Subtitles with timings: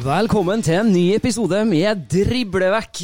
[0.00, 3.00] Velkommen til en ny episode med Driblevekk.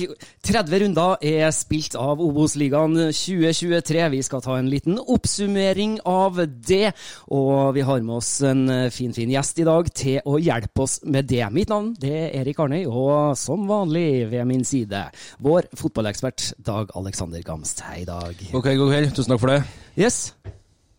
[0.46, 3.98] 30 runder er spilt av Obos-ligaen 2023.
[4.14, 6.94] Vi skal ta en liten oppsummering av det.
[7.36, 11.02] Og vi har med oss en finfin fin gjest i dag til å hjelpe oss
[11.04, 11.42] med det.
[11.52, 15.02] Mitt navn det er Erik Arnøy, og som vanlig ved min side
[15.44, 17.84] vår fotballekspert Dag Alexander Gamst.
[17.90, 18.40] Hei, Dag.
[18.56, 19.12] Ok, god kveld.
[19.12, 19.60] Tusen takk for det.
[20.00, 20.30] Yes.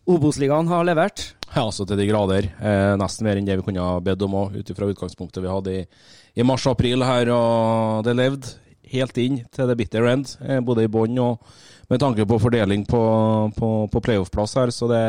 [0.06, 1.32] Obos-ligaen har levert.
[1.54, 2.50] Ja, altså til de grader.
[2.60, 5.50] Eh, nesten mer enn det vi kunne ha bedt om òg, ut ifra utgangspunktet vi
[5.50, 5.84] hadde i,
[6.36, 7.32] i mars-april her.
[7.34, 8.56] Og det levde
[8.92, 11.44] helt inn til the bitter end, eh, både i bånn og
[11.88, 13.00] med tanke på fordeling på,
[13.56, 14.74] på, på playoff-plass her.
[14.74, 15.04] Så det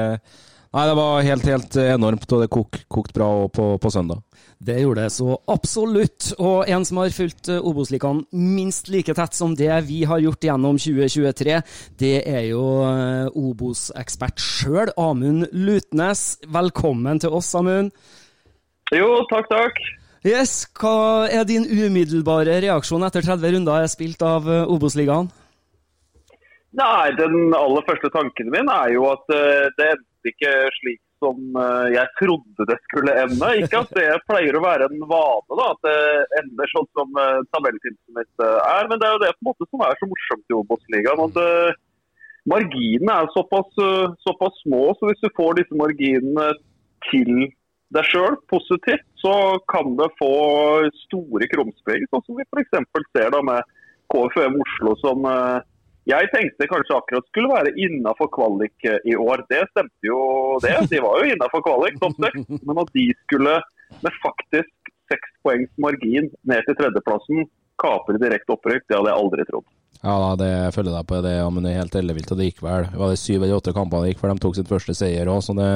[0.70, 4.20] Nei, det var helt, helt enormt, og det kok, kokte bra på, på søndag.
[4.60, 6.34] Det gjorde det så absolutt.
[6.36, 10.44] Og en som har fulgt eh, Obos-ligaen minst like tett som det vi har gjort
[10.44, 11.62] gjennom 2023,
[12.02, 16.42] det er jo eh, Obos-ekspert sjøl, Amund Lutnes.
[16.44, 17.94] Velkommen til oss, Amund.
[18.92, 19.80] Jo, takk, takk.
[20.28, 25.32] Yes, Hva er din umiddelbare reaksjon etter 30 runder er spilt av eh, Obos-ligaen?
[26.76, 29.24] Nei, Den aller første tanken min er jo at
[29.80, 33.52] det endte ikke slik som eh, jeg trodde det skulle ende.
[33.64, 36.00] Ikke at det pleier å være en vane da, at det
[36.42, 39.52] ender sånn som uh, tabelltipset mitt eh, er, men det er jo det på en
[39.52, 41.40] måte som er så morsomt i Obos-ligaen.
[41.44, 41.86] eh,
[42.50, 46.52] Marginene er såpass, eh, såpass små, så hvis du får disse marginene
[47.10, 47.34] til
[47.96, 49.34] deg sjøl positivt, så
[49.72, 50.34] kan det få
[51.06, 53.04] store krumspring, sånn som vi f.eks.
[53.12, 53.66] ser da med
[54.14, 55.60] KFUM Oslo, som eh,
[56.10, 59.46] jeg tenkte kanskje akkurat skulle være innafor kvalik eh, i år.
[59.52, 60.20] Det stemte jo
[60.64, 60.76] det.
[60.92, 62.48] De var jo innafor kvalik, topp seks.
[62.68, 63.60] Men at de skulle
[64.06, 67.48] med faktisk seks poengs margin ned til tredjeplassen
[67.80, 69.70] kapre direkte opprykk, det hadde jeg aldri trodd.
[70.00, 72.50] Ja, det jeg følger deg på det, ja, men det er helt ellevilt, og det
[72.50, 72.86] gikk vel.
[72.92, 75.32] Det var det syv eller åtte kampene det gikk før de tok sin første seier
[75.32, 75.70] òg, så det,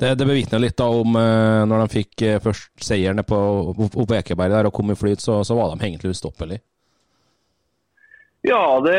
[0.00, 3.40] det, det bevitner litt da om eh, når de fikk eh, først seieren på
[4.16, 6.64] Ekeberg der og kom i flyt, så, så var de egentlig ustoppelige.
[8.46, 8.98] Ja, det,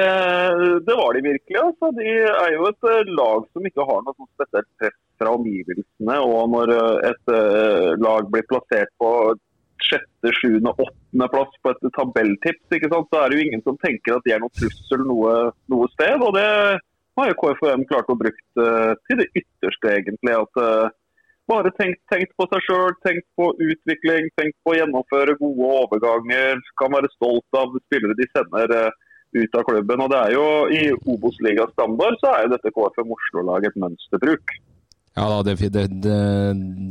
[0.86, 1.58] det var de virkelig.
[1.62, 1.92] Altså.
[1.92, 6.16] De er jo et eh, lag som ikke har noe spesielt press fra omgivelsene.
[6.18, 9.12] Og når eh, et eh, lag blir plassert på
[9.86, 14.26] sjette, sjuende, åttende plass på et tabelltips, så er det jo ingen som tenker at
[14.26, 15.38] de er noen trussel noe,
[15.70, 16.26] noe sted.
[16.26, 18.68] Og det har jo KFUM klart å bruke
[19.06, 20.40] til det ytterste, egentlig.
[20.42, 20.94] at
[21.46, 26.66] bare tenkt, tenkt på seg sjøl, tenkt på utvikling, tenkt på å gjennomføre gode overganger.
[26.82, 28.80] Kan være stolt av spillere de sender
[29.36, 30.04] ut av klubben.
[30.06, 34.56] Og det er jo I Obos-ligas standard så er jo dette KFM Oslo-laget et mønsterbruk.
[35.16, 36.22] Ja da, det, det, det,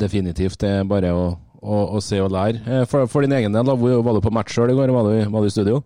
[0.00, 0.58] definitivt.
[0.62, 1.24] Det er bare å,
[1.60, 2.62] å, å se og lære.
[2.64, 4.94] Eh, For, for din egen del, da, hvor var du på match sjøl i går?
[4.94, 5.82] Var du, var du i studio?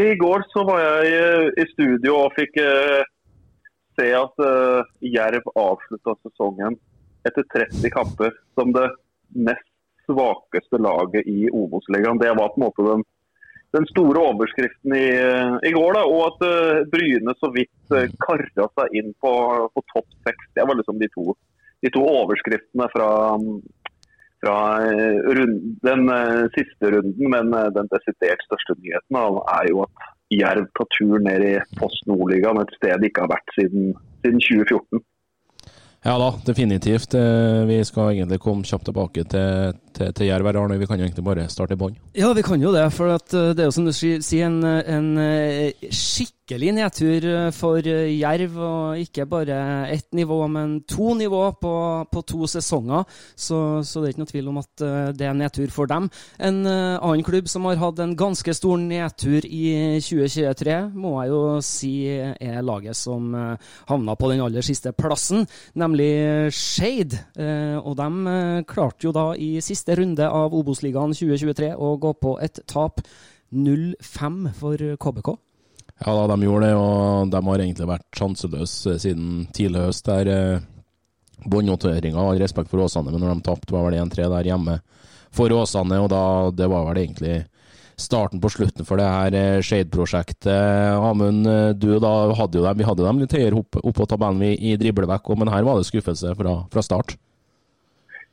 [0.00, 3.02] I går så var jeg i studio og fikk eh,
[4.00, 6.78] se at eh, Jerv avslutta sesongen
[7.28, 8.88] etter 30 kamper som det
[9.36, 9.68] nest
[10.08, 12.18] svakeste laget i Obos-ligaen.
[12.18, 13.04] Det var på en måte den
[13.72, 15.06] den store overskriften i,
[15.68, 15.96] i går.
[15.96, 19.32] da, Og at uh, Bryne så vidt uh, karra seg inn på,
[19.72, 20.50] på topp seks.
[20.56, 21.36] Det var liksom de to,
[21.84, 23.10] de to overskriftene fra,
[24.44, 27.30] fra uh, rund, den uh, siste runden.
[27.36, 29.28] Men uh, den desidert største nyheten da,
[29.58, 33.34] er jo at Jerv tar tur ned i Post Nordligaen, et sted de ikke har
[33.34, 33.92] vært siden,
[34.24, 35.02] siden 2014.
[36.02, 37.14] Ja da, definitivt.
[37.14, 40.78] Eh, Vi skal egentlig komme kjapt tilbake til, til, til Jerv her, Arne.
[40.80, 41.94] Vi kan jo egentlig bare starte i bånn.
[42.18, 42.88] Ja, vi kan jo det.
[42.96, 45.70] For eh, det er jo som du sier, en, en eh,
[46.52, 48.56] skikkelig nedtur eh, for eh, Jerv.
[48.60, 51.74] Og ikke bare ett nivå, men to nivå på,
[52.12, 53.04] på to sesonger.
[53.34, 56.10] Så, så det er ikke noe tvil om at eh, det er nedtur for dem.
[56.38, 61.42] En annen klubb som har hatt en ganske stor nedtur i 2023, må jeg jo
[61.64, 63.32] si er laget som
[63.88, 65.46] havna på den aller siste plassen,
[65.78, 67.16] nemlig Skeid.
[67.82, 72.62] Og de klarte jo da i siste runde av Obos-ligaen 2023 å gå på et
[72.70, 73.02] tap
[73.52, 75.34] 0-5 for KBK.
[76.02, 80.08] Ja da, de gjorde det, og de har egentlig vært sjanseløse siden tidlig høst.
[80.08, 80.64] der eh,
[81.46, 84.78] Båndnoteringa, all respekt for Åsane, men når de tapte, var vel 1-3 der hjemme
[85.34, 87.42] for Åsane, og da, det var vel egentlig
[87.98, 90.48] starten på slutten for det her eh, Shade-prosjektet.
[90.98, 94.08] Amund, eh, du da hadde jo dem, vi hadde dem litt høyere opp, opp på
[94.10, 97.14] tabellen i, driblevekk, men her var det skuffelse fra, fra start.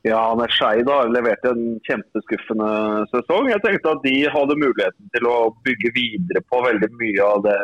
[0.02, 2.70] Ja, Anders Skeid har levert en kjempeskuffende
[3.10, 3.50] sesong.
[3.50, 7.58] Jeg tenkte at de hadde muligheten til å bygge videre på veldig mye av det,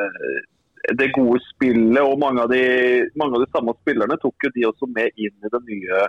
[1.01, 2.03] det gode spillet.
[2.03, 5.33] og mange av, de, mange av de samme spillerne tok jo de også med inn
[5.33, 6.03] i den nye,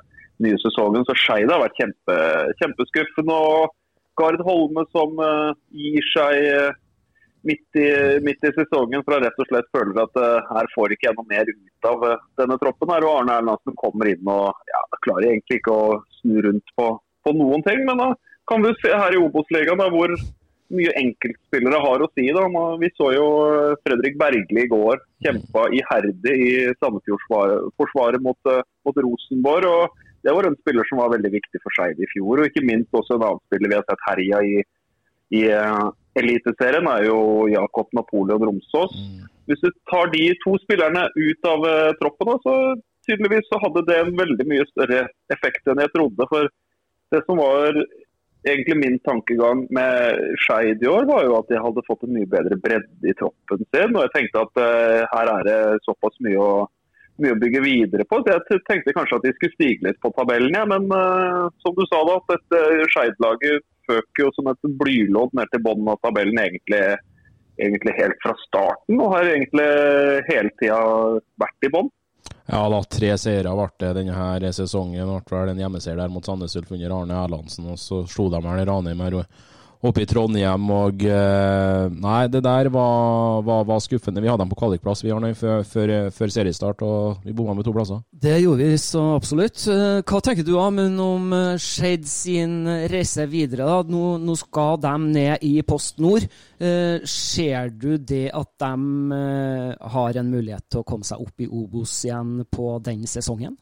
[0.44, 1.08] nye sesongen.
[1.08, 2.18] Så Skeid har vært kjempe,
[2.60, 3.38] kjempeskuffende.
[3.38, 3.72] og
[4.18, 6.76] Gard Holme som eh, gir seg eh,
[7.46, 7.88] midt i,
[8.26, 11.18] midt i sesongen for å rett og slett føler at uh, her får ikke jeg
[11.18, 12.94] noe mer ut av uh, denne troppen.
[12.94, 16.90] her, og Arne Erlandsen kommer inn og ja, klarer egentlig ikke å snu rundt på,
[17.28, 17.84] på noen ting.
[17.88, 18.10] Men da
[18.50, 20.16] kan vi se her i Obos-ligaen hvor
[20.78, 22.26] mye enkeltspillere har å si.
[22.36, 22.48] da.
[22.82, 26.50] Vi så jo eh, Fredrik Bergli i går kjempa iherdig i
[26.82, 28.52] Sandefjord-forsvaret mot,
[28.84, 29.70] mot Rosenborg.
[29.72, 32.42] og Det var en spiller som var veldig viktig for Skeid i fjor.
[32.42, 34.58] Og ikke minst også en annen spiller vi har sett herja i,
[35.36, 35.88] i eh,
[36.18, 37.20] Eliteserien, er jo
[37.52, 38.96] Jakob Napoleon Romsås.
[39.48, 42.56] Hvis du tar de to spillerne ut av eh, troppen, så
[43.08, 46.28] tydeligvis så hadde det en veldig mye større effekt enn jeg trodde.
[46.32, 46.50] For
[47.14, 47.78] det som var
[48.48, 52.30] egentlig min tankegang med Skeid i år, var jo at de hadde fått en mye
[52.32, 53.96] bedre bredde i troppen sin.
[53.96, 56.52] Og jeg tenkte at uh, her er det såpass mye å,
[57.24, 58.22] mye å bygge videre på.
[58.24, 60.68] Så jeg tenkte kanskje at de skulle stige litt på tabellen, ja.
[60.70, 65.52] men uh, som du sa da, at dette Skeid-laget føk jo som et blylodd ned
[65.54, 66.82] til bunnen av tabellen egentlig,
[67.58, 69.00] egentlig helt fra starten.
[69.00, 69.68] Og har egentlig
[70.30, 70.82] hele tida
[71.42, 71.92] vært i bånn.
[72.48, 75.12] Ja da, tre seire ble det denne her sesongen.
[75.28, 78.40] Ble vel en hjemmeseier der mot Sandnes Ulf under Arne Erlandsen, og så slo de
[78.44, 79.22] vel Ranheim her
[79.86, 80.70] oppe i Trondheim.
[80.74, 84.22] og eh, Nei, det der var, var, var skuffende.
[84.24, 87.68] Vi hadde dem på kvalikplass vi Arne, før, før, før seriestart, og vi bomma med
[87.68, 88.02] to plasser.
[88.12, 89.62] Det gjorde vi så absolutt.
[89.72, 92.60] Eh, Hva tenker du Amund, om eh, Skeid sin
[92.90, 93.68] reise videre?
[93.68, 93.82] da?
[93.88, 96.26] Nå, nå skal de ned i Post Nord.
[96.58, 99.20] Ser du det at de
[99.94, 103.54] har en mulighet til å komme seg opp i Obos igjen på den sesongen?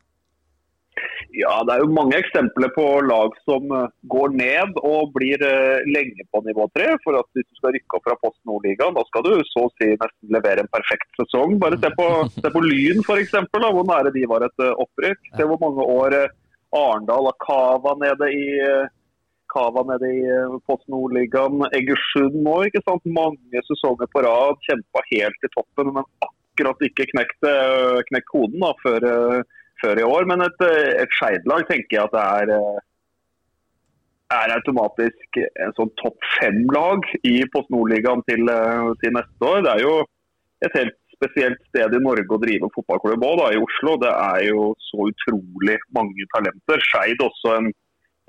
[1.35, 5.83] Ja, Det er jo mange eksempler på lag som eh, går ned og blir eh,
[5.91, 6.93] lenge på nivå tre.
[7.03, 9.71] For at Hvis du skal rykke opp fra Post Nordligaen, da skal du så å
[9.75, 11.57] si nesten levere en perfekt sesong.
[11.59, 12.07] Bare se på,
[12.41, 15.33] se på Lyn f.eks., hvor nære de var et eh, opprykk.
[15.35, 16.19] Se hvor mange år
[16.75, 18.45] Arendal og kava nede i
[19.51, 20.23] Kava nede i
[20.67, 21.61] Post Nordligaen.
[21.75, 23.03] Egersund nå, ikke sant.
[23.07, 24.57] Mange sesonger på rad.
[24.67, 27.45] Kjempa helt i toppen, men akkurat ikke knekt,
[28.09, 29.05] knekt koden da, før,
[29.83, 30.27] før i år.
[30.31, 32.83] Men et, eh, et Skeid-lag tenker jeg at det er eh,
[34.33, 39.61] er automatisk en sånn topp fem-lag i Post Nordligaen til, eh, til neste år.
[39.65, 39.95] Det er jo
[40.65, 43.95] et helt spesielt sted i Norge å drive fotballklubb òg, i Oslo.
[44.01, 46.81] Det er jo så utrolig mange talenter.
[46.89, 47.71] Skeid også en,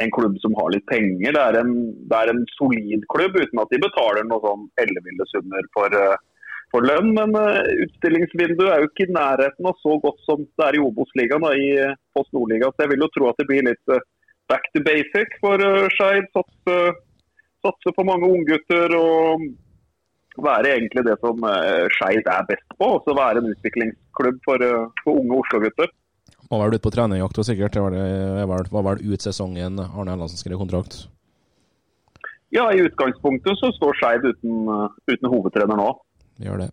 [0.02, 1.32] en klubb som har litt penger.
[1.32, 1.74] Det er en,
[2.10, 6.16] det er en solid klubb, uten at de betaler noe sånn elleville summer for, eh,
[6.74, 7.12] for lønn.
[7.16, 10.84] Men eh, utstillingsvinduet er jo ikke i nærheten av så godt som det er i
[10.84, 12.74] Obos-ligaen, i eh, Post Nordligaen.
[12.74, 14.04] Så jeg vil jo tro at det blir litt eh,
[14.50, 16.28] back to basic for uh, Skeid.
[16.36, 16.74] Satse,
[17.66, 19.42] satse på mange unggutter og
[20.38, 21.42] være egentlig det som
[21.96, 22.92] Skeid er best på.
[23.00, 24.62] Også være en utviklingsklubb for,
[25.02, 25.90] for unge Oslo-gutter.
[26.46, 27.74] Må vel ut på trenerjakt, og sikkert.
[27.74, 31.08] Det var, det, var, var vel ut sesongen Arne Ellansen skrev kontrakt.
[32.54, 34.70] Ja, i utgangspunktet så står Skeid uten,
[35.10, 35.90] uten hovedtrener nå.
[36.42, 36.72] Gjør det.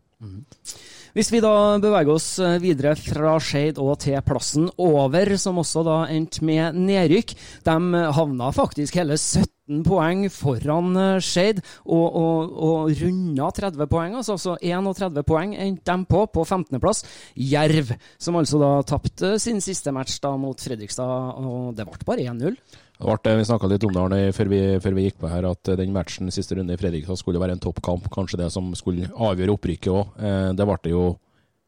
[1.14, 5.84] Hvis vi da beveger oss eh, videre fra Skeid og til plassen over, som også
[5.86, 7.36] da endte med nedrykk.
[7.68, 13.88] De havna faktisk hele 17 17 poeng foran eh, Skeid og, og, og runda 30
[13.88, 14.16] poeng.
[14.20, 17.04] Altså, altså 31 poeng endte de på, på 15.-plass.
[17.36, 22.28] Jerv, som altså da tapte sin siste match da mot Fredrikstad, og det ble bare
[22.34, 22.60] 1-0.
[23.00, 25.92] Det vi snakka litt om det før vi, før vi, gikk på her, at den
[25.92, 28.06] matchen siste runde i Fredrikstad skulle være en toppkamp.
[28.14, 30.14] Kanskje det som skulle avgjøre opprykket òg.
[30.22, 31.06] Eh, det ble det jo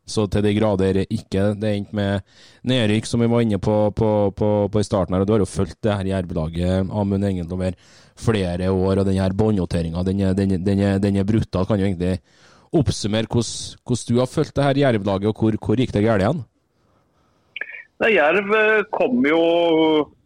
[0.05, 1.48] så til de grader ikke.
[1.58, 2.22] Det endte med
[2.70, 5.25] nedrykk, som vi var inne på, på, på, på i starten her.
[5.25, 7.77] og Du har jo fulgt det her Jerv-laget, Amund, egentlig over
[8.15, 9.00] flere år.
[9.01, 11.65] og denne båndnoteringa, den, den, den, den, er brutal.
[11.65, 12.20] Kan jo egentlig
[12.72, 16.46] oppsummere hvordan du har fulgt det her Jerv-laget, og hvor, hvor gikk det galt igjen?
[18.03, 19.41] Nei, Jerv eh, kom jo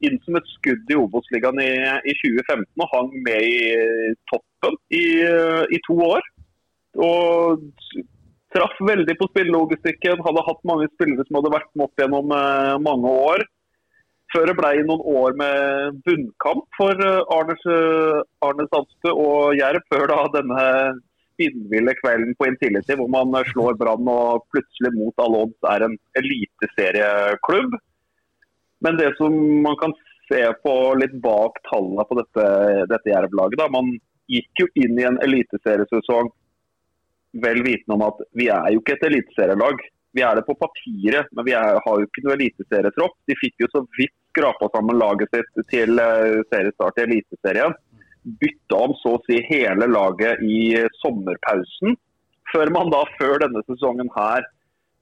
[0.06, 1.70] inn som et skudd i Obos-ligaen i,
[2.02, 5.04] i, 2015 og hang med i toppen i,
[5.70, 6.26] i to år.
[6.98, 7.62] Og
[8.56, 10.26] traff veldig på spillelogistikken.
[10.26, 12.34] Hadde hatt mange spillere som hadde vært med opp gjennom
[12.88, 13.46] mange år.
[14.34, 17.06] Før det ble noen år med bunnkamp for
[17.38, 17.56] Arne,
[18.46, 20.66] Arne Sandstø og Jerv, før da denne
[21.40, 25.98] spinnville kvelden på Intility hvor man slår Brann og plutselig mot alle odds er en
[26.60, 27.76] eliteserieklubb.
[28.80, 29.94] Men det som man kan
[30.32, 32.46] se på litt bak tallene på dette,
[32.88, 33.98] dette Jerv-laget, man
[34.30, 36.30] gikk jo inn i en eliteseriesesong
[37.44, 39.82] vel vitende om at vi er jo ikke et eliteserielag.
[40.18, 43.18] Vi er det på papiret, men vi er, har jo ikke noe eliteserietropp.
[43.30, 47.76] De fikk jo så vidt skrapa sammen laget sitt til uh, seriestart i Eliteserien.
[48.42, 51.98] Bytta om så å si hele laget i sommerpausen.
[52.50, 54.46] Før man da før denne sesongen her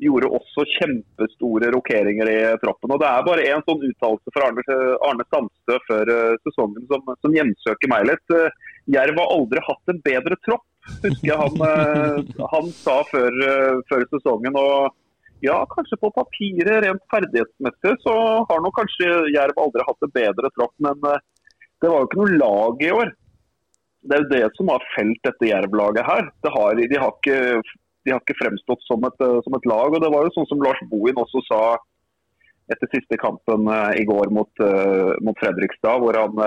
[0.01, 2.93] gjorde også kjempestore rokeringer i troppen.
[2.93, 7.13] Og Det er bare én sånn uttalelse fra Arne, Arne Sandstø før uh, sesongen som,
[7.23, 8.33] som hjemsøker meg litt.
[8.33, 8.49] Uh,
[8.93, 10.65] Jerv har aldri hatt en bedre tropp
[11.03, 14.55] husker jeg han, eh, han sa før, eh, før, sesongen.
[14.55, 14.95] og
[15.45, 18.13] ja, kanskje på papiret, rent ferdighetsmessig, så
[18.49, 20.73] har nok kanskje Jerv aldri hatt det bedre tropp.
[20.81, 21.23] Men eh,
[21.81, 23.11] det var jo ikke noe lag i år.
[24.07, 26.29] Det er jo det som har felt dette Jerv-laget her.
[26.55, 27.61] Har, de, har ikke,
[28.07, 29.93] de, har ikke, fremstått som et, som et, lag.
[29.93, 31.61] og Det var jo sånn som Lars Bohin også sa
[32.71, 36.39] etter siste kampen uh, i går mot, uh, mot, Fredrikstad, hvor han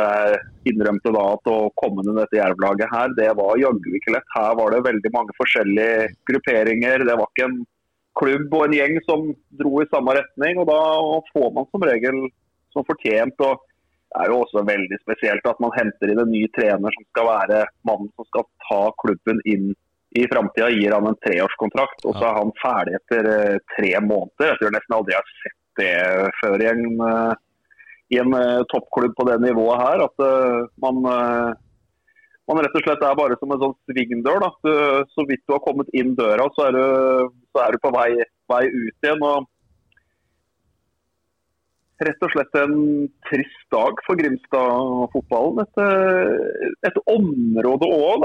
[0.68, 4.32] innrømte da at å komme i dette jervlaget her, det var jaggu ikke lett.
[4.36, 7.06] Her var det veldig mange forskjellige grupperinger.
[7.08, 7.60] Det var ikke en
[8.18, 9.26] klubb og en gjeng som
[9.60, 10.60] dro i samme retning.
[10.60, 10.80] og Da
[11.32, 12.22] får man som regel
[12.72, 13.36] som fortjent.
[13.40, 13.60] og
[14.10, 17.30] Det er jo også veldig spesielt at man henter inn en ny trener som skal
[17.30, 19.70] være mannen som skal ta klubben inn
[20.10, 20.70] i framtida.
[20.70, 23.30] Gir han en treårskontrakt, og så er han ferdig etter
[23.76, 24.52] tre måneder.
[24.52, 25.92] Jeg tror nesten aldri jeg har sett det
[26.40, 27.34] før i en, eh,
[28.16, 30.04] i en eh, toppklubb på det nivået her.
[30.08, 34.42] At eh, man, man rett og slett er bare som en sånn svingdør.
[34.42, 34.50] Da.
[34.66, 34.74] Du,
[35.14, 36.84] så vidt du har kommet inn døra, så er du,
[37.54, 38.10] så er du på vei,
[38.50, 39.26] vei, ut igjen.
[39.30, 39.48] og
[42.00, 42.78] Rett og slett en
[43.28, 45.66] trist dag for Grimstad-fotballen.
[45.66, 48.24] Et, et område òg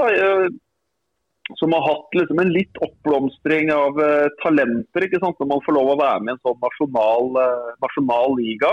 [1.54, 5.38] som har hatt liksom en litt oppblomstring av uh, talenter ikke sant?
[5.38, 8.72] når man får lov å være med i en sånn nasjonal, uh, nasjonal, liga.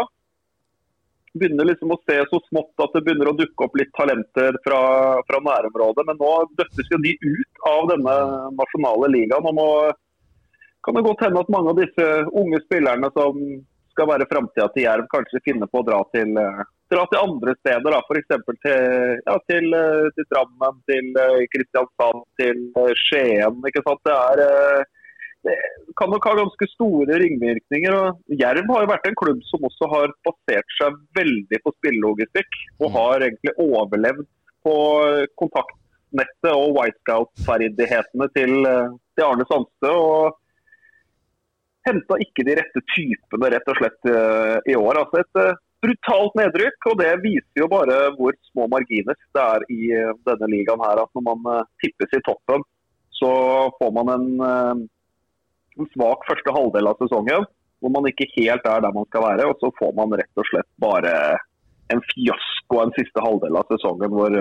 [1.37, 4.81] Begynner liksom å se så smått at det begynner å dukke opp litt talenter fra,
[5.27, 6.05] fra nærområdet.
[6.09, 8.17] Men nå døttes jo de ut av denne
[8.57, 9.49] nasjonale ligaen.
[9.49, 9.69] og nå
[10.83, 13.37] kan det godt hende at mange av disse unge spillerne som
[13.93, 17.53] skal være framtida til Jerv, kanskje finner på å dra til, uh, dra til andre
[17.59, 17.95] steder.
[17.99, 18.33] F.eks.
[18.65, 23.61] Til, ja, til, eh, til Drammen, til eh, Kristiansand, til eh, Skien.
[23.69, 24.03] ikke sant?
[24.07, 24.85] Det, er,
[25.47, 25.57] det
[25.99, 27.97] kan nok ha ganske store ringvirkninger.
[27.99, 32.61] og Jerv har jo vært en klubb som også har basert seg veldig på spillelogistikk.
[32.81, 32.93] Og mm.
[32.99, 34.29] har egentlig overlevd
[34.63, 34.77] på
[35.41, 39.91] kontaktnettet og Whitecout-ferdighetene til, til Arne Sandstø.
[39.91, 40.39] og
[41.83, 44.05] henta ikke de rette typene rett og slett
[44.71, 45.01] i år.
[45.01, 46.89] Altså et brutalt nedrykk.
[46.91, 50.83] og Det viser jo bare hvor små marginer det er i eh, denne ligaen.
[50.83, 52.65] her, at Når man eh, tippes i toppen,
[53.19, 53.31] så
[53.79, 54.73] får man en, eh,
[55.79, 57.47] en svak første halvdel av sesongen.
[57.83, 59.47] Hvor man ikke helt er der man skal være.
[59.51, 61.13] Og så får man rett og slett bare
[61.91, 64.33] en fiasko en siste halvdel av sesongen hvor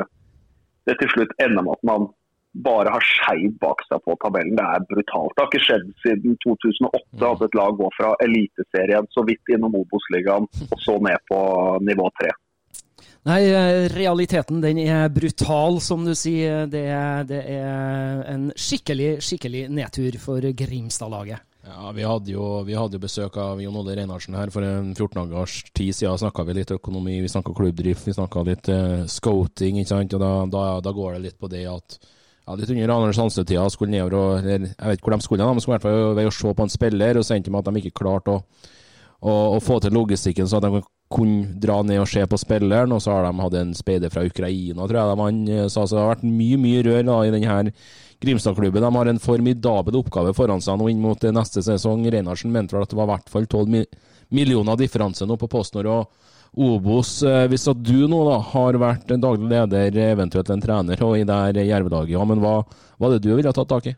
[0.86, 2.06] det til slutt ender med at man
[2.52, 4.56] bare har Skeid bak seg på tabellen.
[4.58, 5.34] Det er brutalt.
[5.34, 7.26] Det har ikke skjedd siden 2008 mm.
[7.30, 11.42] at et lag går fra Eliteserien så vidt innom Obos-ligaen og så ned på
[11.88, 12.32] nivå tre.
[13.22, 13.38] Nei,
[13.94, 16.66] realiteten den er brutal, som du sier.
[16.66, 21.46] Det er, det er en skikkelig, skikkelig nedtur for Grimstad-laget.
[21.62, 24.90] Ja, vi hadde, jo, vi hadde, jo, besøk av Jon Olle Reinhardsen her for en
[24.96, 26.18] 14 dagers tid siden.
[26.18, 29.78] snakka vi litt økonomi, vi snakka klubbdrift, vi snakka litt uh, scouting.
[29.78, 30.16] ikke sant?
[30.18, 32.00] Og da, da, da, går det litt på det at
[32.46, 35.46] ja, litt under Anders Hansen-tida skulle nedover og eller, Jeg vet ikke hvor de skulle,
[35.46, 37.62] de skulle i hvert fall ved å se på en spiller, og så endte med
[37.62, 38.42] at de ikke klarte å,
[39.20, 40.82] å, å, få til logistikken så at de
[41.12, 44.24] kunne dra ned og se på spilleren, og så har de hatt en speider fra
[44.26, 45.84] Ukraina, tror jeg de han eh, sa.
[45.84, 47.74] Så det har vært mye, mye rør da, i denne
[48.22, 48.84] Grimstad-klubben.
[48.84, 52.06] De har en formidabel oppgave foran seg nå inn mot neste sesong.
[52.06, 53.84] Reinhardsen mente vel at det var i hvert fall 12 mi
[54.32, 57.22] millioner differanse nå på PostNord og Obos.
[57.24, 61.26] Eh, Hvis at du nå da har vært daglig leder, eventuelt en trener, og i
[61.28, 62.60] det Jervedaget, ja, men hva,
[63.00, 63.94] er det du ville tatt tak i?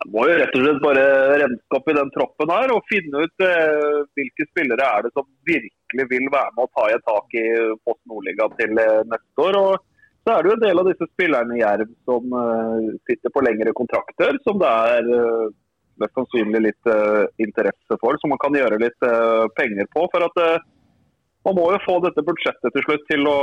[0.00, 1.04] Jeg må jo rett og slett bare
[1.42, 5.26] renske opp i den troppen her og finne ut eh, hvilke spillere er det som
[5.44, 7.44] virkelig vil være med å ta i tak i
[7.84, 9.58] Post Nordliga til eh, neste år.
[9.60, 9.84] og
[10.24, 13.44] så er det jo en del av disse spillerne i Jerv som eh, sitter på
[13.44, 15.52] lengre kontrakter, som det er eh,
[16.02, 20.06] mest sannsynlig litt uh, interesse for, som man kan gjøre litt uh, penger på.
[20.12, 20.68] for at uh,
[21.46, 23.38] man må jo få dette budsjettet til slutt til å,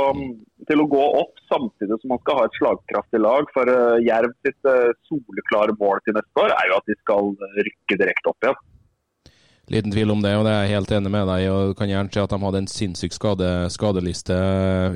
[0.70, 3.50] til å gå opp, samtidig som man skal ha et slagkraftig lag.
[3.54, 4.72] For uh, Jerv sitt
[5.10, 7.32] soleklare mål til neste år er jo at de skal
[7.68, 8.60] rykke direkte opp igjen.
[9.68, 11.46] Liten tvil om det, og det er jeg helt enig med deg.
[11.52, 14.38] og kan gjerne si at De hadde en sinnssyk skade, skadeliste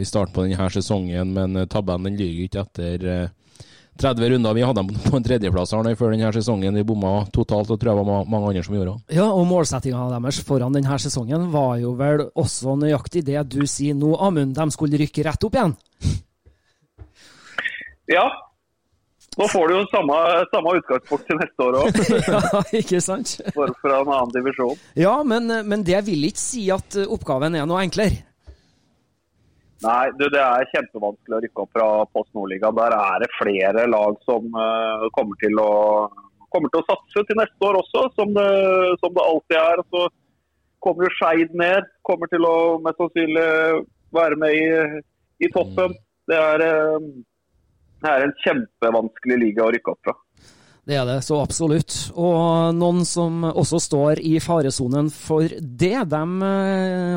[0.00, 3.32] i starten på denne sesongen, men tabben den lyver ikke etter
[4.00, 4.54] 30 runder.
[4.54, 6.76] Vi hadde dem på en tredjeplass Arne, før denne sesongen.
[6.78, 9.16] Vi bomma totalt, og tror jeg var mange andre som gjorde det.
[9.18, 13.98] Ja, og målsettinga deres foran denne sesongen var jo vel også nøyaktig det du sier
[13.98, 14.56] nå, Amund.
[14.56, 15.76] De skulle rykke rett opp igjen.
[18.10, 18.24] Ja.
[19.38, 20.16] Nå får du jo samme,
[20.52, 22.00] samme utgangspunkt til neste år òg,
[22.34, 23.38] ja, ikke sant?
[23.54, 24.82] bare fra en annen divisjon.
[25.00, 28.26] Ja, men, men det vil ikke si at oppgaven er noe enklere.
[29.82, 32.70] Nei, du, det er kjempevanskelig å rykke opp fra Post Nordliga.
[32.76, 35.72] Der er det flere lag som uh, kommer, til å,
[36.54, 38.46] kommer til å satse til neste år også, som det,
[39.02, 39.82] som det alltid er.
[39.90, 40.04] Så
[40.86, 41.90] kommer jo Skeid ned.
[42.06, 43.48] Kommer til å mest sannsynlig
[44.14, 45.02] være med i,
[45.42, 45.98] i toppen.
[46.30, 47.10] Det er, uh,
[48.06, 50.14] det er en kjempevanskelig liga å rykke opp fra.
[50.82, 51.94] Det er det, så absolutt.
[52.18, 56.22] Og noen som også står i faresonen for det, de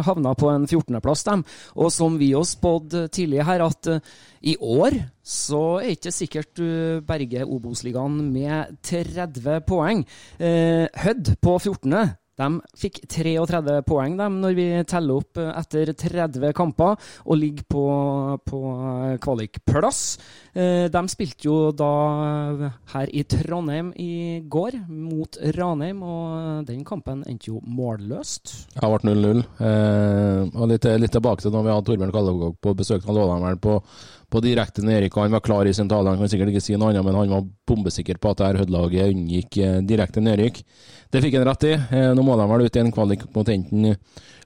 [0.06, 1.42] havna på en 14.-plass, dem.
[1.74, 3.90] Og som vi også spådd tidlig her, at
[4.46, 10.06] i år så er ikke sikkert du berger Obos-ligaen med 30 poeng.
[10.38, 12.14] Eh, Hødd på 14.
[12.40, 17.86] De fikk 33 poeng de, når vi teller opp etter 30 kamper, og ligger på,
[18.46, 18.62] på
[19.24, 20.02] kvalikplass.
[20.56, 21.92] De spilte jo da
[22.94, 28.54] her i Trondheim i går, mot Ranheim, og den kampen endte jo målløst.
[28.76, 29.44] Det har vært 0-0.
[29.60, 33.06] Eh, og litt, litt, tilbake til når vi hadde Torbjørn Kallevåg på besøk.
[33.08, 33.80] Han lå vel på
[34.32, 35.16] på direkte ned Erik.
[35.20, 37.34] Han var klar i sin tale, han kan sikkert ikke si noe annet, men han
[37.34, 40.62] var bombesikker på at det Hødd-laget unngikk eh, direkte nedrykk.
[41.14, 41.74] Det fikk han rett i.
[41.76, 43.94] Eh, nå må de vel ut i en kvalik mot enten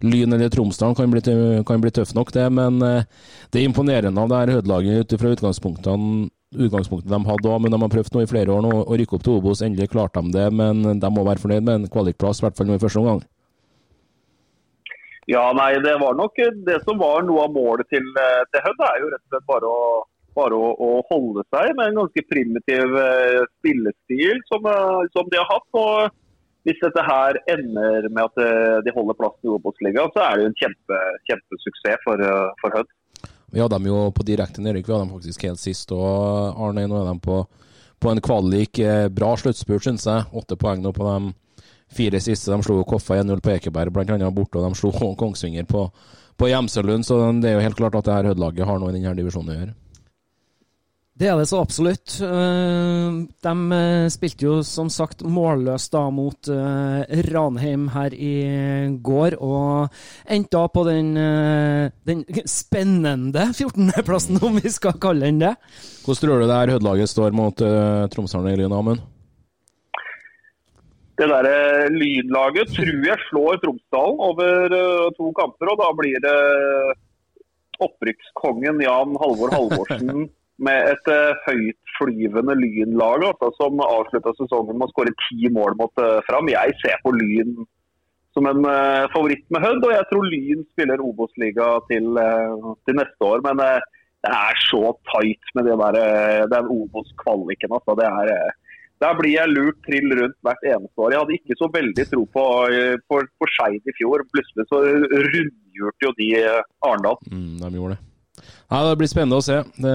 [0.06, 0.98] Lyn eller Tromsdalen.
[0.98, 1.24] Kan bli,
[1.68, 2.50] kan bli tøff nok, det.
[2.54, 3.08] Men eh,
[3.52, 7.70] det er imponerende av det her Hødd-laget ut fra utgangspunktene utgangspunktet de hadde òg, men
[7.70, 9.62] de har prøvd nå i flere år nå å rykke opp til Obos.
[9.62, 12.72] Endelig klarte de det, men de må være fornøyd med en kvalikplass, i hvert fall
[12.72, 13.22] nå i første omgang.
[15.30, 18.06] Ja, nei, det var nok det som var noe av målet til,
[18.50, 18.80] til Hødd.
[18.82, 19.82] er jo rett og slett bare å,
[20.38, 24.66] bare å, å holde seg med en ganske primitiv uh, spillestil som,
[25.14, 25.68] som, de har hatt.
[25.78, 28.42] og Hvis dette her ender med at
[28.88, 32.26] de holder plassen i Obos-ligaen, så er det jo en kjempe, kjempesuksess for,
[32.64, 32.90] for Hødd.
[33.54, 35.94] Vi hadde dem jo på direkte nedrykk, vi hadde dem faktisk helt sist.
[35.94, 37.44] og Arne, nå er de på,
[38.02, 38.82] på en kvalik.
[39.14, 40.26] Bra sluttspurt, syns jeg.
[40.34, 41.32] Åtte poeng nå på dem
[41.94, 42.52] fire siste.
[42.54, 44.32] De slo Koffa 1-0 på Ekeberg bl.a.
[44.32, 45.88] borte, og de slo Kongsvinger på,
[46.38, 47.06] på Gjemselund.
[47.08, 49.54] Så det er jo helt klart at det her Hødd-laget har noe i denne divisjonen
[49.54, 49.76] å gjøre.
[51.20, 52.14] Det er det så absolutt.
[53.44, 56.48] De spilte jo som sagt målløst da mot
[57.28, 58.32] Ranheim her i
[59.04, 59.92] går, og
[60.32, 61.12] endte da på den,
[62.08, 65.52] den spennende 14.-plassen, om vi skal kalle den det.
[66.06, 67.68] Hvordan tror du det her Hødd-laget står mot
[68.16, 69.04] Tromsdalen i Lyn Amund?
[71.20, 75.72] Det der eh, lynlaget tror jeg slår Tromsdalen over uh, to kamper.
[75.74, 76.36] og Da blir det
[77.84, 80.30] opprykkskongen Jan Halvor Halvorsen
[80.68, 86.04] med et uh, høytflyvende lynlag altså, som avslutta sesongen med å skåre ti mål mot
[86.04, 86.52] uh, Fram.
[86.52, 87.60] Jeg ser på Lyn
[88.38, 88.62] som en
[89.10, 92.20] favoritt med Hødd, og jeg tror Lyn spiller Obos-liga til,
[92.86, 93.42] til, neste år.
[93.42, 97.74] Men det er så tight med det der, den Obos-kvaliken.
[97.74, 97.96] Altså.
[97.98, 98.54] Det er
[99.00, 101.14] der blir jeg lurt trill rundt hvert eneste år.
[101.14, 104.26] Jeg hadde ikke så veldig tro på, eh, på, på Skeid i fjor.
[104.34, 107.20] Plutselig så rundhjulte jo de eh, Arendal.
[107.32, 108.09] Mm, de gjorde det.
[108.70, 109.56] Ja, Det blir spennende å se.
[109.82, 109.94] Det,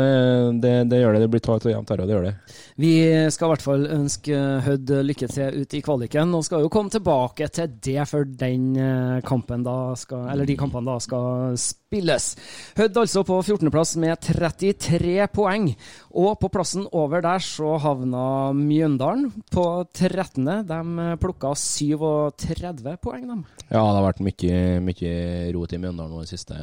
[0.59, 1.21] det, det gjør det.
[1.23, 2.35] Det blir tatt og jevnt her, og det gjør det.
[2.83, 2.91] Vi
[3.31, 6.91] skal i hvert fall ønske Hødd lykke til ut i kvaliken, og skal jo komme
[6.91, 12.27] tilbake til det før den eh, kampen da skal, eller de kampene da skal spilles.
[12.75, 15.71] Hødd altså på 14.-plass med 33 poeng,
[16.11, 18.27] og på plassen over der så havna
[18.59, 20.51] Mjøndalen på 13.
[20.67, 23.39] De plukka 37 poeng, de.
[23.71, 25.15] Ja, det har vært mye, mye
[25.55, 26.59] rot i Mjøndalen nå de siste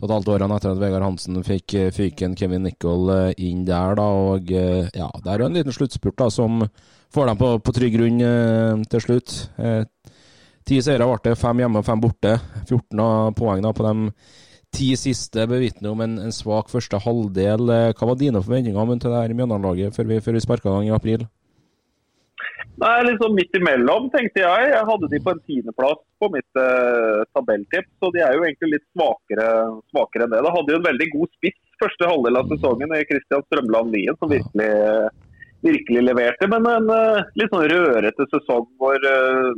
[0.00, 4.06] totalt årene etter at Vegard Hansen fikk fyken Kevin Nicol inn der, da.
[4.30, 6.64] Og ja, det er jo en liten sluttspurt da, som
[7.14, 9.34] får dem på, på trygg grunn eh, til slutt.
[9.58, 9.82] Eh,
[10.66, 12.36] ti seire ble det, fem hjemme og fem borte.
[12.68, 14.12] 14 poeng da, på de
[14.70, 17.74] ti siste bevitner om en, en, svak første halvdel.
[17.74, 20.76] Eh, hva var dine forventninger til det her Mjøndalen-laget før vi, før vi sparka i
[20.76, 21.26] gang i april?
[22.80, 24.68] Nei, liksom Midt imellom, tenkte jeg.
[24.72, 27.90] Jeg hadde de på en tiendeplass på mitt eh, tabelltips.
[28.00, 29.48] Så de er jo egentlig litt svakere,
[29.92, 30.40] svakere enn det.
[30.46, 34.16] Da hadde jo en veldig god spiss første halvdel av sesongen i Kristian Strømland Lien,
[34.20, 34.70] som virkelig,
[35.66, 36.48] virkelig leverte.
[36.52, 39.52] Men en eh, litt sånn rørete sesong hvor eh,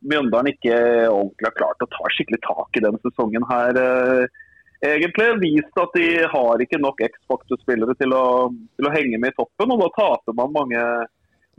[0.00, 0.76] Mjøndalen ikke
[1.12, 3.76] ordentlig har klart å ta skikkelig tak i den sesongen her.
[3.80, 4.44] Eh,
[4.88, 8.14] egentlig vist at de har ikke nok X-faktor-spillere til,
[8.76, 10.84] til, å henge med i toppen, og da taper man mange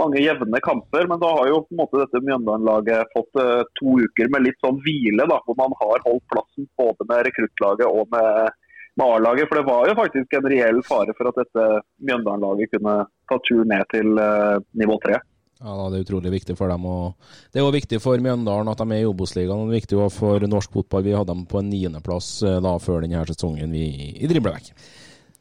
[0.01, 1.07] mange jevne kamper.
[1.09, 4.59] Men da har jo på en måte dette Mjøndalen-laget fått uh, to uker med litt
[4.65, 8.61] sånn hvile, da, hvor man har holdt plassen både med rekruttlaget og med,
[8.99, 9.49] med A-laget.
[9.49, 11.67] For det var jo faktisk en reell fare for at dette
[12.03, 15.21] Mjøndalen-laget kunne ta tur ned til uh, nivå tre.
[15.61, 16.85] Ja, Det er utrolig viktig for dem.
[16.89, 17.13] Og
[17.53, 19.67] det er også viktig for Mjøndalen at de er i Obos-ligaen.
[19.69, 21.05] Det er viktig for norsk fotball.
[21.05, 23.85] Vi hadde dem på en niendeplass eh, før denne sesongen vi,
[24.17, 24.71] i Driblevekk.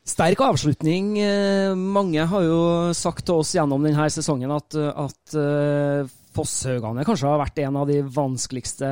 [0.09, 1.19] Sterk avslutning.
[1.21, 2.61] Eh, mange har jo
[2.97, 7.91] sagt til oss gjennom denne sesongen at, at uh, Fosshaugane kanskje har vært en av
[7.91, 8.89] de vanskeligste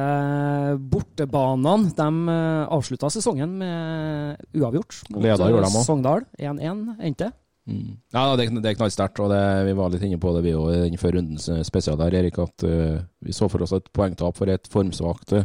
[0.93, 1.95] bortebanene.
[1.97, 5.49] De uh, avslutta sesongen med uavgjort mot Leda,
[5.81, 6.27] Sogndal.
[6.37, 7.33] 1-1 endte.
[7.69, 7.99] Mm.
[8.13, 10.95] Ja, det, det er knallsterkt, og det, vi var litt inne på det vi òg
[11.01, 12.41] før rundens spesial der, Erik.
[12.45, 15.39] At uh, vi så for oss et poengtap for et formsvakt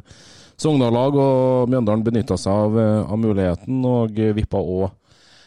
[0.60, 2.76] Sogndal-lag, og Mjøndalen benytta seg av,
[3.08, 4.91] av muligheten og vippa òg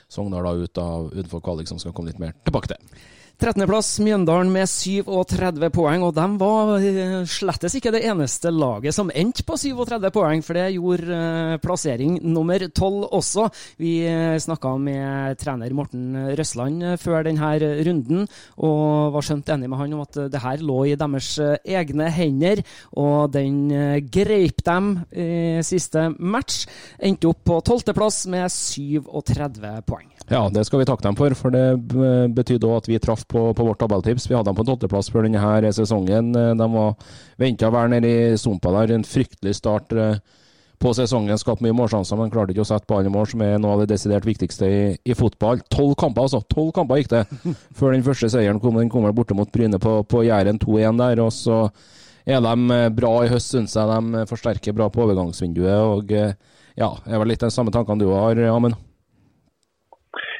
[0.09, 2.99] Sogndal ut av utenfor kvalik, som skal komme litt mer tilbake til.
[3.37, 9.11] 13.-plass Mjøndalen med 37 poeng, og de var eh, slettes ikke det eneste laget som
[9.13, 13.45] endte på 37 poeng, for det gjorde eh, plassering nummer 12 også.
[13.83, 17.53] Vi eh, snakka med trener Morten Røsland før denne
[17.85, 18.25] runden,
[18.57, 22.65] og var skjønt enig med han om at det her lå i deres egne hender,
[22.97, 23.69] og den
[24.09, 26.65] greip dem i siste match.
[27.05, 30.09] Endte opp på 12.-plass med 37 poeng.
[30.27, 31.67] Ja, det skal vi takke dem for, for det
[32.35, 34.29] betydde òg at vi traff på, på vårt tabelltips.
[34.31, 36.33] Vi hadde dem på en tolvteplass før denne sesongen.
[36.33, 36.97] De var
[37.41, 38.95] venta være nede i sumpa der.
[38.97, 40.19] En fryktelig start eh,
[40.83, 41.39] på sesongen.
[41.41, 43.85] Skapt mye målsjanser, men klarte ikke å sette ballen i mål, som er noe av
[43.85, 45.63] det desidert viktigste i, i fotball.
[45.73, 46.43] Tolv kamper, altså.
[46.53, 47.25] Tolv kamper gikk det
[47.79, 48.79] før den første seieren kom.
[48.81, 51.25] Den kommer borte mot Bryne på, på Jæren 2-1 der.
[51.25, 51.65] og så
[52.27, 53.87] er de eh, bra i høst, syns jeg.
[54.13, 55.77] De forsterker bra på overgangsvinduet.
[55.77, 56.37] og eh,
[56.77, 58.77] ja, er vel litt de samme tankene du har, Amund?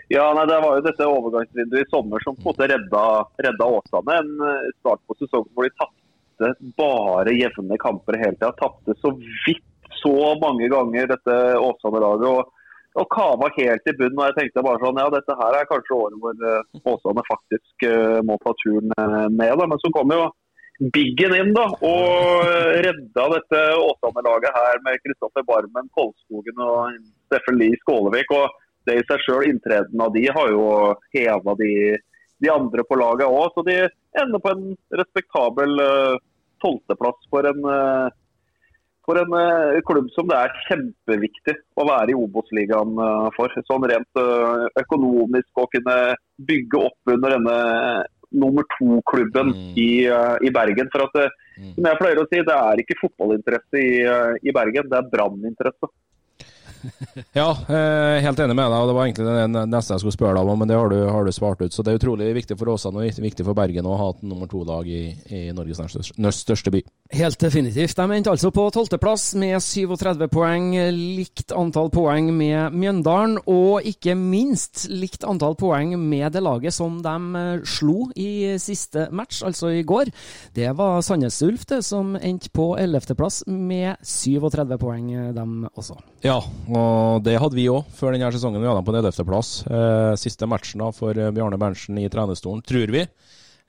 [0.09, 3.05] Ja, nei, Det var jo dette overgangsvinduet i sommer som på en måte redda,
[3.43, 4.19] redda Åsane.
[4.23, 8.53] En eh, start på sesongen hvor de tapte bare jevne kamper hele tida.
[8.61, 9.65] Tapte så vidt
[9.99, 12.29] så mange ganger, dette Åsane-laget.
[12.31, 12.53] og
[12.97, 14.17] og kava helt i bunnen.
[14.17, 17.85] og Jeg tenkte bare sånn, ja dette her er kanskje året hvor eh, Åsane faktisk
[17.91, 19.53] uh, må ta turen ned.
[19.61, 19.67] Da.
[19.69, 20.31] Men så kom jo
[20.77, 22.49] Biggen inn da, og
[22.85, 28.33] redda dette Åsane-laget her med Kristoffer Barmen, Kolskogen og Steffen Lie Skålevik.
[28.37, 28.53] og
[28.87, 30.67] det i seg sjøl, inntreden av de, har jo
[31.17, 31.73] heva de,
[32.43, 33.49] de, andre på laget òg.
[33.55, 33.81] Så de
[34.23, 34.69] ender på en
[35.03, 36.23] respektabel eh,
[36.65, 38.15] tolvteplass uh, for en uh,
[39.07, 43.55] for en uh, klubb som det er kjempeviktig å være i Obos-ligaen uh, for.
[43.69, 45.97] Sånn rent uh, økonomisk å kunne
[46.49, 47.59] bygge opp under denne
[48.37, 49.69] nummer to-klubben mm.
[49.79, 49.91] i,
[50.45, 50.91] i, Bergen.
[50.93, 51.77] For at, mm.
[51.77, 53.93] som jeg pleier å si, det er ikke fotballinteresse i,
[54.43, 55.89] i Bergen, det er branninteresse.
[57.33, 58.79] Ja, eh, helt enig med deg.
[58.79, 60.99] og Det var egentlig det neste jeg skulle spørre deg om, men det har du,
[61.11, 61.75] har du svart ut.
[61.75, 64.51] Så det er utrolig viktig for Åsane og viktig for Bergen å ha et nummer
[64.51, 65.81] to-lag i, i, Norges
[66.17, 66.83] nest største by.
[67.17, 67.97] Helt definitivt.
[67.97, 70.73] De endte altså på tolvteplass med 37 poeng.
[70.97, 77.01] Likt antall poeng med Mjøndalen, og ikke minst likt antall poeng med det laget som
[77.05, 80.11] de eh, slo i siste match, altså i går.
[80.57, 85.99] Det var Sandnes Ulf, det, som endte på ellevteplass med 37 poeng, eh, dem også.
[86.27, 88.59] Ja, og det hadde vi òg før denne sesongen.
[88.59, 89.51] Vi hadde dem på nedøfteplass.
[89.63, 90.15] ellevteplass.
[90.17, 93.05] Eh, siste matchen da for eh, Bjarne Berntsen i trenerstolen, tror vi.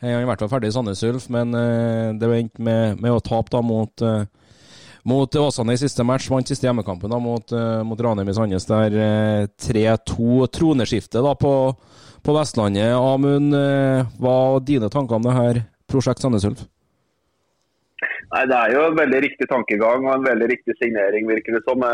[0.01, 3.13] Han er i hvert fall ferdig i Sandnes Ulf, men eh, det endte med, med,
[3.13, 4.25] å tape da mot, eh,
[5.07, 7.53] Mot Åsane i siste match, vant siste hjemmekampen da, mot,
[7.87, 8.65] mot Ranheim i Sandnes.
[8.67, 10.49] Der uh, 3-2.
[10.51, 11.51] Troneskifte da på,
[12.25, 12.91] på Vestlandet.
[12.97, 13.55] Amund,
[14.19, 16.65] hva er dine tanker om det her prosjekt Sandnes Ulf?
[18.27, 21.63] Nei, Det er jo en veldig riktig tankegang og en veldig riktig signering, virker det
[21.63, 21.85] som.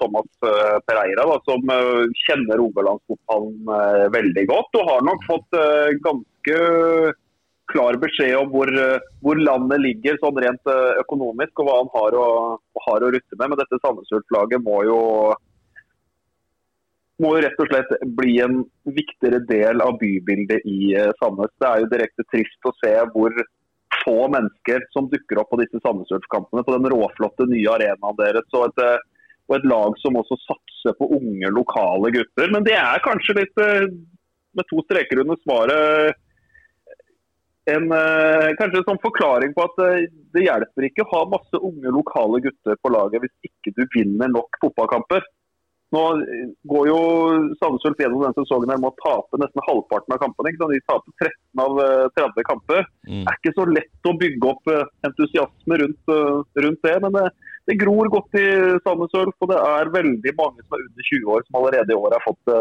[0.00, 0.28] Thomas
[0.84, 1.72] Pereira, da, som
[2.26, 4.76] kjenner rogalandsfotballen veldig godt.
[4.76, 5.58] Og har nok fått
[6.04, 6.60] ganske
[7.70, 8.70] klar beskjed om hvor,
[9.24, 12.26] hvor, landet ligger sånn rent eh, økonomisk og hva han har å,
[12.86, 13.52] har å rutte med.
[13.52, 14.98] Men dette Sandnes Ulf-laget må jo
[17.20, 21.52] må jo rett og slett bli en viktigere del av bybildet i eh, Sandnes.
[21.60, 23.34] Det er jo direkte trist å se hvor
[24.04, 26.64] få mennesker som dukker opp på disse Sandnes Ulf-kampene.
[26.66, 28.48] På den råflotte nye arenaen deres.
[28.56, 29.04] Og et, eh,
[29.50, 32.50] og et, lag som også satser på unge, lokale gutter.
[32.54, 33.62] Men det er kanskje litt,
[34.56, 36.18] med to streker under svaret,
[37.70, 39.76] en uh, kanskje en sånn forklaring på at
[40.34, 44.32] det hjelper ikke å ha masse unge lokale gutter på laget hvis ikke du vinner
[44.32, 45.22] nok fotballkamper.
[45.94, 46.98] Nå eh, går jo
[47.58, 50.54] Sandnes gjennom denne sesongen med å tape nesten halvparten av kampene.
[50.54, 52.84] De taper 13 av uh, 30 kamper.
[53.08, 53.22] Mm.
[53.22, 54.74] Det er ikke så lett å bygge opp
[55.08, 56.12] entusiasme rundt,
[56.64, 56.96] rundt det.
[57.04, 57.24] Men det,
[57.70, 58.48] det, gror godt i
[58.84, 62.02] Sandnes Ulf, og det er veldig mange som er under 20 år som allerede i
[62.02, 62.54] år har fått,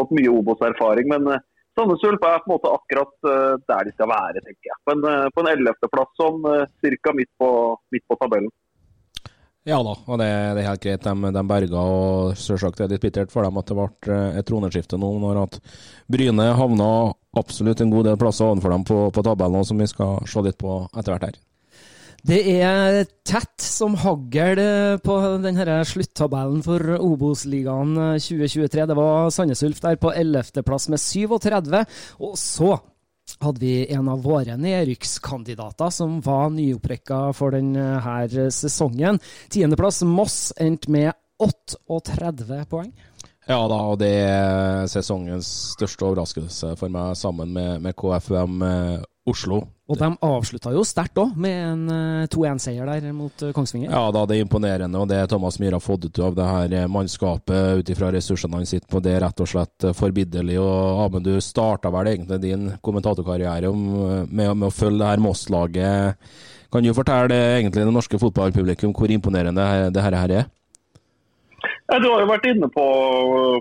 [0.00, 1.12] fått mye Obos-erfaring.
[1.14, 1.38] Men
[1.76, 4.78] Sandnes Ulf er på en måte akkurat eh, der de skal være, tenker jeg.
[4.88, 7.12] På en, eh, på en 11.-plass, sånn eh, ca.
[7.18, 7.32] Midt,
[7.92, 8.48] midt, på tabellen.
[9.66, 11.02] Ja da, og det, det er helt greit.
[11.02, 14.46] De, de berga, og selvsagt er det litt bittert for dem at det ble et
[14.46, 15.58] troneskifte nå, når at
[16.12, 16.90] Bryne havna
[17.36, 20.60] absolutt en god del plasser ovenfor dem på, på tabellen, som vi skal se litt
[20.62, 21.42] på etter hvert her.
[22.26, 24.62] Det er tett som hagl
[25.02, 28.86] på denne sluttabellen for Obos-ligaen 2023.
[28.86, 31.84] Det var Sandnes Ulf der på 11.-plass med 37.
[32.22, 32.72] Og så
[33.40, 39.20] hadde vi en av våre nedrykkskandidater som var nyopprykka for denne sesongen.
[39.52, 42.92] Tiendeplass Moss endte med 38 poeng.
[43.46, 49.04] Ja da, og det er sesongens største overraskelse for meg, sammen med, med KFUM eh,
[49.26, 49.58] Oslo.
[49.86, 51.82] Og de avslutta jo sterkt òg, med en
[52.30, 53.90] 2-1-seier eh, der mot eh, Kongsvinger.
[53.90, 54.98] Ja da, det er imponerende.
[55.02, 58.68] Og det Thomas Myhre har fått ut av det her mannskapet ut ifra ressursene han
[58.70, 60.58] sitter på, det er rett og slett forbilledlig.
[60.62, 66.30] Og Amund, du starta vel egentlig din kommentatorkarriere med, med å følge det her Moss-laget.
[66.72, 70.46] Kan du fortelle egentlig det norske fotballpublikum hvor imponerende det her er?
[71.86, 72.84] Ja, du har jo vært inne på,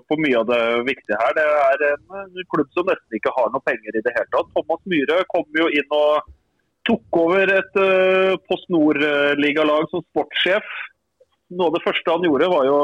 [0.10, 1.36] på, mye av det viktige her.
[1.38, 4.50] Det er en klubb som nesten ikke har noe penger i det hele tatt.
[4.56, 6.32] Thomas Myhre kom jo inn og
[6.90, 10.66] tok over et uh, Post Nord-ligalag som sportssjef.
[11.54, 12.80] Noe av det første han gjorde, var jo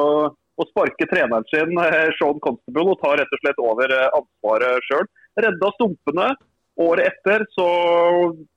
[0.62, 4.86] å sparke treneren sin, eh, Sean Constable, og ta rett og slett over eh, ansvaret
[4.86, 5.08] sjøl.
[5.42, 6.28] Redda stumpene.
[6.82, 7.66] Året etter så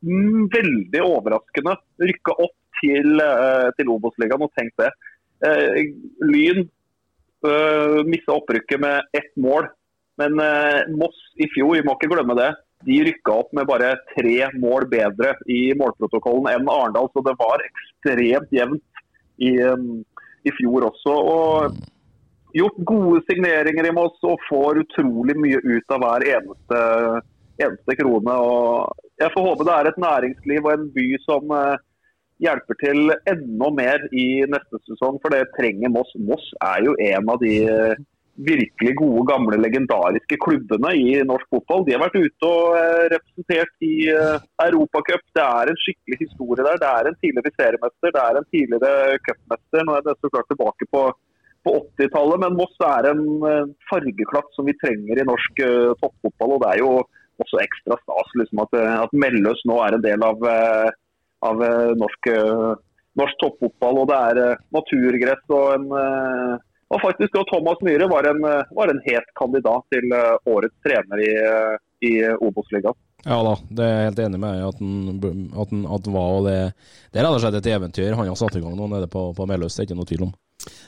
[0.04, 4.92] mm, veldig overraskende rykka opp til, uh, til Obos-ligaen, og tenk det.
[5.44, 5.80] Uh,
[6.24, 6.64] Lyn
[7.44, 9.68] uh, mista opprykket med ett mål.
[10.20, 12.52] Men uh, Moss i fjor, vi må ikke glemme det,
[12.84, 17.10] de rykka opp med bare tre mål bedre i målprotokollen enn Arendal.
[17.12, 19.04] Så det var ekstremt jevnt
[19.42, 19.56] i,
[20.44, 21.14] i fjor også.
[21.14, 21.78] Og
[22.54, 26.82] gjort gode signeringer i Moss og får utrolig mye ut av hver eneste,
[27.58, 28.36] eneste krone.
[28.36, 31.74] Og jeg får håpe det er et næringsliv og en by som uh,
[32.42, 36.10] hjelper til enda mer i neste sesong, for det trenger Moss.
[36.18, 38.02] Moss er jo en av de eh,
[38.34, 41.84] virkelig gode, gamle, legendariske klubbene i norsk fotball.
[41.86, 45.22] De har vært ute og eh, representert i uh, Europacup.
[45.36, 46.80] Det er en skikkelig historie der.
[46.82, 49.86] Det er en tidligere seriemester, det er en tidligere cupmester.
[49.86, 51.04] Nå er det så klart tilbake på,
[51.64, 53.24] på 80-tallet, men Moss er en
[53.92, 55.62] fargeklatt som vi trenger i norsk
[56.02, 56.58] toppfotball.
[56.58, 56.90] og Det er jo
[57.42, 60.90] også ekstra stas liksom, at, at Melløs nå er en del av uh,
[61.44, 62.70] av eh, norsk, eh,
[63.20, 64.02] norsk toppfotball.
[64.02, 65.90] Og det er eh, naturgress og en
[66.94, 68.44] og faktisk Thomas Myhre var en,
[68.76, 70.12] var en het kandidat til
[70.46, 71.30] årets trener i,
[72.06, 72.10] i
[72.44, 72.94] Obos-ligaen.
[73.24, 77.58] Ja da, det er jeg helt enig med at han, det er rett og slett
[77.58, 79.98] et eventyr han har satt i gang nå nede på, på Meløs, det er ikke
[79.98, 80.34] noe tvil om.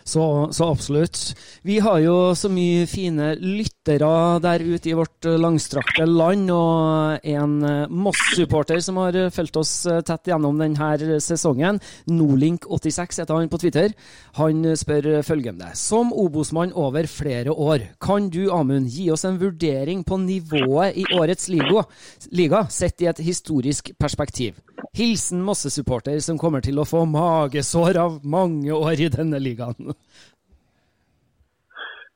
[0.06, 1.34] Så, så, absolutt.
[1.66, 7.56] Vi har jo så mye fine lyttere der ute i vårt langstrakte land, og en
[7.66, 13.58] eh, Moss-supporter som har fulgt oss eh, tett gjennom denne sesongen, Nolink86 heter han på
[13.64, 13.96] Twitter,
[14.38, 15.72] han spør følgende.
[15.74, 21.08] Som Obos-mann over flere år, kan du Amund gi oss en vurdering på nivået i
[21.18, 21.82] årets liga,
[22.30, 24.54] liga sett i et historisk perspektiv?
[24.96, 29.92] Hilsen Mosse-supporter som kommer til å få magesår av mange år i denne ligaen.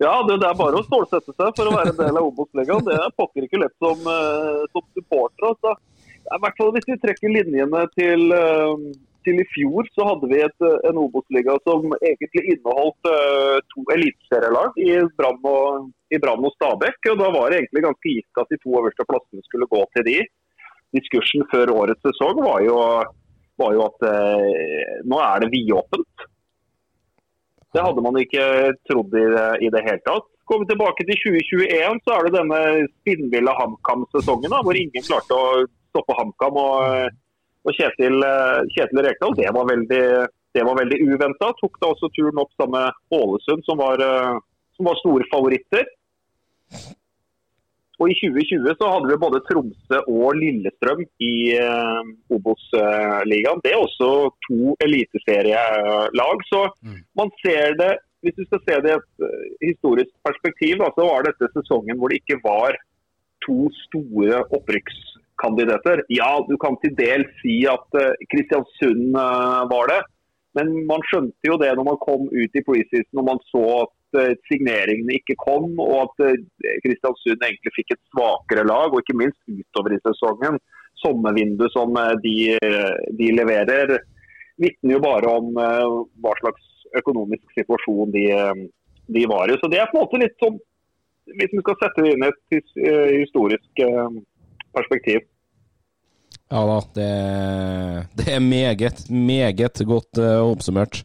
[0.00, 2.86] Ja, det, det, er bare å stålsette seg for å være en del av Obos-ligaen.
[2.86, 5.50] Det er pokker ikke lett som, uh, som supporter.
[5.50, 5.74] Altså.
[6.24, 8.80] I hvert fall hvis vi trekker linjene til, uh,
[9.28, 13.84] til i fjor så hadde vi et, eh, en Obos-liga som egentlig inneholdt uh, to
[13.92, 16.96] eliteserielag i Brann og, i Brann og Stabæk.
[17.12, 20.08] og Da var det egentlig ganske gitt at de to øverste plassene skulle gå til
[20.08, 20.18] de.
[20.96, 22.76] Diskursen før årets sesong var jo,
[23.60, 26.26] var jo at eh, nå er det vidåpent.
[27.70, 28.44] Det hadde man ikke
[28.90, 29.24] trodd i
[29.66, 30.26] i det hele tatt.
[30.50, 32.60] Går vi tilbake til 2021, så er det denne
[32.98, 36.58] spinnville HamKam-sesongen hvor ingen klarte å stoppe HamKam.
[36.58, 37.12] og
[37.68, 40.04] og Kjetil, eh, Kjetil Rekdal, det var veldig,
[40.56, 41.52] det var veldig uventa.
[41.60, 44.38] Tok da også turen opp sammen med Ålesund, som var, eh,
[44.76, 45.84] som var store favoritter.
[48.00, 53.60] Og I 2020 så hadde vi både Tromsø og Lillestrøm i eh, Obos-ligaen.
[53.64, 54.08] Det er også
[54.46, 56.46] to eliteserielag.
[56.48, 57.02] Så mm.
[57.20, 61.22] man ser det Hvis du skal se det i et historisk perspektiv, da, så var
[61.24, 62.76] dette sesongen hvor det ikke var
[63.46, 66.02] to store opprykkskandidater.
[66.12, 70.02] Ja, du kan til dels si at uh, Kristiansund uh, var det.
[70.58, 73.92] Men man skjønte jo det når man kom ut i preseason og man så at
[74.18, 76.40] uh, signeringene ikke kom, og at
[76.84, 80.58] Kristiansund egentlig fikk et svakere lag, og ikke minst utover i sesongen.
[81.00, 82.34] Sommervinduet som de,
[83.16, 83.94] de leverer,
[84.60, 86.66] vitner jo bare om hva slags
[87.00, 88.26] økonomisk situasjon de,
[89.08, 89.56] de, var i.
[89.62, 90.58] Så det er på en måte litt sånn,
[91.38, 92.74] hvis vi skal sette det inn i et
[93.22, 93.84] historisk
[94.76, 95.24] perspektiv.
[96.50, 97.10] Ja da, det,
[98.18, 101.04] det er meget, meget godt uh, oppsummert.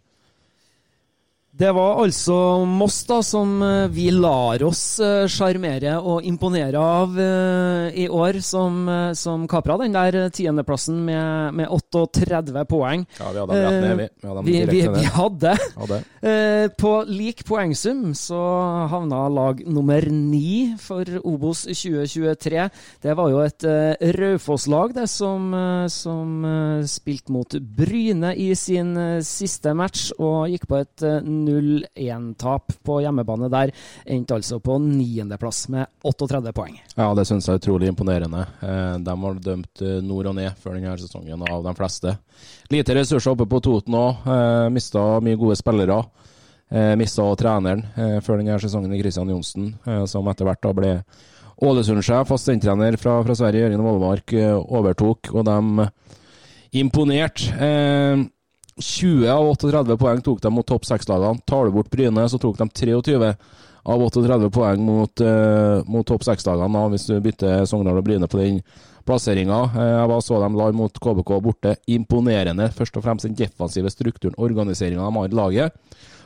[1.55, 2.35] Det var altså
[2.67, 8.41] Moss da, som eh, vi lar oss eh, sjarmere og imponere av uh, i år,
[8.43, 13.05] som, som kapra den der tiendeplassen med, med 38 poeng.
[13.19, 14.07] Ja, vi hadde dem rett ned, vi.
[14.19, 15.53] Vi hadde, vi, vi, vi hadde.
[15.79, 16.01] hadde.
[16.81, 18.41] På lik poengsum så
[18.91, 22.67] havna lag nummer ni for Obos 2023.
[23.05, 23.67] Det var jo et
[24.17, 25.53] Raufoss-lag det som,
[25.93, 26.49] som
[26.89, 31.07] spilte mot Bryne i sin siste match, og gikk på et
[31.45, 33.71] 0-1-tap på hjemmebane der.
[34.05, 36.77] Endte altså på niendeplass med 38 poeng.
[36.95, 38.45] Ja, det syns jeg er utrolig imponerende.
[38.61, 42.15] Eh, de var dømt eh, nord og ned før denne sesongen av de fleste.
[42.73, 44.25] Lite ressurser oppe på Toten òg.
[44.25, 46.03] Eh, Mista mye gode spillere.
[46.97, 47.83] Mista treneren
[48.25, 49.67] før denne sesongen i Christian Johnsen,
[50.09, 50.93] som etter hvert da ble
[51.61, 54.33] Ålesund-sjef, assistenttrener fra, fra Sverige, Jørgen Vollemark,
[54.65, 55.85] overtok, og de
[56.81, 57.53] imponerte.
[58.81, 61.39] 20 av 38 poeng tok de mot topp seks-lagene.
[61.47, 63.35] Tar du bort Bryne, så tok de 23
[63.85, 68.41] av 38 poeng mot, uh, mot topp seks-lagene, hvis du bytter Sogndal og Bryne på
[68.41, 68.59] den
[69.07, 69.61] plasseringa.
[69.71, 71.77] Uh, jeg var så dem la mot KBK borte.
[71.87, 72.67] Imponerende.
[72.75, 75.79] Først og fremst den defensive strukturen, organiseringa de har i laget.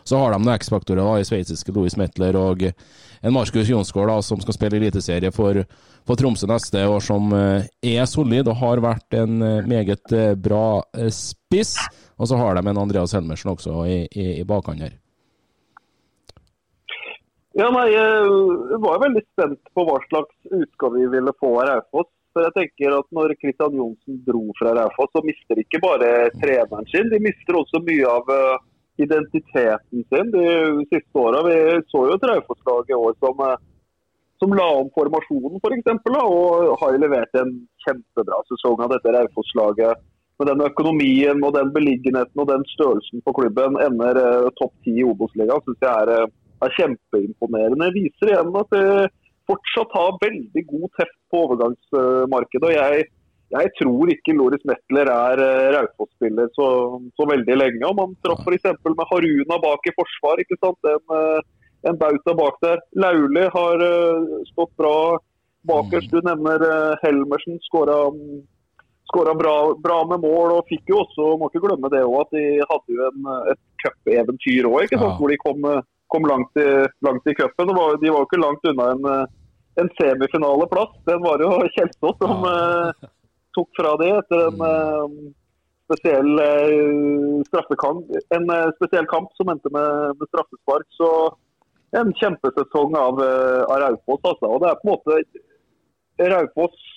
[0.07, 4.55] Så har de noen X-faktorer i sveitsiske Louis Metler og en Markus Jonsgaard som skal
[4.55, 5.59] spille eliteserie for,
[6.07, 9.38] for, Tromsø neste år, som uh, er solid og har vært en
[9.69, 10.79] meget bra
[11.13, 11.75] spiss.
[12.19, 14.97] Og så har de en Andreas Helmersen også i, i, i bakhånd her.
[17.58, 22.12] Ja, nei, Jeg var veldig spent på hva slags utgave vi ville få av Raufoss.
[22.36, 26.88] For jeg tenker at Når Kristian Johnsen dro fra Raufoss, så mister ikke bare treneren
[26.91, 28.60] sin, de mister også mye av uh,
[29.01, 30.45] identiteten sin de
[30.91, 31.41] siste åra.
[31.47, 31.58] Vi
[31.89, 33.58] så jo et Raufoss-lag i år som, uh,
[34.43, 35.89] som, la om formasjonen, f.eks.
[36.05, 37.55] For og har levert en
[37.88, 40.05] kjempebra sesong av dette Raufoss-laget
[40.39, 44.95] med den økonomien og den beliggenheten og den størrelsen på klubben ender eh, topp ti
[45.02, 47.91] i Obos-ligaen, syns jeg er, eh, er, kjempeimponerende.
[47.95, 48.89] Viser igjen at det
[49.49, 52.67] fortsatt har veldig god teft på overgangsmarkedet.
[52.69, 53.08] og jeg,
[53.56, 56.67] jeg tror ikke Loris Metler er uh, Raufoss-spiller så,
[57.17, 57.82] så, veldig lenge.
[57.88, 58.69] Om Man traff f.eks.
[58.86, 60.43] med Haruna bak i forsvar.
[60.43, 60.91] ikke sant?
[60.93, 61.41] En, uh,
[61.89, 62.84] en bauta bak der.
[62.93, 63.84] Lauli har
[64.52, 65.17] stått bra
[65.65, 66.13] bakerst.
[66.13, 66.67] Du nevner
[67.02, 67.58] Helmersen.
[67.65, 68.43] skåra um,
[69.09, 72.35] skåra bra, bra, med mål og fikk jo også, må ikke glemme det også, at
[72.37, 75.09] de hadde jo en, et cupeventyr òg, ja.
[75.17, 75.67] hvor de kom,
[76.13, 76.69] kom langt, i,
[77.05, 77.69] langt i cupen.
[77.69, 79.09] De var jo ikke langt unna en,
[79.81, 80.95] en semifinaleplass.
[81.09, 82.55] Den var jo Kjelsås som ja.
[82.93, 83.09] uh,
[83.57, 85.19] tok fra det etter en uh,
[85.89, 88.09] spesiell uh, straffekamp.
[88.35, 90.87] En spesiell kamp som endte med, med, straffespark.
[90.97, 91.11] Så
[91.97, 93.21] en kjempesesong av,
[93.65, 94.21] av Raufoss.
[94.21, 94.49] Altså.
[94.49, 96.89] Og det er på en måte Raufoss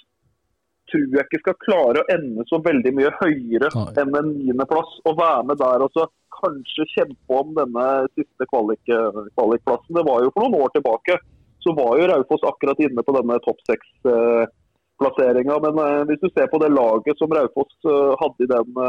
[0.93, 4.99] tror jeg ikke skal klare å ende så veldig mye høyere enn en niendeplass.
[5.09, 6.07] Og være med der og så
[6.43, 9.31] kanskje kjempe om denne siste kvalikplassen.
[9.37, 9.65] Kvalik
[9.97, 11.19] det var jo for noen år tilbake.
[11.63, 15.59] Så var jo Raufoss akkurat inne på denne topp seks-plasseringa.
[15.63, 18.81] Men uh, hvis du ser på det laget som Raufoss uh, hadde i den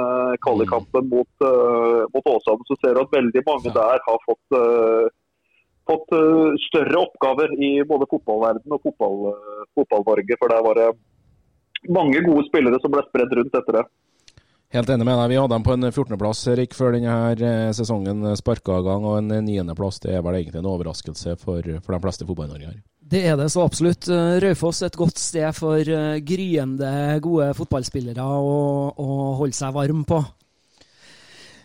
[0.45, 4.61] kvalikkampen mot, uh, mot Åsane, så ser du at veldig mange der har fått
[5.83, 6.13] fått
[6.63, 9.33] større oppgaver i både fotballverden og fotball,
[9.75, 10.85] fotball For der var det
[11.89, 13.83] mange gode spillere som ble spredd rundt etter det.
[14.73, 15.29] Helt enig med deg.
[15.29, 19.05] Vi hadde dem på en 14.-plass Erik, før denne eh, sesongen sparka i gang.
[19.05, 22.79] Og en 9.-plass det er vel egentlig en overraskelse for, for de fleste fotball-Norge her.
[23.13, 24.07] Det er det så absolutt.
[24.09, 28.55] Eh, Raufoss et godt sted for eh, gryende gode fotballspillere å,
[28.97, 29.09] å
[29.43, 30.23] holde seg varm på.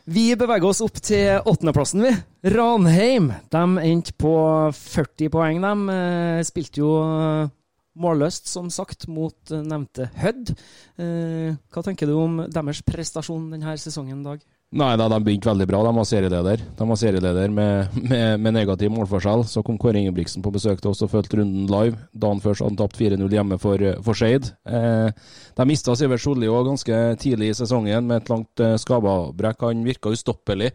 [0.08, 2.12] Vi beveger oss opp til åttendeplassen, vi.
[2.52, 3.32] Ranheim.
[3.52, 4.34] De endte på
[4.72, 5.72] 40 poeng, de.
[5.96, 7.50] Eh, Spilte jo eh,
[7.99, 10.55] målløst, som sagt, mot eh, nevnte Hødd.
[10.99, 14.44] Eh, Hva tenker du om deres prestasjon denne sesongen, Dag?
[14.68, 15.78] Nei, da, de begynte veldig bra.
[15.80, 19.46] De var serieleder De var serieleder med, med, med negativ målforskjell.
[19.49, 21.96] Så kom Kåre Ingebrigtsen på besøk til oss og fulgte runden live.
[22.12, 24.51] Dagen før så hadde han tapt 4-0 hjemme for, for Skeid.
[24.68, 25.09] Eh,
[25.57, 29.64] de mista Sivert Solli òg ganske tidlig i sesongen med et langt eh, skadebrekk.
[29.70, 30.74] Han virka ustoppelig.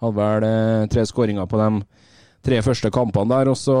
[0.00, 1.70] Hadde vel eh, tre skåringer på de
[2.46, 3.52] tre første kampene der.
[3.52, 3.78] og så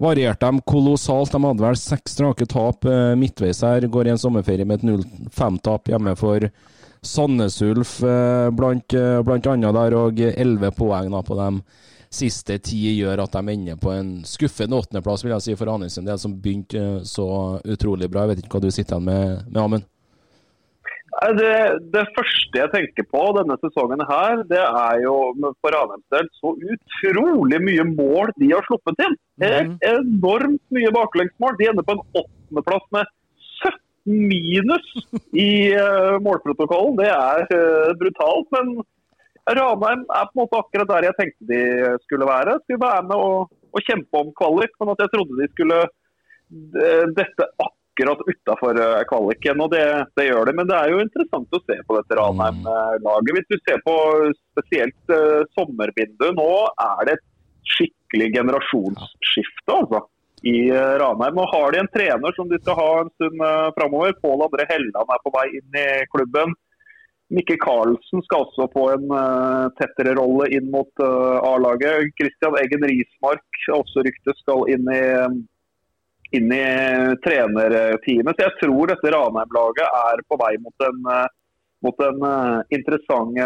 [0.00, 1.32] varierte de kolossalt.
[1.32, 3.86] De hadde vel seks strake tap eh, midtveis her.
[3.86, 6.48] Går i en sommerferie med et 0-5-tap hjemme for
[7.04, 11.50] Sandnes Ulf, eh, blant, eh, blant annet der, og elleve poeng da, på de
[12.14, 16.08] siste ti gjør at de ender på en skuffende åttendeplass, vil jeg si, for Anundsen,
[16.18, 17.26] som begynte så
[17.64, 18.24] utrolig bra.
[18.24, 19.90] Jeg vet ikke hva du sitter igjen med, med Amund?
[21.14, 21.56] Det,
[21.94, 25.14] det første jeg tenker på denne sesongen her, det er jo
[25.62, 29.14] for Ranheims del så utrolig mye mål de har sluppet inn.
[29.38, 31.54] Er enormt mye baklengsmål.
[31.60, 33.12] De ender på en åttendeplass med
[33.62, 34.90] 17 minus
[35.38, 35.48] i
[35.78, 36.98] uh, målprotokollen.
[36.98, 38.50] Det er uh, brutalt.
[38.56, 38.74] Men
[39.46, 41.62] Ranheim er på en måte akkurat der jeg tenkte de
[42.08, 42.58] skulle være.
[42.64, 47.06] Skulle være med og, og kjempe om kvalik, men at jeg trodde de skulle eh,
[47.14, 48.80] dette akkurat utafor
[49.10, 49.60] kvaliken.
[49.60, 49.84] og det,
[50.16, 50.54] det, gjør det.
[50.58, 53.36] Men det er jo interessant å se på dette Ranheim-laget.
[53.36, 53.94] Hvis du ser på
[54.54, 56.50] spesielt uh, sommervinduet, nå
[56.86, 57.24] er det et
[57.76, 59.70] skikkelig generasjonsskifte.
[59.70, 60.04] altså
[60.44, 61.38] i uh, Ranheim.
[61.38, 64.12] Nå har de en trener som de skal ha en stund uh, framover.
[64.20, 66.52] Pål André Helland er på vei inn i klubben.
[67.32, 72.12] Mikke Karlsen skal også få en uh, tettere rolle inn mot uh, A-laget.
[72.20, 75.04] Christian Eggen Rismark, også ryktet, skal inn i,
[76.38, 76.64] inn i
[77.24, 78.36] trenerteamet.
[78.36, 81.26] Så jeg tror dette Ranheim-laget er på vei mot en, uh,
[81.84, 82.26] mot en
[82.72, 83.38] interessant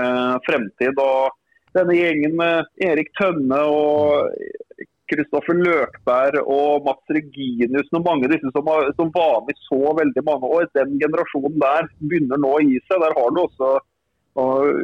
[0.47, 1.01] fremtid.
[1.03, 1.34] Og
[1.74, 4.30] denne gjengen med Erik Tønne og
[5.09, 10.24] Kristoffer Løkberg og Mats Reginiussen og mange av disse som, som, var med så veldig
[10.26, 10.68] mange år.
[10.76, 13.01] Den generasjonen der begynner nå å gi seg.
[13.05, 13.72] Der har du også,
[14.39, 14.82] og,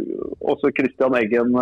[0.54, 1.54] også Christian Eggen,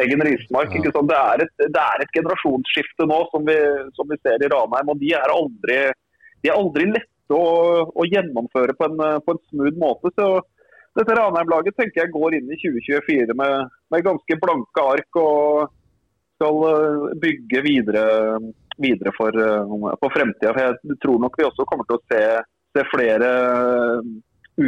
[0.00, 0.74] Eggen Rismark.
[0.76, 0.92] Ja.
[0.92, 3.58] Det, er et, det, er et, generasjonsskifte nå som vi,
[3.98, 4.92] som vi, ser i Ranheim.
[4.92, 5.78] og De er aldri,
[6.42, 7.44] de er aldri lette å,
[7.88, 10.12] å gjennomføre på en, på en, smooth måte.
[10.18, 10.34] så
[10.98, 15.22] dette Ranheim-laget tenker jeg går inn i 2024 med, med ganske blanke ark.
[15.22, 15.70] og
[16.42, 18.04] skal eh, bygge videre,
[18.78, 20.52] videre for, eh, for fremtida.
[20.58, 22.22] Jeg tror nok vi også kommer til å se,
[22.76, 24.12] se flere eh,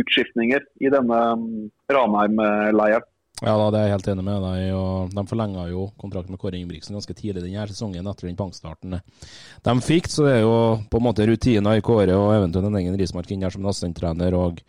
[0.01, 1.51] utskiftninger i denne mm,
[1.93, 3.11] Ranheim-leiren.
[3.43, 4.65] Ja, da, det er jeg helt enig med deg.
[4.79, 9.01] og De forlenga jo kontrakten med Kåre Ingebrigtsen ganske tidlig denne sesongen etter den pangstarten
[9.01, 10.09] de fikk.
[10.11, 10.59] Så det er jo
[10.91, 14.39] på en måte rutiner i Kåre og eventuelt en egen Rismark inn her som assistenttrener.
[14.39, 14.63] og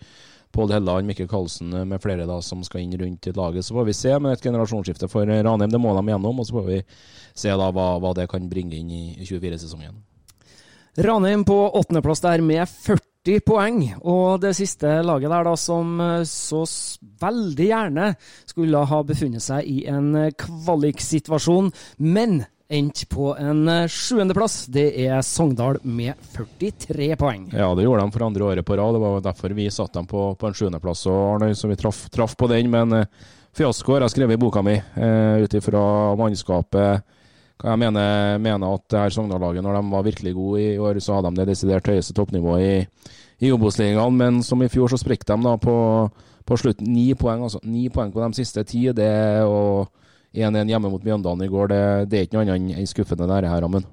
[0.56, 3.66] Pål Helland, Mikkel Karlsen med flere da, som skal inn rundt i laget.
[3.68, 5.70] Så får vi se med et generasjonsskifte for Ranheim.
[5.70, 6.40] Det må de gjennom.
[6.40, 6.78] Og så får vi
[7.36, 10.00] se da hva, hva det kan bringe inn i 24-sesongen.
[11.06, 13.04] Ranheim på åttendeplass der med 40
[13.46, 13.80] poeng.
[14.06, 16.64] Og det siste laget der da som eh, så
[17.22, 18.10] veldig gjerne
[18.46, 21.72] skulle ha befunnet seg i en eh, kvaliksituasjon,
[22.06, 24.66] men endte på en eh, sjuendeplass.
[24.74, 27.50] Det er Sogndal med 43 poeng.
[27.54, 28.96] Ja, det gjorde de for andre året på rad.
[28.96, 31.06] Det var derfor vi satte dem på, på en sjuendeplass.
[31.06, 32.70] Så vi traff, traff, på den.
[32.74, 33.06] Men
[33.56, 35.84] fiasko har jeg skrevet i boka mi, uh, ut ifra
[36.20, 37.06] mannskapet.
[37.64, 41.16] Jeg mener, mener at det her Sogndal-laget, når de var virkelig gode i år, så
[41.16, 43.08] hadde de det desidert høyeste toppnivået i,
[43.48, 44.18] i Obos-ligaen.
[44.18, 45.76] Men som i fjor, så sprekker de da på,
[46.46, 46.84] på slutt.
[46.84, 47.62] Ni poeng, altså.
[47.64, 48.88] Ni poeng på de siste ti.
[48.92, 49.12] Det
[49.48, 49.88] og
[50.36, 53.48] 1-1 hjemme mot Mjøndalen i går, det, det er ikke noe annet enn skuffende der,
[53.48, 53.88] her, Amund?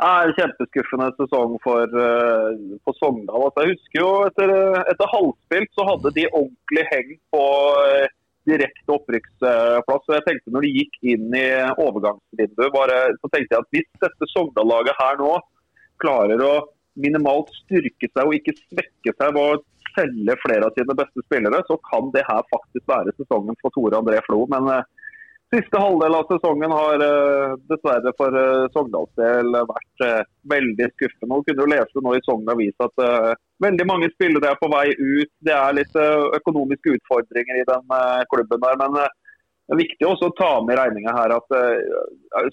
[0.00, 3.44] er kjempeskuffende sesong for, uh, for Sogndal.
[3.46, 4.52] Altså, jeg husker jo etter,
[4.92, 7.42] etter halvspilt så hadde de ordentlig heng på
[7.76, 8.06] uh,
[8.50, 10.04] direkte opprykksplass.
[10.08, 11.46] og jeg tenkte Når de gikk inn i
[11.86, 15.32] overgangsvinduet, bare, så tenkte jeg at hvis dette Sogndal-laget her nå
[16.02, 16.52] klarer å
[17.00, 19.60] minimalt styrke seg og ikke svekke seg ved å
[19.94, 23.98] selge flere av sine beste spillere, så kan det her faktisk være sesongen for Tore
[23.98, 24.44] André Flo.
[24.50, 24.82] Men uh,
[25.50, 30.20] Siste halvdel av sesongen har uh, dessverre for uh, Sogndals del vært uh,
[30.52, 31.30] veldig skuffende.
[31.32, 33.02] Nå kunne jo lese nå i Sogn Avis at
[33.64, 35.32] veldig mange spillere er på vei ut.
[35.42, 35.98] Det er litt
[36.38, 37.90] økonomiske utfordringer i den
[38.30, 38.78] klubben der.
[38.78, 41.58] Men det er viktig også å ta med i regninga her at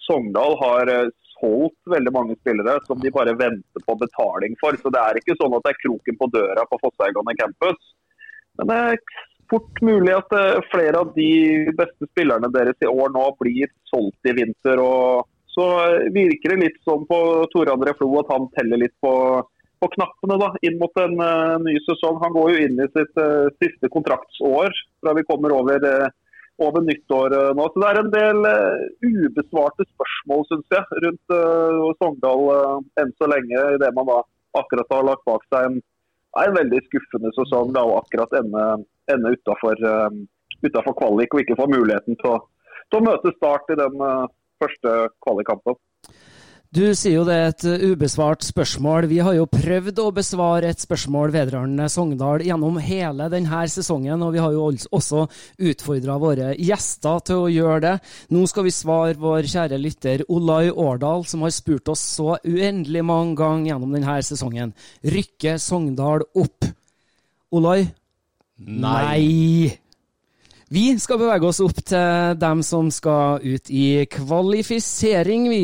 [0.07, 0.91] Sogndal har
[1.37, 4.75] solgt veldig mange spillere som de bare venter på betaling for.
[4.81, 7.93] Så det er ikke sånn at det er kroken på døra på Fosseigane campus.
[8.57, 9.01] Men det er
[9.49, 11.31] fort mulig at eh, flere av de
[11.77, 14.81] beste spillerne deres i år nå blir solgt i vinter.
[14.81, 15.67] og Så
[16.15, 17.19] virker det litt som på
[17.53, 19.13] Tore André Flo at han teller litt på,
[19.81, 22.21] på knappene da, inn mot en uh, ny sesong.
[22.23, 26.07] Han går jo inn i sitt uh, siste kontraktsår fra vi kommer over, uh,
[26.61, 27.67] over nyttår nå.
[27.73, 28.47] Så det er en del
[29.05, 31.35] ubesvarte spørsmål, syns jeg, rundt
[32.01, 32.47] Sogndal
[33.01, 33.67] enn så lenge.
[33.77, 34.23] I det man da
[34.57, 35.77] akkurat har lagt bak seg en,
[36.37, 38.65] er en veldig skuffende sesong da, og akkurat ende,
[39.13, 42.39] ende utafor uh, kvalik og ikke får muligheten til å,
[42.91, 44.25] til å møte Start i den uh,
[44.61, 45.77] første kvalikkampen.
[46.77, 49.07] Du sier jo det er et uh, ubesvart spørsmål.
[49.09, 54.35] Vi har jo prøvd å besvare et spørsmål vedrørende Sogndal gjennom hele denne sesongen, og
[54.35, 55.23] vi har jo også
[55.57, 57.95] utfordra våre gjester til å gjøre det.
[58.29, 63.05] Nå skal vi svare vår kjære lytter Olai Årdal, som har spurt oss så uendelig
[63.09, 64.77] mange ganger gjennom denne sesongen.
[65.17, 66.69] Rykker Sogndal opp?
[67.57, 67.87] Olai?
[68.69, 69.73] Nei.
[70.69, 75.63] Vi skal bevege oss opp til dem som skal ut i kvalifisering, vi.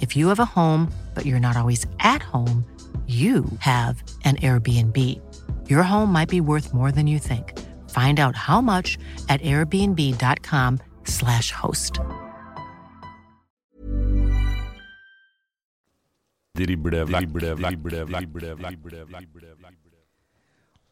[0.00, 2.64] If you have a home, but you're not always at home,
[3.06, 4.96] you have an Airbnb.
[5.68, 7.58] Your home might be worth more than you think.
[7.90, 8.98] Find out how much
[9.28, 11.98] at airbnb.com/slash host.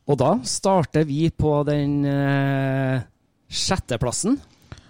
[0.09, 3.01] Og da starter vi på den eh,
[3.49, 4.41] sjetteplassen.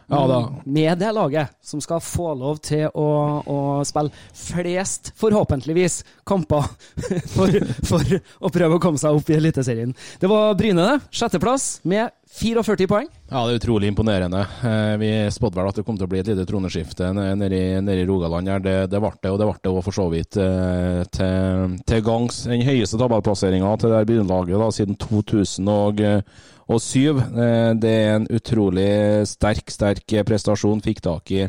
[0.08, 0.38] Ja da.
[0.64, 3.08] Med det laget som skal få lov til å,
[3.44, 6.64] å spille flest, forhåpentligvis, kamper
[7.34, 9.92] for, for å prøve å komme seg opp i Eliteserien.
[10.20, 11.12] Det var Bryne, det.
[11.12, 13.06] Sjetteplass med 44 poeng.
[13.30, 14.42] Ja, det er utrolig imponerende.
[14.62, 18.04] Eh, Vi spådde vel at det kom til å bli et lite troneskifte nede i,
[18.06, 18.48] Rogaland.
[18.48, 18.60] her.
[18.60, 22.02] Det, det ble det, og det ble det òg for så vidt eh, til, til
[22.04, 22.42] gangs.
[22.46, 26.22] Den høyeste tabellplasseringa til det begynnerlaget siden 2007.
[26.68, 28.90] Eh, Det er en utrolig
[29.26, 30.84] sterk, sterk prestasjon.
[30.84, 31.48] Fikk tak i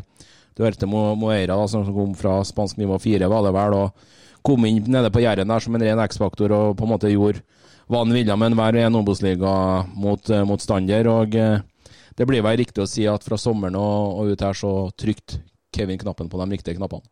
[0.56, 3.74] Du hørte Mo- Moeira, da, som kom fra spansk nivå 4, var det vel.
[3.84, 3.92] og
[4.42, 7.42] Kom inn nede på Jæren der som en ren X-faktor og på en måte gjorde
[7.90, 9.52] ville med enhver en Obos-liga
[9.98, 10.44] mot, eh,
[11.10, 11.60] og eh,
[12.16, 15.40] det blir vel riktig å si at fra sommeren og, og ut her så trygt
[15.74, 17.02] Kevin knappen på de riktige knappene.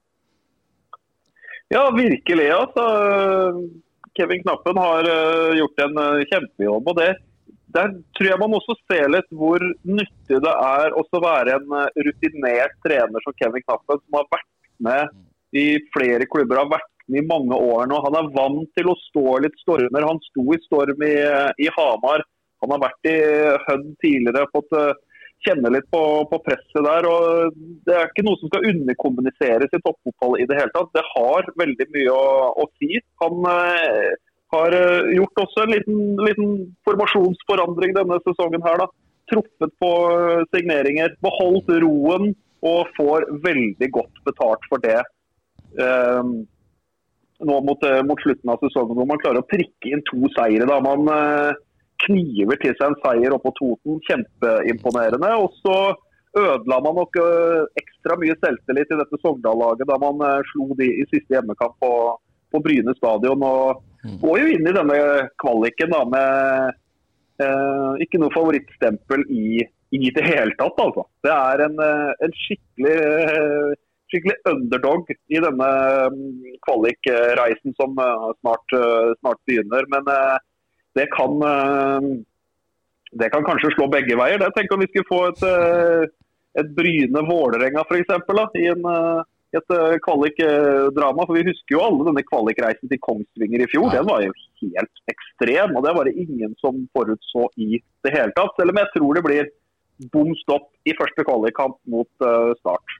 [1.68, 2.48] Ja, virkelig.
[2.54, 2.84] Altså.
[4.16, 5.98] Kevin Knappen har eh, gjort en
[6.30, 6.88] kjempejobb.
[6.88, 7.14] og det
[7.68, 11.74] der tror jeg man også ser litt hvor nyttig det er å være en
[12.06, 14.48] rutinert trener som Kevin Knappen, som har vært
[14.80, 18.00] med i flere klubber, har vært i mange år nå.
[18.04, 20.06] Han er vant til å stå litt stormer.
[20.06, 21.14] Han sto i storm i,
[21.64, 22.24] i Hamar.
[22.62, 23.18] Han har vært i
[23.68, 24.96] Hødd tidligere, fått eh,
[25.46, 26.00] kjenne litt på,
[26.30, 27.06] på presset der.
[27.08, 30.90] og Det er ikke noe som skal underkommuniseres i toppfotball i det hele tatt.
[30.96, 32.24] Det har veldig mye å,
[32.64, 32.98] å si.
[33.22, 34.16] Han eh,
[34.54, 36.56] har eh, gjort også en liten, liten
[36.88, 38.82] formasjonsforandring denne sesongen her.
[38.82, 38.88] da.
[39.30, 42.32] Truffet på eh, signeringer, beholdt roen
[42.66, 45.00] og får veldig godt betalt for det.
[45.78, 46.32] Eh,
[47.44, 50.66] nå mot, eh, mot slutten av sesongen hvor man klarer å prikke inn to seire.
[50.66, 51.52] da Man eh,
[52.06, 55.32] kniver til seg en seier oppå Toten, kjempeimponerende.
[55.42, 55.78] Og så
[56.38, 61.06] ødela man nok eh, ekstra mye selvtillit i dette Sogndal-laget da man slo de i
[61.12, 61.92] siste hjemmekamp på,
[62.52, 63.44] på Bryne stadion.
[63.46, 63.84] og
[64.22, 64.98] Går jo inn i denne
[65.42, 66.76] kvaliken da med
[67.42, 69.58] eh, ikke noe favorittstempel i,
[69.94, 71.04] i det hele tatt, altså.
[71.26, 71.82] Det er en,
[72.26, 73.72] en skikkelig, eh,
[74.08, 75.68] skikkelig underdog i denne
[76.12, 79.88] mm, kvalikreisen som eh, snart, eh, snart begynner.
[79.92, 80.36] Men eh,
[80.98, 81.36] det kan
[83.18, 84.40] det kan kanskje slå begge veier.
[84.40, 84.50] Det.
[84.56, 85.42] Tenk om vi skulle få et,
[86.60, 88.10] et Bryne-Vålerenga f.eks.
[88.60, 88.88] i en,
[89.56, 89.72] et
[90.04, 91.24] kvalikdrama.
[91.24, 93.88] For Vi husker jo alle denne kvalikreisen til Kongsvinger i fjor.
[93.94, 94.34] Den var jo
[94.64, 95.76] helt ekstrem.
[95.78, 98.56] og Det var det ingen som forutså i det hele tatt.
[98.58, 99.52] Selv om jeg tror det blir
[100.12, 102.28] bom stopp i første kvalikkamp mot
[102.60, 102.98] Start.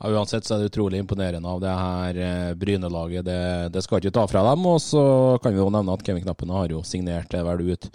[0.00, 3.24] Ja, Uansett så er det utrolig imponerende av det her eh, Bryne-laget.
[3.24, 3.42] Det,
[3.74, 4.66] det skal ikke ta fra dem.
[4.66, 5.04] Og så
[5.42, 7.88] kan vi jo nevne at Kevin Knappen har jo signert det vel ut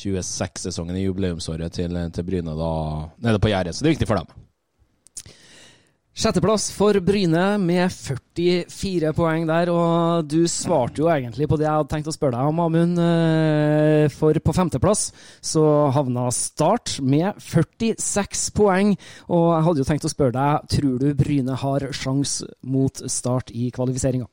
[0.00, 2.72] 26-sesongen i jubileumsåret til, til Bryne da
[3.26, 3.74] nede på gjerdet.
[3.74, 4.49] Så det er viktig for dem.
[6.20, 11.72] Sjetteplass for Bryne med 44 poeng der, og du svarte jo egentlig på det jeg
[11.72, 13.00] hadde tenkt å spørre deg om, Amund.
[13.00, 15.06] eh, For på femteplass
[15.40, 15.64] så
[15.96, 18.92] havna Start med 46 poeng,
[19.32, 23.48] og jeg hadde jo tenkt å spørre deg, tror du Bryne har sjans mot Start
[23.56, 24.28] i kvalifiseringa?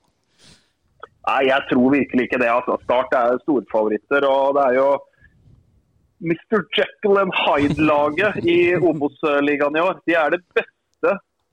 [1.32, 2.52] Nei, jeg tror virkelig ikke det.
[2.52, 2.76] Altså.
[2.84, 4.28] Start er storfavoritter.
[4.28, 4.90] og det er jo
[6.20, 6.68] Mr.
[6.76, 10.02] Jekyll and Hyde-laget i Obos-ligaen i år.
[10.04, 10.77] De er det beste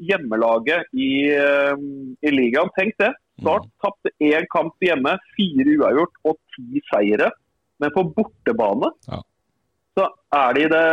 [0.09, 1.85] hjemmelaget i, eh,
[2.23, 2.73] i ligaen.
[2.79, 3.13] Tenk det.
[3.41, 7.31] Start tapte én kamp hjemme, fire uavgjort og ti seire.
[7.83, 9.19] Men på bortebane Ja.
[9.99, 10.87] så, er de det,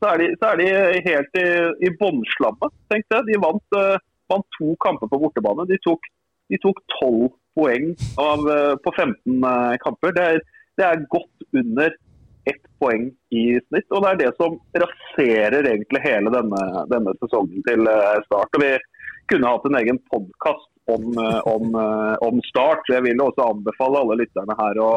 [0.00, 0.70] så, er de, så er de
[1.08, 1.46] helt i,
[1.86, 2.72] i bånnslammet.
[2.90, 3.20] Tenk det.
[3.28, 4.00] De vant, eh,
[4.32, 5.68] vant to kamper på bortebane.
[5.68, 6.08] De tok
[6.52, 10.12] de tok 12 poeng av, eh, på 15 eh, kamper.
[10.16, 10.40] Det er,
[10.78, 11.94] det er godt under
[12.44, 13.88] ett poeng i snitt.
[13.90, 18.58] Og det er det som raserer egentlig hele denne, denne sesongen til eh, Start.
[18.58, 18.72] Og vi
[19.30, 22.88] kunne hatt en egen podkast om, eh, om, eh, om Start.
[22.88, 24.94] Jeg vil også anbefale alle lytterne her å,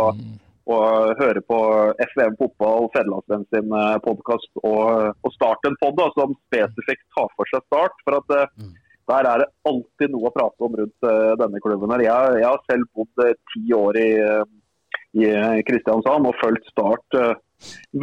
[0.66, 0.80] å
[1.20, 1.60] høre på
[2.08, 3.78] FVM Fotball, Federlandsvenn sin
[4.08, 8.02] podkast, og, og Start en pod som spesifikt tar for seg Start.
[8.08, 8.74] for at eh,
[9.06, 11.06] der er det alltid noe å prate om rundt
[11.38, 11.92] denne klubben.
[11.94, 12.02] her.
[12.02, 14.08] Jeg, jeg har selv bodd ti år i,
[15.16, 17.34] i eh, Kristiansand og fulgt Start eh,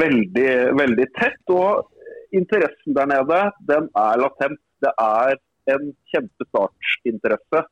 [0.02, 1.40] veldig, veldig tett.
[1.52, 1.86] Og
[2.36, 4.60] interessen der nede, den er latent.
[4.82, 5.38] Det er
[5.72, 7.64] en kjempe-Start-interesse.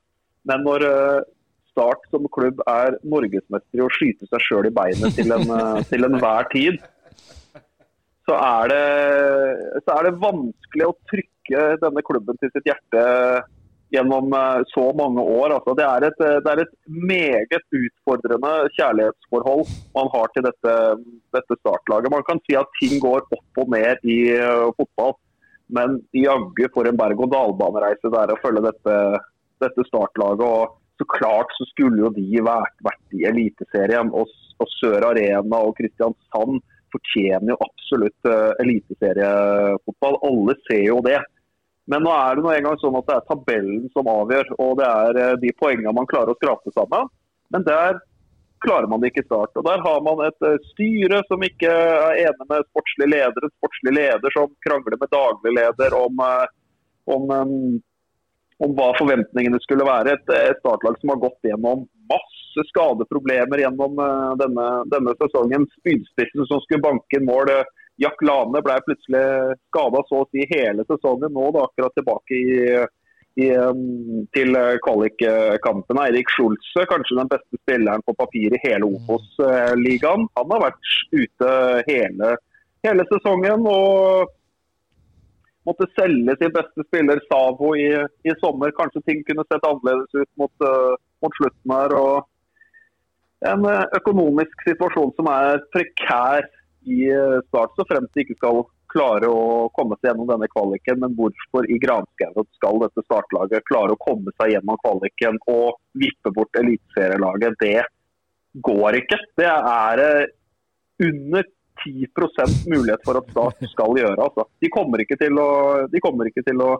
[0.48, 1.28] Men når eh,
[1.70, 5.52] Start som klubb er norgesmester i å skyte seg sjøl i beinet til, en,
[5.90, 6.80] til enhver tid,
[8.28, 13.04] så er, det, så er det vanskelig å trykke denne klubben til sitt hjerte
[13.94, 15.56] gjennom eh, så mange år.
[15.56, 16.74] Altså, det, er et, det er et
[17.10, 19.64] meget utfordrende kjærlighetsforhold
[19.96, 20.76] man har til dette,
[21.36, 22.12] dette startlaget.
[22.14, 25.16] Man kan si at ting går opp og ned i eh, fotball,
[25.70, 28.98] men jaggu for en berg-og-dal-banereise det er å følge dette,
[29.62, 30.46] dette startlaget.
[30.46, 34.28] og så klart så skulle jo de vært, vært i Eliteserien, og,
[34.60, 36.60] og Sør Arena og Kristiansand
[36.92, 40.18] fortjener jo absolutt uh, eliteseriefotball.
[40.28, 41.16] Alle ser jo det.
[41.90, 44.86] Men nå er det nå engang sånn at det er tabellen som avgjør, og det
[44.86, 47.10] er uh, de poengene man klarer å skrape sammen.
[47.50, 47.98] Men der
[48.62, 49.56] klarer man det ikke start.
[49.58, 53.54] Og Der har man et uh, styre som ikke er enig med sportslig leder, en
[53.56, 56.22] sportslig leder som krangler med daglig leder om,
[57.16, 57.80] om, um,
[58.62, 60.14] om hva forventningene skulle være.
[60.14, 63.98] Et, et startlag som har gått gjennom masse skadeproblemer gjennom
[64.38, 65.66] denne, denne, sesongen.
[65.80, 67.50] Spydspissen som skulle banke inn mål.
[68.00, 69.24] Jack Lane ble plutselig
[69.68, 71.32] skada så å si hele sesongen.
[71.36, 72.56] Nå da, akkurat tilbake i,
[73.44, 76.06] i, um, til kvalikkampene.
[76.08, 80.28] Eirik Schulze, kanskje den beste spilleren på papir i hele Opos-ligaen.
[80.40, 81.54] Han har vært ute
[81.90, 82.36] hele,
[82.88, 83.68] hele sesongen.
[83.68, 84.36] og
[85.68, 87.88] måtte selge sin beste spiller Savo i,
[88.24, 88.72] i sommer.
[88.76, 91.96] Kanskje ting kunne sett annerledes ut mot, uh, mot slutten her.
[92.00, 96.48] og En uh, økonomisk situasjon som er prekær
[96.88, 100.98] i uh, start, så fremt de ikke skal klare å komme seg gjennom denne kvaliken.
[101.02, 106.32] Men hvorfor i granskauen skal dette startlaget klare å komme seg gjennom kvaliken og vippe
[106.34, 107.58] bort eliteserielaget?
[107.60, 107.78] Det
[108.66, 109.20] går ikke.
[109.38, 110.04] Det er
[111.06, 111.46] under
[111.84, 114.18] 10% mulighet for at Start skal gjøre.
[114.18, 114.46] Altså.
[114.60, 115.50] De kommer ikke til å,
[115.86, 116.72] ikke til å,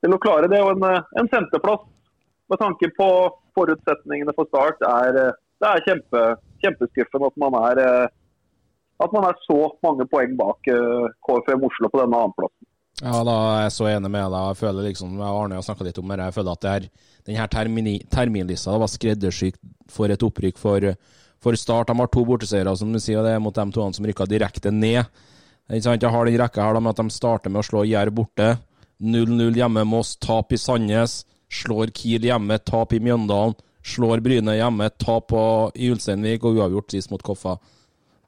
[0.00, 0.62] til å klare det.
[0.64, 1.82] Og en, en senterplass
[2.50, 3.10] med tanke på
[3.58, 5.20] forutsetningene for Start er,
[5.60, 6.24] det er kjempe,
[6.64, 7.82] kjempeskuffende at man er
[9.00, 12.66] at man er så mange poeng bak KFM Oslo på denne annenplassen.
[13.00, 14.48] Ja, da er jeg så enig med deg.
[14.50, 16.88] Jeg føler liksom, jeg Arne har snakka litt om det, jeg føler at det her,
[17.28, 20.84] denne termini, terminlista var skreddersykt for et opprykk for,
[21.40, 21.88] for Start.
[21.88, 24.28] De har to borteseiere, som du sier, og det er mot de to som rykka
[24.28, 25.08] direkte ned.
[25.70, 28.56] Jeg har den rekka her med at de starter med å slå Jerv borte.
[29.00, 31.22] 0-0 hjemme, Moss, tap i Sandnes.
[31.50, 33.56] Slår Kiel hjemme, tap i Mjøndalen.
[33.86, 35.32] Slår Bryne hjemme, tap
[35.72, 37.56] i Ulsteinvik og uavgjort sist mot Koffa.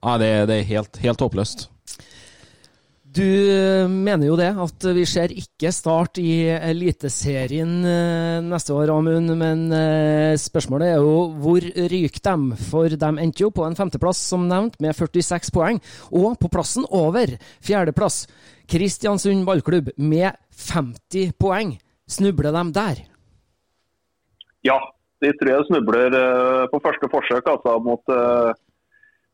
[0.02, 1.68] Ja, det, det er helt, helt håpløst.
[3.12, 8.88] Du eh, mener jo det, at vi ser ikke start i Eliteserien eh, neste år,
[8.94, 9.28] Amund.
[9.36, 12.56] Men eh, spørsmålet er jo hvor ryker de?
[12.70, 15.82] For de endte jo på en femteplass, som nevnt, med 46 poeng.
[16.08, 18.24] Og på plassen over, fjerdeplass,
[18.72, 20.32] Kristiansund ballklubb med
[20.64, 21.76] 50 poeng.
[22.08, 23.04] Snubler de der?
[24.64, 24.78] Ja,
[25.20, 26.16] de tror jeg snubler
[26.72, 28.16] på første forsøk altså, mot,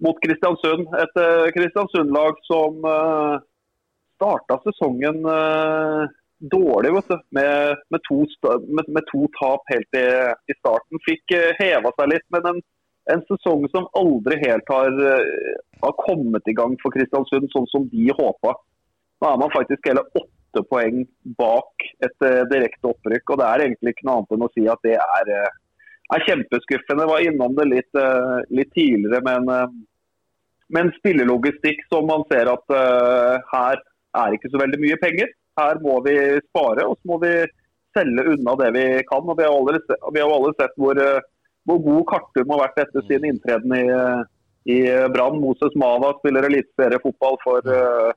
[0.05, 0.90] mot Kristiansund.
[1.03, 1.20] Et
[1.57, 2.84] Kristiansund-lag som
[4.18, 7.18] starta sesongen uh, dårlig, vet du.
[7.30, 8.18] Med, med, to,
[8.76, 10.09] med, med to, tap helt i,
[10.53, 11.03] i starten.
[11.07, 12.64] Fikk uh, heva seg litt, men en,
[13.14, 17.86] en, sesong som aldri helt har, uh, har, kommet i gang for Kristiansund sånn som
[17.92, 18.57] de håpa.
[19.22, 21.03] Nå er man faktisk hele åtte poeng
[21.38, 23.32] bak et direkte opprykk.
[23.34, 25.32] og Det er egentlig ikke noe annet enn å si at det er,
[26.14, 27.04] er kjempeskuffende.
[27.04, 27.98] Jeg var innom det litt,
[28.54, 29.48] litt tidligere, men
[30.68, 33.80] med en spillelogistikk som man ser at uh, her
[34.18, 35.32] er ikke så veldig mye penger.
[35.59, 36.14] Her må vi
[36.50, 37.32] spare, og så må vi
[37.96, 39.24] selge unna det vi kan.
[39.24, 39.80] og Vi har alle,
[40.14, 41.24] vi har alle sett hvor, uh,
[41.68, 43.84] hvor, god Kartum har vært etter sin inntreden i,
[44.76, 44.78] i
[45.14, 45.40] Brann.
[45.40, 48.12] Moses Mava spiller eliteseriefotball for, uh,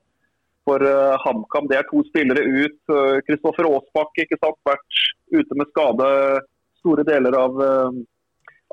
[0.68, 0.86] for
[1.24, 1.72] HamKam.
[1.72, 2.80] Det er to spillere ut.
[3.26, 6.08] Kristoffer Aasbakk ikke sant, vært ute med skade
[6.82, 7.60] store deler av,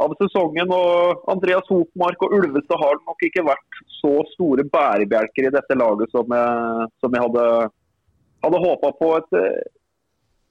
[0.04, 0.74] av sesongen.
[0.74, 6.12] og Andreas Hopmark og Ulvestad har nok ikke vært så store bærebjelker i dette laget
[6.16, 7.46] som jeg, som jeg hadde,
[8.46, 9.14] hadde håpa på.
[9.22, 9.40] Et,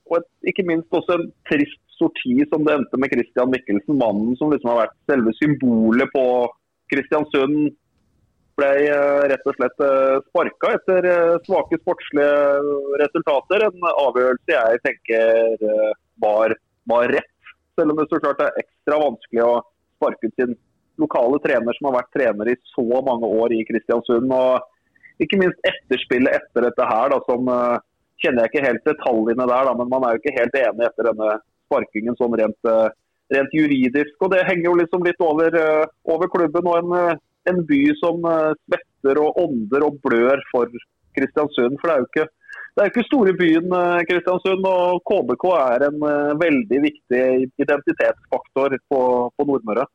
[0.09, 3.99] og et, ikke minst også en trist sorti som det endte med Christian Mikkelsen.
[3.99, 6.25] Mannen som liksom har vært selve symbolet på
[6.93, 7.75] Kristiansund.
[8.59, 12.31] Ble eh, rett og slett eh, sparka etter eh, svake sportslige
[13.03, 13.69] resultater.
[13.69, 15.69] En avgjørelse jeg tenker
[16.23, 16.57] var,
[16.91, 17.35] var rett
[17.79, 19.53] selv om det så klart er ekstra vanskelig å
[19.99, 20.57] sparke ut sin
[20.99, 24.33] lokale trener som har vært trener i så mange år i Kristiansund.
[24.35, 27.79] og Ikke minst etterspillet etter dette her, da, som uh,
[28.23, 31.11] kjenner jeg ikke helt detaljene der, da, men man er jo ikke helt enig etter
[31.11, 31.37] denne
[31.69, 32.91] sparkingen sånn rent, uh,
[33.35, 34.17] rent juridisk.
[34.23, 37.21] og Det henger jo liksom litt over, uh, over klubben og en,
[37.51, 38.27] en by som
[38.67, 40.71] svetter og ånder og blør for
[41.17, 41.79] Kristiansund.
[41.79, 42.29] for det er jo ikke
[42.79, 47.23] det er ikke store byen eh, Kristiansund, og KBK er en eh, veldig viktig
[47.59, 49.01] identitetsfaktor på,
[49.35, 49.89] på Nordmøre.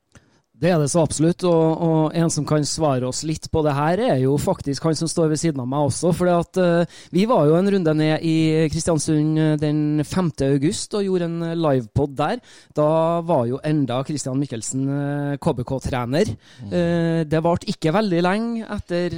[0.53, 3.71] Det er det så absolutt, og, og, en som kan svare oss litt på det
[3.73, 6.11] her, er jo faktisk han som står ved siden av meg også.
[6.13, 8.35] For uh, eh, vi var jo en runde ned i
[8.69, 10.29] Kristiansund eh, den 5.
[10.51, 12.37] august og gjorde en livepod der.
[12.77, 12.85] Da
[13.25, 16.35] var jo enda Christian Mikkelsen uh, KBK-trener.
[16.61, 16.69] Mm.
[16.69, 19.17] Uh, det varte ikke veldig lenge etter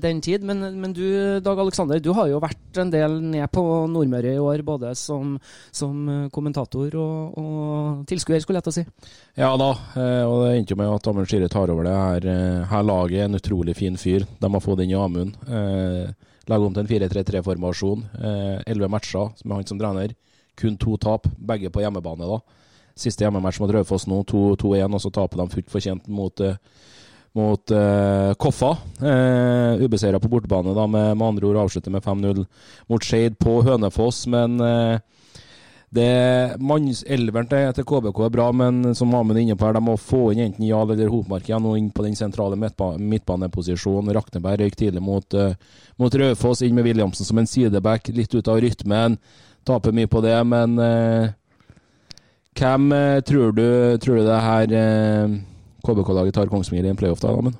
[0.00, 1.04] den tid, men, men, du
[1.44, 3.62] Dag Aleksander, du har jo vært en del ned på
[3.92, 5.36] Nordmøre i år, både som,
[5.76, 8.86] som kommentator og, og tilskuer, skulle jeg til å si.
[9.40, 9.70] Ja da,
[10.28, 13.22] og det endte jo med at Amund Skire tar over det her, eh, her laget.
[13.24, 14.26] En utrolig fin fyr.
[14.36, 15.38] De har fått inn i Amund.
[15.48, 16.10] Eh,
[16.50, 18.04] Lager om til en 4-3-3-formasjon.
[18.18, 20.14] Eh, elleve eh, matcher med han som trener.
[20.58, 22.26] Kun to tap, begge på hjemmebane.
[22.26, 22.40] da.
[22.98, 26.56] Siste hjemmematch mot Raufoss nå, 2-1, og så taper de fullt fortjent mot, eh,
[27.38, 28.72] mot eh, Koffa.
[28.98, 32.44] Eh, Ubeseira på bortebane, da, med, med andre ord avslutter med 5-0
[32.90, 34.26] mot Skeid på Hønefoss.
[34.26, 34.98] Men eh,
[35.90, 36.06] det
[36.54, 39.96] Elveren til, til, KBK er bra, men som Amund er inne på her, de må
[39.98, 44.12] få inn enten Jahl eller Hopmark igjen og inn på den sentrale midtbaneposisjonen.
[44.14, 45.56] Rakneberg røyk tidlig mot, uh,
[45.98, 49.16] mot Raufoss, inn med Williamsen som en sideback, litt ut av rytmen.
[49.66, 51.32] Taper mye på det, men uh,
[52.54, 53.66] hvem uh, tror, du,
[53.98, 54.74] tror, du, det her
[55.82, 57.58] KBK-laget tar Kongsvinger i en playoff, da, Amund?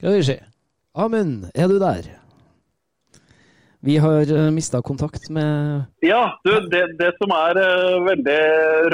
[0.00, 0.38] Skal vi se.
[0.96, 2.08] Amund, er du der?
[3.80, 8.40] Vi har eh, mista kontakt med Ja, du, det, det, som er uh, veldig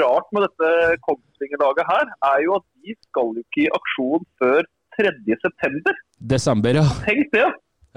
[0.01, 4.61] rart med dette Kongsvinger-laget her, er jo at de skal jo ikke i aksjon før
[4.99, 5.95] 3.9.
[6.33, 6.85] Desember, ja.
[7.07, 7.47] Tenk det!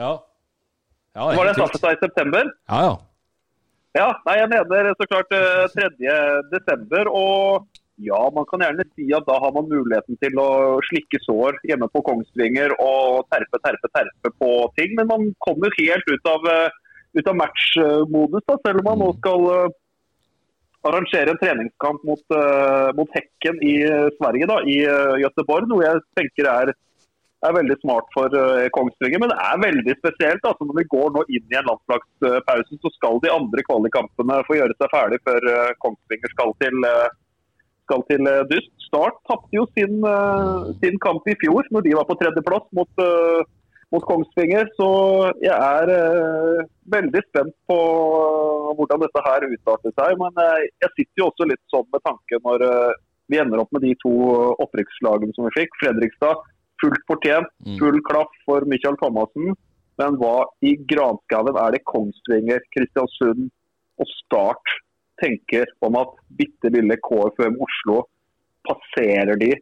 [0.01, 0.15] Ja.
[1.19, 2.49] ja Var det startet da i september?
[2.73, 2.97] Ja, ja.
[3.97, 7.09] Ja, nei, jeg mener så klart uh, eh, 3.12.
[7.09, 11.59] Og ja, man kan gjerne si at da har man muligheten til å slikke sår
[11.67, 14.95] hjemme på Kongsvinger og terpe, terpe, terpe på ting.
[14.99, 16.71] Men man kommer helt ut av, eh,
[17.19, 19.77] ut av matchmodus, da, selv om man nå skal uh,
[20.87, 23.79] arrangere en treningskamp mot, uh, mot Hekken i
[24.21, 24.79] Sverige, da, i
[25.25, 25.67] Göteborg.
[25.67, 26.75] Noe jeg tenker er,
[27.43, 28.31] er veldig smart for
[28.77, 29.25] Kongsvinger.
[29.25, 30.47] Men det er veldig spesielt.
[30.47, 34.61] Altså, når vi går nå inn i en landslagspause, så skal de andre kvalikkampene få
[34.61, 35.49] gjøre seg ferdig før
[35.83, 36.87] Kongsvinger skal til
[37.89, 38.73] skal til eh, dyst.
[38.89, 43.03] Start tapte jo sin, eh, sin, kamp i fjor, når de var på tredjeplass mot,
[43.05, 43.41] eh,
[43.93, 44.69] mot Kongsvinger.
[44.77, 44.89] Så
[45.41, 45.93] jeg er
[46.93, 47.79] veldig spent på
[48.77, 50.19] hvordan dette her utarter seg.
[50.21, 50.45] Men
[50.85, 52.69] jeg sitter jo også litt sånn med tanke når
[53.29, 54.11] Vi ender opp med de to
[54.57, 55.75] opprykkslagene som vi fikk.
[55.83, 56.39] Fredrikstad
[56.81, 59.53] fullt fortjent, full klaff for Michael Thomassen.
[60.01, 63.51] Men hva i granskauen er det Kongsvinger, Kristiansund
[64.01, 64.79] og Start
[65.23, 68.03] tenker om at bitte lille KFUM Oslo
[68.69, 69.53] passerer de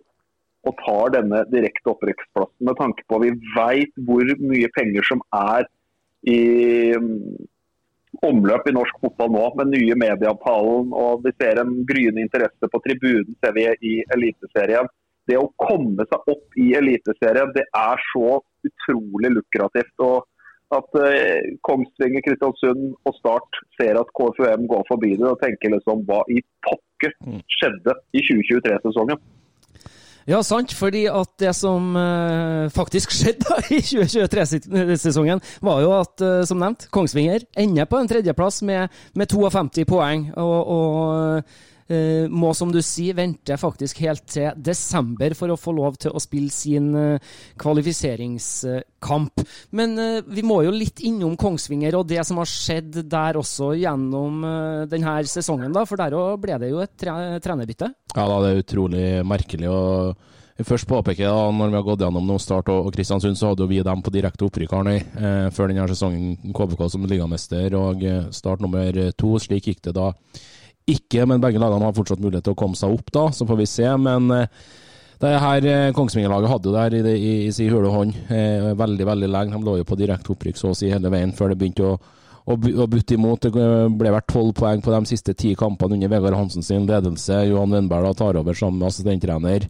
[0.67, 5.23] og tar denne direkte opprykksplassen, med tanke på at vi vet hvor mye penger som
[5.37, 5.69] er
[6.27, 6.41] i
[6.99, 7.37] mm,
[8.27, 10.91] omløp i norsk fotball nå, med nye medieavtalen.
[10.91, 14.91] og Vi ser en gryende interesse på tribunen ser vi i Eliteserien.
[15.27, 19.95] Det å komme seg opp i Eliteserien, det er så utrolig lukrativt.
[19.99, 20.27] og
[20.75, 26.03] at eh, Kongsvinger, Kristiansund og Start ser at KFUM går forbi det og tenker liksom
[26.09, 27.15] hva i pokker
[27.59, 29.21] skjedde i 2023-sesongen.
[30.27, 30.75] Ja, sant.
[30.75, 36.89] Fordi at det som uh, faktisk skjedde i 2023-sesongen, var jo at, uh, som nevnt,
[36.91, 40.27] Kongsvinger ender på en tredjeplass med, med 52 poeng.
[40.35, 45.75] Og, og uh, må, som du sier, vente faktisk helt til desember for å få
[45.77, 46.93] lov til å spille sin
[47.61, 49.45] kvalifiseringskamp.
[49.77, 54.45] Men vi må jo litt innom Kongsvinger og det som har skjedd der også gjennom
[54.91, 55.85] denne sesongen, da.
[55.89, 57.93] For der òg ble det jo et tre trenerbytte.
[58.17, 59.71] Ja da, det er utrolig merkelig.
[59.71, 60.17] og
[60.65, 63.69] Først påpeker da, når vi har gått gjennom noen Start og, Kristiansund, så hadde jo
[63.69, 66.53] vi dem på direkte opprykk eh, før denne sesongen.
[66.57, 69.35] KBK som ligamester og Start nummer to.
[69.43, 70.15] Slik gikk det da
[70.87, 73.29] ikke, men begge lagene har fortsatt mulighet til å komme seg opp, da.
[73.35, 73.87] Så får vi se.
[73.99, 74.67] Men eh,
[75.23, 79.09] det her eh, Kongsvinger-laget hadde jo der i, i, i sin hule hånd eh, veldig
[79.09, 79.57] veldig lenge.
[79.57, 81.97] De lå jo på direkte opprykk så å si hele veien før det begynte å
[82.47, 83.43] og butte imot.
[83.43, 83.67] Det
[83.99, 87.41] ble vært tolv poeng på de siste ti kampene under Vegard Hansen sin ledelse.
[87.49, 89.67] Johan Wendberg tar over som assistenttrener.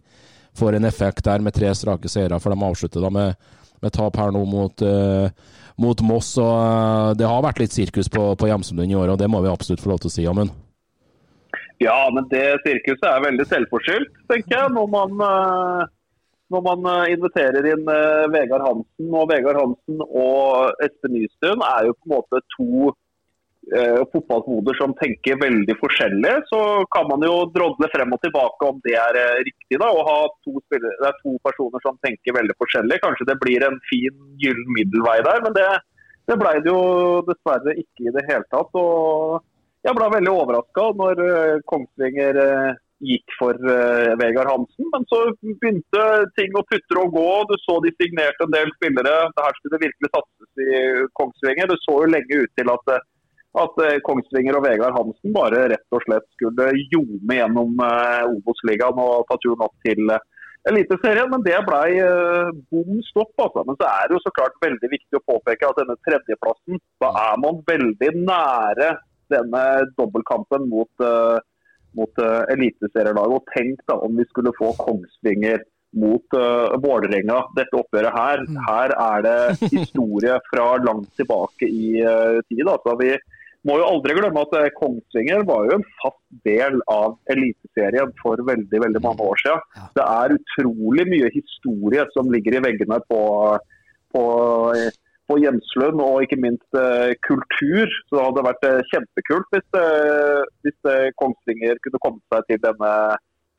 [0.57, 3.49] Får en effekt der med tre strake seire, for de avslutter da med,
[3.81, 6.35] med tap her nå mot, uh, mot Moss.
[6.37, 9.53] og Det har vært litt sirkus på, på Hjemsund i år, og det må vi
[9.53, 10.66] absolutt få lov til å si, Amund.
[11.83, 14.73] Ja, men det sirkuset er veldig selvforskyldt, tenker jeg.
[14.77, 15.85] Når man uh
[16.53, 17.83] når man inviterer inn
[18.31, 19.09] Vegard Hansen.
[19.11, 22.93] Og Vegard Hansen og Espen Nystuen er jo på en måte to
[23.75, 26.33] eh, fotballhoder som tenker veldig forskjellig.
[26.51, 26.61] Så
[26.93, 29.81] kan man jo drodle frem og tilbake om det er eh, riktig.
[29.81, 33.01] da, Å ha to, spillere, det er to personer som tenker veldig forskjellig.
[33.03, 35.67] Kanskje det blir en fin gyllen middelvei der, men det,
[36.31, 36.81] det ble det jo
[37.27, 38.71] dessverre ikke i det hele tatt.
[38.79, 39.43] og
[39.87, 44.87] Jeg ble veldig overraska når eh, Kongsvinger eh, gikk for uh, Vegard Hansen.
[44.91, 46.01] Men så begynte
[46.35, 47.27] ting å putre og gå.
[47.47, 49.13] Du så de signerte en del spillere.
[49.37, 50.81] Det her skulle det virkelig satses i
[51.19, 51.69] Kongsvinger.
[51.71, 52.93] Det så jo lenge ut til at,
[53.63, 53.79] at
[54.09, 57.77] Kongsvinger og Vegard Hansen bare rett og slett skulle ljome gjennom
[58.33, 60.09] Obos-ligaen og ta turen opp til
[60.67, 61.29] Eliteserien.
[61.31, 62.09] Men det ble
[62.73, 63.35] bom stopp.
[63.45, 63.61] Altså.
[63.61, 67.13] Men så er det jo så klart veldig viktig å påpeke at denne tredjeplassen, da
[67.29, 68.95] er man veldig nære
[69.33, 69.63] denne
[69.97, 71.37] dobbeltkampen mot uh,
[71.97, 73.39] mot uh, eliteserielaget.
[73.39, 75.63] Og tenk da om vi skulle få Kongsvinger
[75.97, 78.43] mot uh, Vålerenga, dette oppgjøret her.
[78.67, 79.39] Her er det
[79.77, 82.65] historie fra langt tilbake i uh, tid.
[82.67, 83.15] Altså, vi
[83.67, 88.83] må jo aldri glemme at Kongsvinger var jo en fast del av Eliteserien for veldig
[88.83, 89.65] veldig mange år siden.
[89.97, 93.19] Det er utrolig mye historie som ligger i veggene på,
[94.15, 94.23] på
[95.27, 97.87] på gjenslønn, og ikke minst eh, kultur.
[98.07, 102.91] Så det hadde vært eh, kjempekult hvis, eh, hvis Kongsvinger kunne komme seg til denne,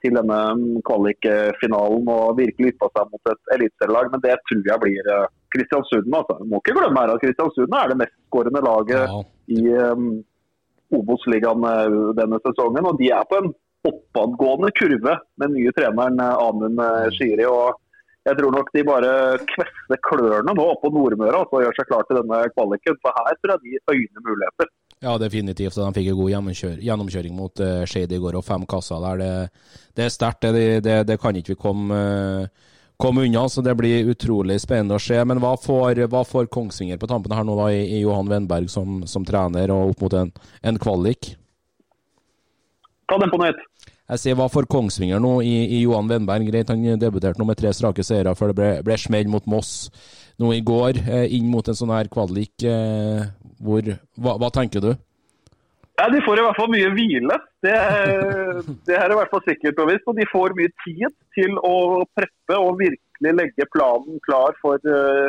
[0.04, 4.10] til denne mm, kvalikfinalen og virkelig yppa seg mot et eliteserielag.
[4.14, 5.12] Men det tror jeg blir
[5.54, 6.10] Kristiansund.
[6.12, 6.38] Altså.
[6.40, 9.22] Du må ikke glemme her at Kristiansund er det mestskårende laget ja.
[9.58, 10.10] i um,
[10.98, 11.64] Obos-ligaen
[12.16, 12.88] denne sesongen.
[12.88, 13.52] Og de er på en
[13.88, 16.80] oppadgående kurve med nye treneren Amund
[17.16, 17.44] Shiri.
[17.46, 17.76] og
[18.28, 19.12] jeg tror nok de bare
[19.48, 22.98] kvesser klørne nå oppå Nordmøre altså, og gjør seg klar til denne kvaliken.
[23.04, 24.70] For her tror jeg de øyner muligheter.
[24.98, 25.76] Ja, definitivt.
[25.78, 29.22] De fikk en god gjennomkjøring, gjennomkjøring mot uh, Skeid i går, og fem kasser der.
[29.22, 30.48] Det, det er sterkt.
[30.56, 33.46] Det, det, det, kan ikke vi komme, uh, komme, unna.
[33.48, 35.20] så Det blir utrolig spennende å se.
[35.24, 38.70] Men hva får, hva får Kongsvinger på tampen her nå da, i, i Johan Wenberg
[38.72, 40.34] som, som, trener, og opp mot en,
[40.66, 41.36] en kvalik?
[43.08, 43.62] Ta den på nytt.
[44.08, 46.46] Jeg ser hva for Kongsvinger nå i, i Johan Wenberg.
[46.48, 49.90] Greit, han debuterte nå med tre strake seire før det ble, ble smell mot Moss
[50.40, 52.54] nå i går, eh, inn mot en sånn her kvalik.
[52.64, 53.26] Eh,
[53.60, 54.94] hvor, hva, hva, tenker du?
[55.98, 57.36] Ja, De får i hvert fall mye hvile.
[57.66, 57.74] Det,
[58.88, 60.06] det er i hvert fall sikkert og visst.
[60.08, 61.74] Og de får mye tid til å
[62.16, 65.26] preppe og virkelig legge planen klar for uh,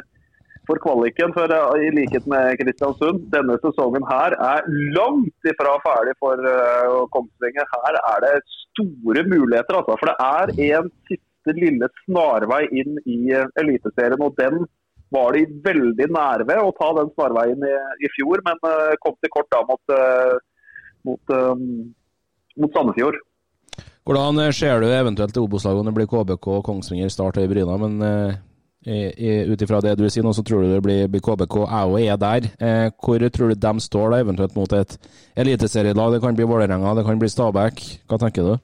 [0.69, 1.33] for kvaliken.
[1.35, 4.67] For uh, i likhet med Kristiansund, denne sesongen her er
[4.97, 7.69] langt ifra ferdig for uh, Kongsvinger.
[7.73, 9.97] Her er det store muligheter, altså.
[10.01, 14.21] For det er en siste lille snarvei inn i uh, Eliteserien.
[14.21, 14.67] og den
[15.09, 18.59] var de veldig nær ved å ta den snarveien i, i fjor, men
[19.01, 19.95] kom til kort da mot,
[21.09, 21.33] mot,
[22.61, 23.17] mot Sandefjord.
[24.05, 27.75] Hvordan ser du eventuelt Obos-lagene blir KBK, Kongsvinger, Start og Bryna?
[27.81, 28.37] Men eh,
[28.89, 31.57] ut ifra det du sier nå, så tror du det blir, KBK.
[31.65, 32.47] Jeg òg er der.
[32.59, 34.97] Eh, hvor tror du de står da, eventuelt mot et
[35.39, 36.15] eliteserielag?
[36.15, 37.85] Det kan bli Vålerenga, det kan bli Stabæk.
[38.09, 38.57] Hva tenker du?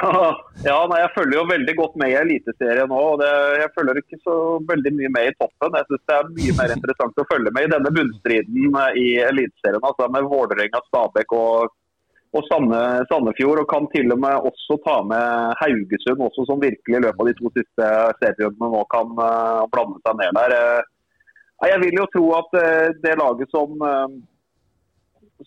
[0.64, 3.00] Ja, nei, Jeg følger jo veldig godt med i Eliteserien nå.
[3.12, 4.36] og det, Jeg følger ikke så
[4.68, 5.76] veldig mye med i toppen.
[5.76, 9.84] Jeg synes Det er mye mer interessant å følge med i denne bunnstriden i Eliteserien.
[9.90, 11.74] Altså med Vålerenga, Stabæk og
[12.36, 13.62] og Sande, Sandefjord.
[13.62, 17.30] Og kan til og med også ta med Haugesund, også, som virkelig i løpet av
[17.30, 20.56] de to siste serierundene nå kan uh, blande seg ned der.
[20.56, 23.74] Uh, jeg vil jo tro at uh, det laget som,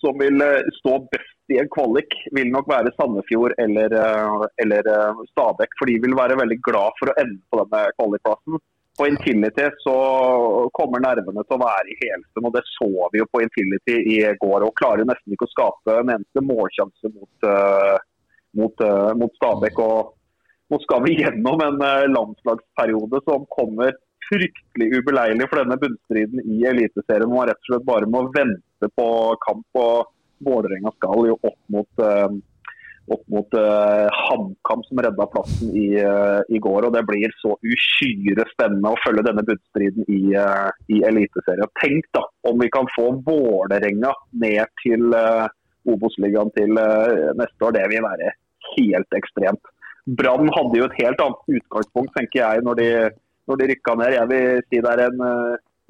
[0.01, 0.43] som vil
[0.79, 3.95] stå best i en kvalik, vil nok være Sandefjord eller,
[4.63, 4.91] eller
[5.33, 5.73] Stabæk.
[5.79, 8.61] For de vil være veldig glad for å ende på denne kvalikplassen
[8.97, 9.95] på Intility så
[10.77, 12.45] kommer nervene til å være i helsen.
[12.45, 14.65] og Det så vi jo på Intility i går.
[14.65, 17.97] og Klarer nesten ikke å skape en eneste målsjanse mot, uh,
[18.59, 19.81] mot, uh, mot Stabæk.
[19.81, 20.13] og
[20.71, 23.97] Nå skal vi gjennom en uh, landslagsperiode som kommer
[24.29, 27.29] fryktelig ubeleilig for denne bunnstriden i Eliteserien.
[27.33, 29.07] Man rett og slett bare må vente på
[29.47, 29.67] kamp.
[29.73, 30.13] og
[30.43, 32.01] Vålerenga skal jo opp mot
[33.11, 36.87] opp mot uh, HamKam, som redda plassen i, uh, i, går.
[36.87, 41.71] og Det blir så uhyre spennende å følge denne bunnstriden i, uh, i Eliteserien.
[41.81, 44.13] Tenk da om vi kan få Vålerenga
[44.45, 45.49] ned til uh,
[45.89, 46.77] Obos-ligaen til
[47.35, 47.75] neste år.
[47.75, 48.31] Det vil være
[48.77, 49.73] helt ekstremt.
[50.07, 52.87] Brann hadde jo et helt annet utgangspunkt, tenker jeg, når de,
[53.51, 54.15] når de rykka ned.
[54.15, 55.25] Jeg vil si det er en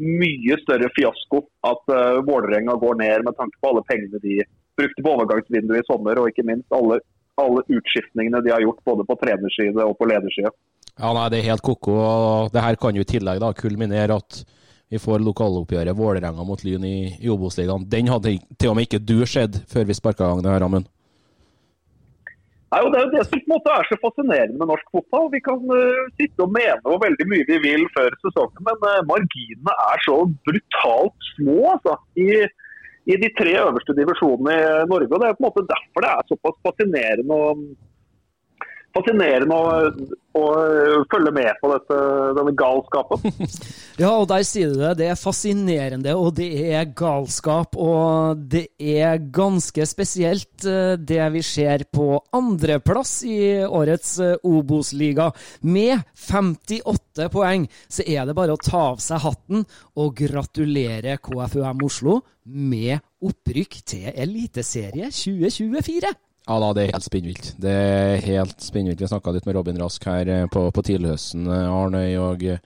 [0.02, 1.94] mye større fiasko at
[2.26, 4.40] Vålerenga går ned med tanke på alle pengene de
[4.80, 7.00] brukte på overgangsvinduet i sommer, og ikke minst alle,
[7.42, 10.54] alle utskiftningene de har gjort både på trenerside og på lederside.
[10.94, 11.96] Ja, nei, Det er helt ko-ko.
[12.54, 14.44] Det her kan jo i tillegg da kulminere at
[14.94, 17.88] vi får lokaloppgjøret Vålerenga mot Lyn i, i Obos-ligaen.
[17.90, 20.66] Den hadde til og med ikke du sett før vi sparka i gang det her,
[20.68, 20.90] Amund.
[22.74, 24.88] Nei, og Det er jo det som på en måte er så fascinerende med norsk
[24.94, 25.28] fotball.
[25.34, 29.02] Vi kan uh, sitte og mene og veldig mye vi vil før sesongen, men uh,
[29.10, 30.16] marginene er så
[30.48, 31.58] brutalt små.
[31.74, 31.98] altså.
[32.18, 32.30] I
[33.06, 35.10] i de tre øverste divisjonene i Norge.
[35.12, 37.50] og Det er på en måte derfor det er såpass fascinerende å,
[38.94, 40.44] fascinerende å, å
[41.12, 42.00] følge med på dette,
[42.38, 43.24] denne galskapen.
[44.02, 44.94] ja, og der sier du det.
[45.02, 47.78] Det er fascinerende, og det er galskap.
[47.80, 55.32] Og det er ganske spesielt eh, det vi ser på andreplass i årets eh, Obos-liga.
[55.66, 59.66] Med 58 poeng så er det bare å ta av seg hatten
[60.00, 66.12] og gratulere KFUM Oslo med opprykk til Eliteserie 2024.
[66.44, 67.50] Ja da, det er helt spinnvilt.
[67.62, 69.00] Det er helt spinnvilt.
[69.00, 72.18] Vi snakka litt med Robin Rask her eh, på, på tidlighøsten, eh, Arnøy.
[72.20, 72.60] og eh,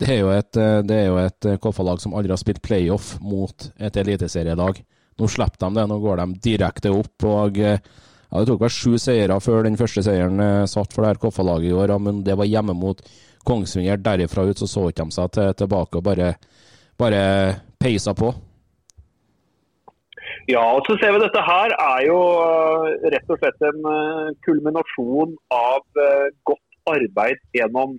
[0.00, 0.56] det er jo et,
[0.88, 4.80] det et KFA-lag som aldri har spilt playoff mot et eliteserielag.
[5.20, 7.26] Nå slipper de det, nå går de direkte opp.
[7.28, 7.76] og ja,
[8.32, 11.76] Det tok vel sju seire før den første seieren satt for det her KFA-laget i
[11.76, 13.04] år, men det var hjemme mot
[13.44, 14.00] Kongsvinger.
[14.00, 16.32] Derifra ut så så ikke de seg til, tilbake og bare,
[16.98, 17.22] bare
[17.78, 18.32] peisa på.
[20.50, 24.32] Ja, og så ser vi dette her er jo eh, rett og slett en eh,
[24.46, 27.94] kulminasjon av eh, godt arbeid gjennom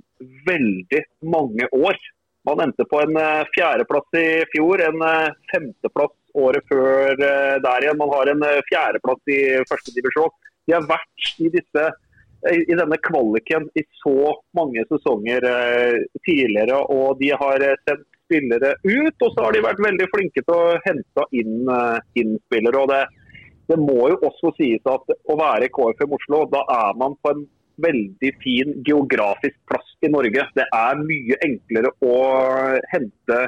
[0.50, 2.00] veldig mange år.
[2.44, 3.16] Man endte på en
[3.56, 5.00] fjerdeplass i fjor, en
[5.48, 8.02] femteplass året før der igjen.
[8.02, 9.38] Man har en fjerdeplass i
[9.70, 10.34] førstedivisjon.
[10.68, 11.86] De har vært i, disse,
[12.52, 15.48] i denne kvaliken i så mange sesonger
[16.28, 19.18] tidligere, og de har sendt spillere ut.
[19.22, 22.82] Og så har de vært veldig flinke til å hente inn, uh, inn spillere.
[22.82, 23.02] og det,
[23.70, 27.46] det, må jo også sies at å være KFM Oslo, da er man på en
[27.84, 30.46] veldig fin geografisk plass i Norge.
[30.58, 32.18] Det er mye enklere å
[32.92, 33.40] hente,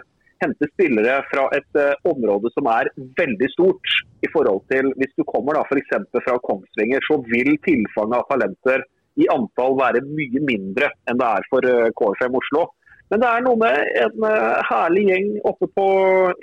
[0.41, 4.01] hente spillere fra et uh, område som er veldig stort.
[4.25, 5.91] i forhold til Hvis du kommer da f.eks.
[6.25, 11.45] fra Kongsvinger, så vil tilfanget av talenter i antall være mye mindre enn det er
[11.51, 12.65] for uh, KFM Oslo.
[13.14, 15.88] Men det er noe med en uh, herlig gjeng oppe på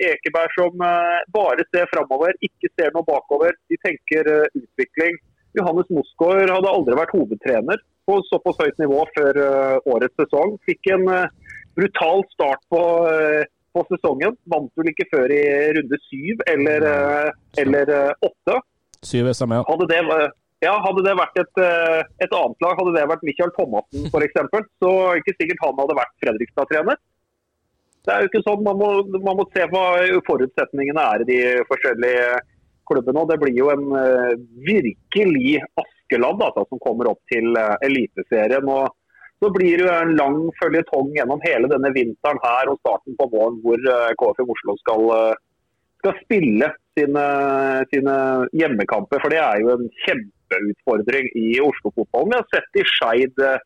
[0.07, 3.55] Ekeberg som uh, bare ser framover, ikke ser noe bakover.
[3.71, 5.19] De tenker uh, utvikling.
[5.59, 9.37] Johannes Mosgaard hadde aldri vært hovedtrener på såpass høyt nivå før
[9.93, 10.55] årets sesong.
[10.67, 11.05] Fikk en
[11.77, 12.81] brutal start på,
[13.77, 14.33] på, sesongen.
[14.49, 15.43] Vant vel ikke før i
[15.77, 16.87] runde syv eller,
[17.61, 17.93] eller
[18.25, 18.57] åtte.
[19.05, 19.61] Syv ja.
[19.69, 20.01] Hadde det,
[20.63, 24.69] ja, Hadde det vært et, eh, et annet lag, hadde det vært Michael Thomassen f.eks.,
[24.83, 26.99] så ikke sikkert han hadde vært Fredrikstad-trener.
[28.03, 28.89] Det er jo ikke sånn, Man må,
[29.23, 29.85] man må se hva
[30.27, 31.39] forutsetningene er i de
[31.69, 32.41] forskjellige
[32.89, 33.21] klubbene.
[33.21, 34.33] og Det blir jo en uh,
[34.67, 38.67] virkelig Askeland altså, som kommer opp til uh, Eliteserien.
[38.67, 38.91] og
[39.39, 43.29] Så blir det jo en lang føljetong gjennom hele denne vinteren her og starten på
[43.31, 43.79] våren hvor
[44.19, 45.07] KFM Oslo skal,
[46.03, 47.25] skal spille sine,
[47.91, 48.15] sine
[48.51, 49.23] hjemmekamper.
[49.23, 52.31] For det er jo en kjempe kjempeutfordring i Oslo-fotballen.
[52.31, 53.59] Vi har sett i Skeid eh,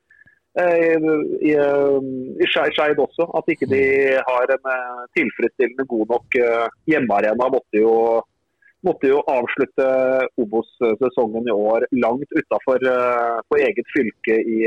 [1.50, 3.84] i, i Skeid også, at ikke de
[4.30, 7.50] har en eh, tilfredsstillende god nok eh, hjemmearena.
[7.54, 7.96] Måtte jo,
[8.88, 9.90] måtte jo avslutte
[10.44, 12.84] Obos-sesongen i år langt utafor
[13.60, 14.62] eget fylke i,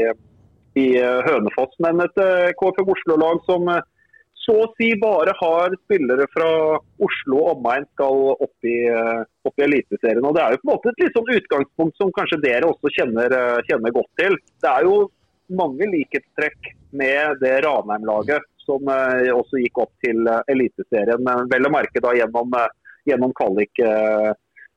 [0.78, 0.88] i
[1.28, 1.74] Hønefoss.
[1.82, 2.20] Men et
[2.60, 3.72] KFM Oslo-lag som
[4.40, 6.48] så å si bare har spillere fra
[7.06, 10.24] Oslo og omegn skal opp i, opp i Eliteserien.
[10.24, 12.92] Og Det er jo på en måte et litt sånn utgangspunkt som kanskje dere også
[12.96, 13.34] kjenner,
[13.68, 14.38] kjenner godt til.
[14.64, 14.96] Det er jo
[15.60, 21.26] mange likhetstrekk med det Ranheim-laget som eh, også gikk opp til eh, Eliteserien.
[21.50, 24.30] Vel å merke da gjennom, eh, gjennom kvalik eh,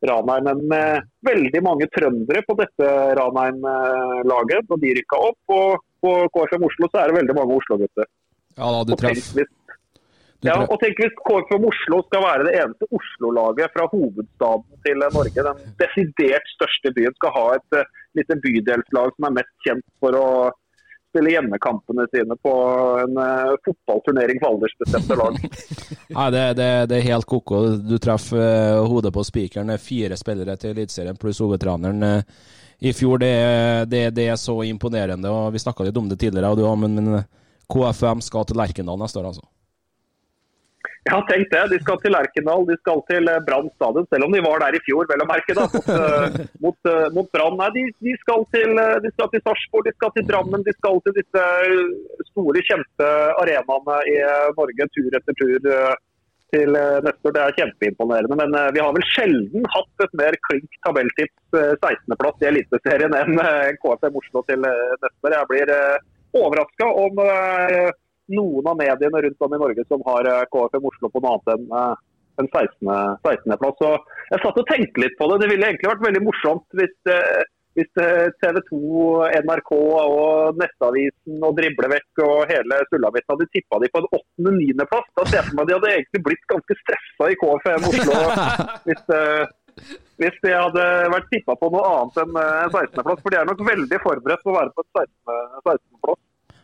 [0.10, 0.50] Ranheim.
[0.72, 2.90] Men veldig mange trøndere på dette
[3.20, 5.56] Ranheim-laget når de rykka opp.
[5.56, 8.10] Og på KFM Oslo så er det veldig mange Oslo-gutter.
[8.56, 9.34] Ja da, du treff.
[10.44, 15.46] Ja, og tenk hvis KFM Oslo skal være det eneste Oslo-laget fra hovedstaden til Norge.
[15.48, 20.18] Den desidert største byen skal ha et uh, lite bydelslag som er mest kjent for
[20.20, 20.28] å
[21.14, 22.54] spille hjemmekampene sine på
[23.06, 25.38] en uh, fotballturnering for aldersbestemte lag.
[26.18, 27.62] Nei, det, det, det, er helt ko-ko.
[27.80, 29.72] Du treffer uh, hodet på spikeren.
[29.80, 32.26] Fire spillere til Eliteserien pluss hovedtreneren.
[32.84, 33.32] I fjor, det,
[33.88, 35.32] det, det, er så imponerende.
[35.32, 37.24] og Vi snakka litt om det tidligere, og du, men, men
[37.74, 39.48] KFM skal til Lerkendal neste år, altså?
[41.04, 41.64] Ja, tenk det.
[41.74, 44.06] De skal til Lerkendal, de skal til eh, Brann stadion.
[44.08, 47.10] Selv om de var der i fjor, vel å merke, da, mot, uh, mot, uh,
[47.16, 47.58] mot Brann.
[47.60, 51.02] Nei, de, de, skal til, de skal til Sarpsborg, de skal til Drammen, de skal
[51.04, 51.44] til disse
[52.30, 53.12] store, kjente
[53.44, 54.18] arenaene i
[54.56, 55.70] Norge tur etter tur
[56.54, 57.36] til neste år.
[57.36, 58.40] Det er kjempeimponerende.
[58.40, 61.38] Men vi har vel sjelden hatt et mer klink tabelltips,
[61.84, 63.44] 16.-plass i Eliteserien, enn
[63.84, 65.36] KFM Oslo til neste år.
[65.42, 65.76] Jeg blir
[66.38, 67.92] overraska om eh,
[68.34, 71.56] noen av mediene rundt om i Norge som har eh, KFM Oslo på noe annet
[71.56, 71.96] enn eh,
[72.42, 72.94] en 16.
[73.22, 73.58] 16.
[73.62, 73.76] plass.
[73.78, 73.90] Så
[74.32, 75.44] jeg satt og tenkte litt på det.
[75.44, 76.96] Det ville egentlig vært veldig morsomt hvis,
[77.78, 77.92] hvis
[78.42, 78.80] TV 2,
[79.46, 85.12] NRK og Nettavisen og Driblevekk og hele sulamitten hadde tippa de på en 8.-9.-plass.
[85.14, 88.18] Da ser jeg for meg de hadde egentlig blitt ganske stressa i KFM Oslo
[88.88, 89.06] hvis,
[90.22, 93.24] hvis de hadde vært tippa på noe annet enn 16.-plass.
[93.24, 96.22] For de er nok veldig forberedt på å være på et 16.-plass.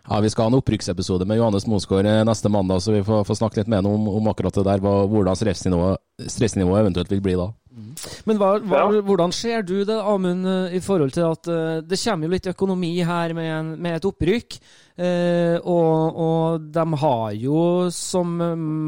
[0.09, 3.21] Ja, Vi skal ha en opprykksepisode med Johannes Mosgaard eh, neste mandag, så vi får,
[3.27, 7.11] får snakke litt med ham om, om, akkurat det der, hva, hvordan stressnivået, stressnivået eventuelt
[7.13, 7.45] vil bli da.
[7.69, 7.91] Mm.
[8.25, 12.01] Men hva, hva, hvordan ser du det, Amund, eh, i forhold til at uh, det
[12.01, 14.57] kommer jo litt økonomi her med, en, med et opprykk?
[14.99, 17.61] Uh, og, og, de har jo,
[17.93, 18.33] som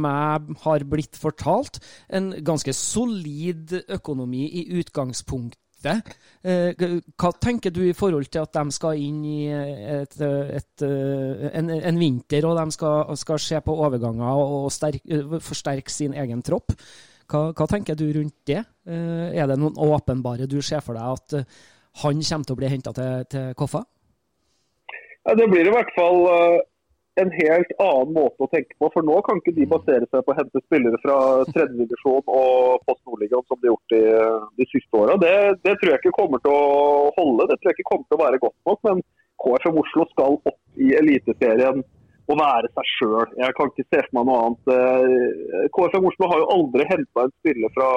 [0.04, 1.80] meg har blitt fortalt,
[2.12, 6.12] en ganske solid økonomi i utgangspunktet.
[6.46, 6.78] Eh,
[7.18, 11.98] hva tenker du i forhold til at de skal inn i et, et, en, en,
[11.98, 15.02] vinter, og de skal, skal se på overganger og sterk,
[15.42, 16.76] forsterke sin egen tropp?
[17.32, 18.60] Hva, hva, tenker du rundt det?
[18.86, 21.60] Eh, er det noen åpenbare du ser for deg at eh,
[22.04, 23.84] han kommer til å bli henta til, til Koffa?
[25.28, 26.24] Ja, det blir i hvert fall
[27.20, 28.90] en helt annen måte å tenke på.
[28.94, 31.18] For nå kan ikke de basere seg på å hente spillere fra
[31.52, 34.04] tredjedivisjon og Post Nordligaen som de har gjort de,
[34.62, 35.18] de siste åra.
[35.22, 35.34] Det,
[35.66, 37.50] det, tror jeg ikke kommer til å holde.
[37.52, 38.80] Det tror jeg ikke kommer til å være godt nok.
[38.88, 39.04] Men
[39.42, 41.84] KFM Oslo skal opp i Eliteserien
[42.30, 43.34] og være seg sjøl.
[43.42, 44.72] Jeg kan ikke se for meg noe annet.
[44.72, 47.90] Eh, KFM Oslo har jo aldri henta en spiller fra,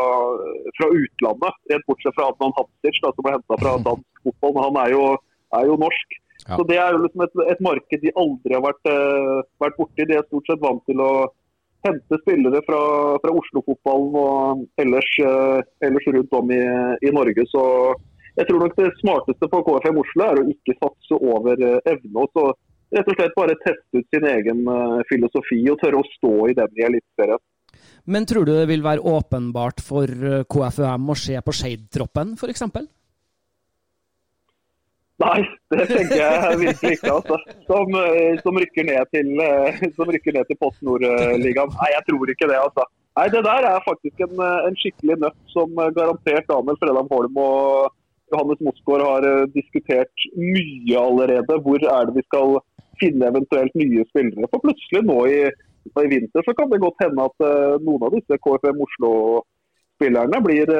[0.81, 4.57] fra, utlandet, rett bortsett fra Adnan Hatsic, som ble henta fra dansk fotball.
[4.57, 5.07] Men han er jo,
[5.61, 6.19] er jo norsk.
[6.49, 6.57] Ja.
[6.57, 10.05] Så Det er jo liksom et, et, marked de aldri har vært, uh, vært borti.
[10.09, 11.13] De er stort sett vant til å
[11.85, 12.81] hente spillere fra,
[13.21, 16.61] fra Oslo-fotballen og ellers, uh, ellers, rundt om i,
[17.01, 17.47] i, Norge.
[17.49, 17.63] Så
[18.37, 22.27] jeg tror nok det smarteste på KFM Oslo er å ikke satse over uh, evne.
[22.27, 22.51] og så
[22.95, 24.61] rett og slett bare teste ut sin egen
[25.09, 27.41] filosofi og tørre å stå i den i Eliteserien.
[28.07, 30.07] Men tror du det vil være åpenbart for
[30.47, 32.63] KFUM å se på Skeid-troppen f.eks.?
[35.25, 35.41] Nei,
[35.73, 37.13] det tenker jeg virkelig ikke.
[37.15, 37.39] Altså.
[37.69, 41.73] Som, eh, som, rykker ned til, eh, som rykker ned til Post Nord-ligaen.
[41.81, 42.61] Nei, jeg tror ikke det.
[42.61, 42.87] altså.
[43.19, 47.39] Nei, Det der er faktisk en, eh, en skikkelig nøtt som garantert Daniel Fredheim Holm
[47.47, 47.93] og
[48.33, 51.61] Johannes Mosgaard har diskutert mye allerede.
[51.65, 52.59] Hvor er det vi skal
[53.01, 54.51] finne eventuelt nye spillere?
[54.51, 55.41] For plutselig nå i,
[56.03, 57.45] i vinter så kan det godt hende at
[57.85, 60.73] noen av disse KFM Oslo-spillerne blir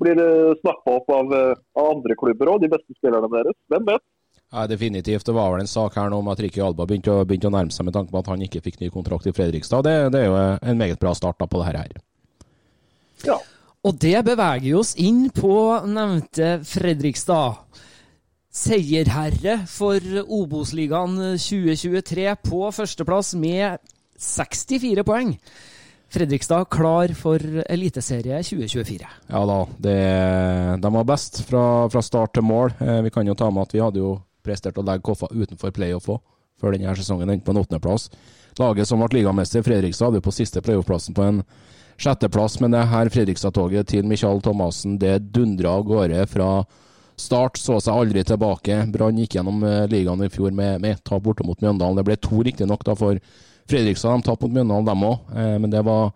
[0.00, 0.20] blir
[0.60, 3.56] snappa opp av, eh, av, andre klubber òg, de beste spillerne deres.
[3.72, 4.04] Hvem vet?
[4.48, 5.26] Ja, Definitivt.
[5.26, 7.52] Det var vel en sak her nå om at Ricky Alba begynte å, begynte å
[7.52, 9.84] nærme seg med tanke på at han ikke fikk ny kontrakt i Fredrikstad.
[9.84, 11.98] Det, det er jo en meget bra start da på det her.
[13.26, 13.36] Ja.
[13.84, 15.52] Og det beveger oss inn på
[15.86, 17.60] nevnte Fredrikstad.
[18.58, 23.76] Seierherre for Obos-ligaen 2023 på førsteplass med
[24.18, 25.36] 64 poeng.
[26.08, 29.08] Fredrikstad klar for Eliteserie 2024.
[29.28, 29.98] Ja da, det,
[30.80, 32.72] de var best fra, fra, start til mål.
[32.80, 34.14] Eh, vi kan jo ta med at vi hadde jo
[34.44, 36.22] prestert å legge Koffa utenfor playoff òg,
[36.60, 38.08] før denne sesongen endte på en åttendeplass.
[38.58, 41.42] Laget som ble ligamester, Fredrikstad, hadde jo på siste playoff-plassen på en
[42.00, 46.52] sjetteplass, men det her Fredrikstad-toget til Michael Thomassen, det dundra av gårde fra
[47.18, 48.76] Start så seg aldri tilbake.
[48.94, 51.98] Brann gikk gjennom eh, ligaen i fjor med, med tap borte mot Mjøndalen.
[51.98, 53.18] Det ble to riktignok for
[53.68, 54.12] Fredrikstad.
[54.12, 56.12] De tapte mot Mjøndalen, dem òg, eh, men det var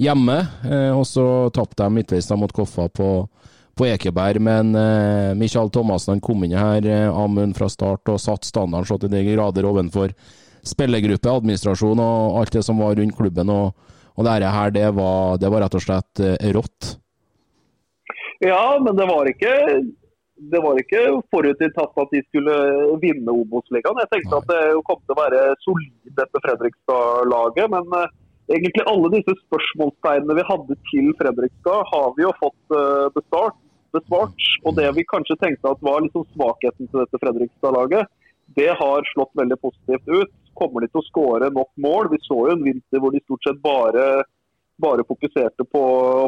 [0.00, 0.38] hjemme.
[0.64, 3.08] Eh, og så tapte de midtveis mot Koffa på,
[3.78, 4.40] på Ekeberg.
[4.40, 9.12] Men eh, Michael Thomassen kom inn her, Amund fra start, og satte standarden så til
[9.12, 10.14] de grader ovenfor
[10.62, 13.50] spillergruppe, administrasjon og alt det som var rundt klubben.
[13.50, 13.72] Og,
[14.14, 16.22] og dette her, det var, det var rett og slett
[16.54, 16.96] rått.
[18.42, 19.52] Ja, men det var ikke
[20.50, 21.00] det var ikke
[21.32, 22.54] forutinntatt at de skulle
[23.02, 24.00] vinne Obos-ligaen.
[24.02, 27.70] Jeg tenkte at det kom til å være solid dette Fredrikstad-laget.
[27.74, 28.08] Men uh,
[28.50, 33.58] egentlig alle disse spørsmålstegnene vi hadde til Fredrikstad, har vi jo fått uh, besvart,
[33.94, 34.50] besvart.
[34.66, 38.10] Og det vi kanskje tenkte at var liksom svakheten til dette Fredrikstad-laget,
[38.58, 40.32] det har slått veldig positivt ut.
[40.58, 42.10] Kommer de til å skåre nok mål?
[42.12, 44.24] Vi så jo en vinter hvor de stort sett bare,
[44.82, 45.84] bare fokuserte på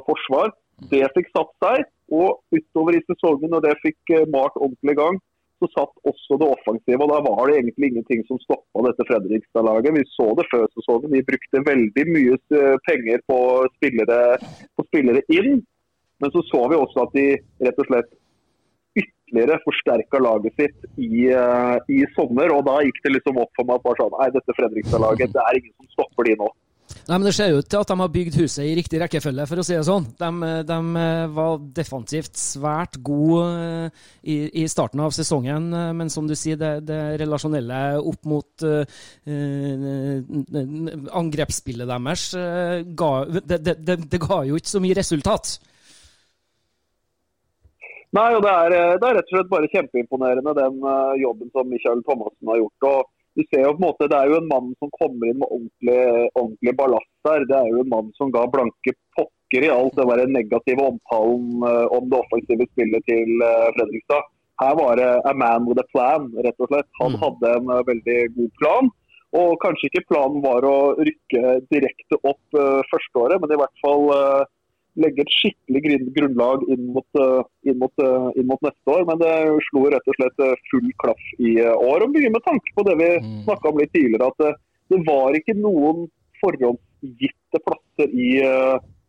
[0.06, 0.54] forsvar.
[0.90, 1.86] Det fikk satt seg.
[2.12, 5.20] Og utover i sesongen, når det fikk eh, malt ordentlig i gang,
[5.62, 7.00] så satt også det offensive.
[7.00, 9.96] og Da var det egentlig ingenting som stoppa dette Fredrikstad-laget.
[9.96, 11.14] Vi så det før sesongen.
[11.14, 13.38] Vi brukte veldig mye eh, penger på
[13.78, 14.20] spillere,
[14.76, 15.62] på spillere inn.
[16.22, 17.26] Men så så vi også at de
[17.66, 18.12] rett og slett
[18.94, 22.52] ytterligere forsterka laget sitt i, uh, i, sommer.
[22.54, 25.42] og Da gikk det liksom opp for meg at bare sånn, nei, dette Fredrikstad-laget, det
[25.42, 26.50] er ingen som stopper de nå.
[27.04, 29.60] Nei, men Det ser ut til at de har bygd huset i riktig rekkefølge, for
[29.60, 30.06] å si det sånn.
[30.16, 30.28] De,
[30.64, 36.24] de eh, var defensivt svært gode eh, i, i, starten av sesongen, eh, men som
[36.28, 38.84] du sier, det, det relasjonelle opp mot uh,
[41.20, 42.24] angrepsspillet deres
[42.96, 45.56] ga, det, det, det, ga jo ikke så mye resultat.
[48.14, 50.80] Nei, og det er, det er rett og slett bare kjempeimponerende den
[51.20, 52.88] jobben som Michael Thomassen har gjort.
[52.92, 55.40] og du ser jo på en måte, Det er jo en mann som kommer inn
[55.40, 56.02] med ordentlig,
[56.38, 57.46] ordentlig ballast der.
[57.50, 61.66] Det er jo en mann som ga blanke pokker i alt det den negative omtalen
[61.66, 64.30] uh, om det offensive spillet til uh, Fredrikstad.
[64.62, 66.90] Her var det a man with a plan, rett og slett.
[67.00, 67.22] Han mm.
[67.24, 68.92] hadde en uh, veldig god plan.
[69.34, 74.04] Og kanskje ikke planen var å rykke direkte opp førsteåret, men i hvert fall
[75.00, 79.04] legge et skikkelig grunnlag inn mot, eh, inn, mot, eh, inn mot, neste år.
[79.08, 79.32] Men det
[79.68, 82.06] slo rett og slett eh, full klaff i år.
[82.06, 83.42] Og mye med tanke på det vi mm.
[83.48, 84.62] snakka om litt tidligere, at
[84.92, 86.06] det var ikke noen
[86.42, 88.32] forhåndsgitte plasser i,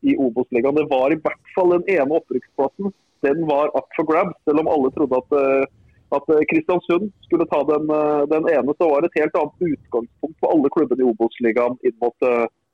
[0.08, 0.78] i Obos-ligaen.
[0.78, 2.94] Det var i hvert fall den ene opprykksplassen.
[3.26, 5.74] Den var up for grabs, selv om alle trodde at
[6.14, 7.90] at Kristiansund skulle ta den,
[8.30, 11.96] den, ene, så var det et helt annet utgangspunkt for alle klubbene i Obos-ligaen inn
[12.00, 12.28] mot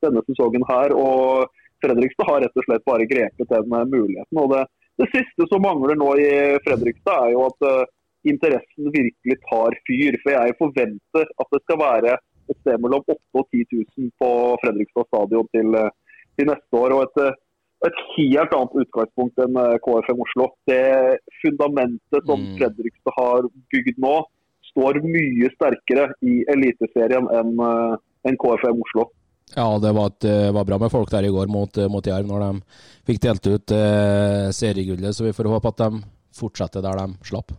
[0.03, 0.93] denne sesongen her.
[0.93, 1.47] og
[1.81, 4.41] Fredrikstad har rett og slett bare grepet den eh, muligheten.
[4.43, 4.63] og det,
[5.01, 6.31] det siste som mangler nå i
[6.65, 7.89] Fredrikstad, er jo at uh,
[8.27, 10.17] interessen virkelig tar fyr.
[10.23, 12.17] For jeg forventer at det skal være
[12.51, 14.31] et sted mellom 8000 og 10 000 på
[14.65, 16.97] Fredrikstad stadion til, uh, til neste år.
[16.97, 17.39] og et,
[17.89, 20.51] et helt annet utgangspunkt enn KFM Oslo.
[20.69, 20.83] Det
[21.41, 22.53] fundamentet som mm.
[22.59, 24.19] Fredrikstad har bygd nå,
[24.69, 27.57] står mye sterkere i Eliteserien enn
[28.29, 29.09] en KFM Oslo.
[29.55, 32.05] Ja, det var, et, eh, var, bra med folk der i går mot, eh, mot
[32.05, 32.77] Jerv, når de
[33.09, 35.15] fikk delt ut eh, seriegullet.
[35.15, 36.05] Så vi får håpe at de
[36.37, 37.51] fortsetter der de slapp.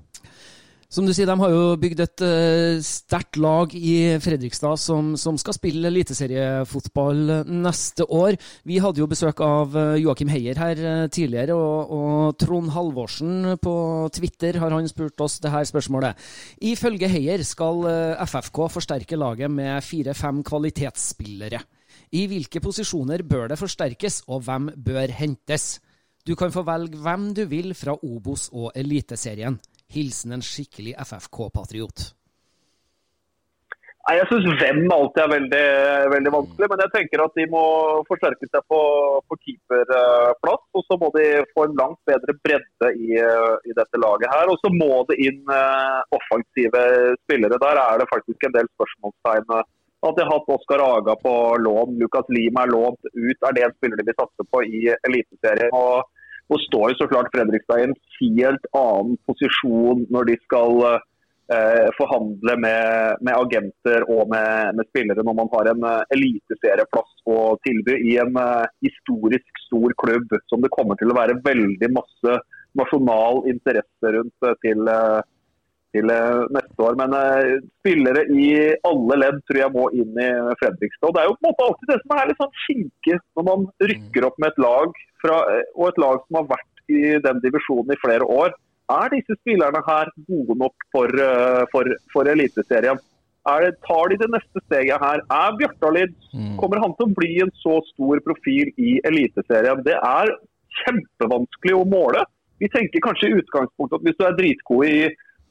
[0.93, 5.39] Som du sier, de har jo bygd et uh, sterkt lag i Fredrikstad som, som
[5.41, 8.37] skal spille eliteseriefotball neste år.
[8.69, 13.75] Vi hadde jo besøk av Joakim Heier her tidligere, og, og, Trond Halvorsen på
[14.13, 16.29] Twitter har han spurt oss det her spørsmålet.
[16.61, 17.89] Ifølge Heier skal
[18.29, 21.65] FFK forsterke laget med fire-fem kvalitetsspillere.
[22.13, 25.81] I hvilke posisjoner bør det forsterkes, og hvem bør hentes?
[26.29, 29.57] Du kan få velge hvem du vil fra Obos og Eliteserien.
[29.93, 32.13] Hilsen en skikkelig FFK-patriot.
[34.03, 35.67] Jeg syns hvem alltid er veldig,
[36.13, 37.65] veldig, vanskelig, men jeg tenker at de må
[38.09, 38.81] forsterke seg på,
[39.31, 40.65] på keeperplass.
[40.77, 44.51] Og så må de få en langt bedre bredde i, i dette laget her.
[44.53, 46.83] Og så må det inn uh, offensive
[47.23, 47.63] spillere.
[47.63, 49.63] Der er det faktisk en del spørsmålstegn
[50.03, 53.39] at de har hatt Oskar Aga på lån, Lukas Lima er lånt ut.
[53.39, 55.71] Er det en spiller de vil satse på i Eliteserien?
[55.79, 56.03] Og,
[56.51, 61.87] nå står jo så klart Fredrikstad i en helt annen posisjon når de skal eh,
[61.97, 67.39] forhandle med, med, agenter og med, med, spillere når man har en uh, eliteserieplass å
[67.65, 72.37] tilby i en uh, historisk stor klubb som det kommer til å være veldig masse
[72.79, 74.93] nasjonal interesse rundt uh, til,
[75.95, 76.97] til eh, neste år.
[77.01, 78.49] Men eh, spillere i
[78.89, 81.09] alle ledd tror jeg må inn i Fredrikstad.
[81.11, 83.49] Og Det er jo på en måte alltid det som er litt sånn kinkig når
[83.49, 87.01] man rykker opp med et lag fra, eh, og et lag som har vært i
[87.25, 88.53] den divisjonen i flere år.
[88.93, 91.09] Er disse spillerne her gode nok for,
[91.73, 92.99] for, for Eliteserien?
[93.49, 95.23] Er det, tar de det neste steget her?
[95.33, 96.13] Er Bjørtalid
[96.61, 99.81] Kommer han til å bli en så stor profil i Eliteserien?
[99.87, 100.35] Det er
[100.83, 102.27] kjempevanskelig å måle.
[102.63, 104.99] Vi tenker kanskje i utgangspunktet at hvis du er dritgod i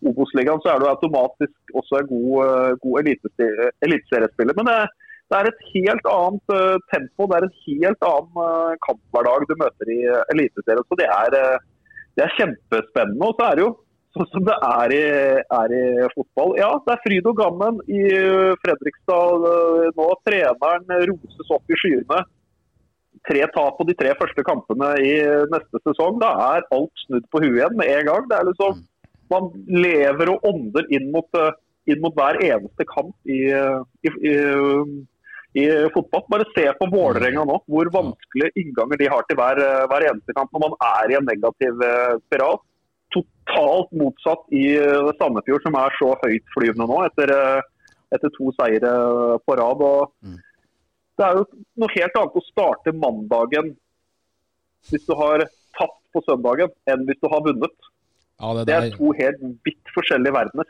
[0.02, 3.03] Obos-ligaen, så er du automatisk også en god, eh, god
[3.86, 4.57] eliteseriespiller.
[4.57, 4.80] Men det,
[5.30, 9.56] det er et helt annet eh, tempo, det er en helt annen uh, kamphverdag du
[9.61, 10.90] møter i uh, Eliteserien.
[10.90, 11.38] Så det er,
[12.18, 13.30] det er kjempespennende.
[13.30, 13.72] Og så er det jo
[14.18, 15.06] sånn som det er i,
[15.61, 15.86] er i
[16.18, 16.57] fotball.
[16.60, 18.03] Ja, det er fryd og gammen i
[18.65, 19.45] Fredrikstad
[19.95, 20.07] nå.
[20.28, 22.26] Treneren roses opp i skyene.
[23.30, 25.14] Tre tap på de tre første kampene i
[25.53, 26.19] neste sesong.
[26.19, 28.28] Da er alt snudd på huet igjen med en gang.
[28.28, 28.82] Det er liksom,
[29.32, 31.53] Man lever og ånder inn mot, uh,
[31.90, 34.34] inn mot hver eneste kamp i, uh, i, i,
[35.62, 36.26] i fotball.
[36.32, 40.52] Bare se på Vålerenga nå, hvor vanskelige innganger de har til hver, hver eneste kamp
[40.53, 41.86] når man er i en negativ
[42.28, 42.62] spiral
[43.12, 44.70] totalt motsatt i
[45.20, 47.34] Sandefjord, som er så høytflyvende nå etter,
[48.16, 48.94] etter to seire
[49.44, 49.84] på rad.
[49.84, 50.38] Og
[51.20, 51.44] Det er jo
[51.84, 53.74] noe helt annet å starte mandagen
[54.90, 55.44] hvis du har
[55.78, 57.90] tapt på søndagen, enn hvis du har vunnet.
[58.41, 60.69] Ja, det, Det er to helt vidt forskjellige verdener.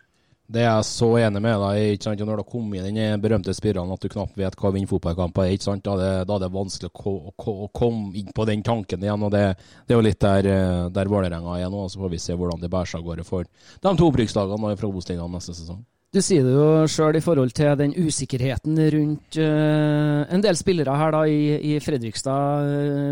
[0.51, 1.91] det er jeg så enig med deg i.
[1.95, 2.23] ikke sant?
[2.27, 4.91] Når har kommet inn i den berømte spiralen at du knapt vet hva vinner vinne
[4.91, 5.85] fotballkamper er, ikke sant?
[5.85, 9.23] Da, det, da er det vanskelig å, ko, å komme inn på den tanken igjen.
[9.23, 9.45] og Det,
[9.87, 11.85] det er jo litt der, eh, der Vålerenga er nå.
[11.87, 14.91] Så får vi se hvordan det bærer seg av gårde for de to opprykkslagene fra
[14.91, 15.79] Obos-ligaen neste sesong.
[16.11, 20.91] Du sier det jo sjøl i forhold til den usikkerheten rundt uh, en del spillere
[20.99, 22.65] her da i, i Fredrikstad.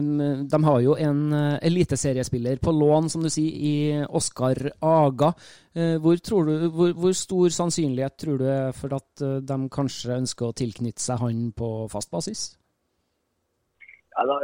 [0.04, 0.18] Um,
[0.52, 5.30] de har jo en uh, eliteseriespiller på lån, som du sier, i Oskar Aga.
[5.80, 10.50] Uh, hvor, du, hvor, hvor stor sannsynlighet tror du er for at de kanskje ønsker
[10.50, 12.44] å tilknytte seg han på fast basis?
[14.12, 14.42] Ja, da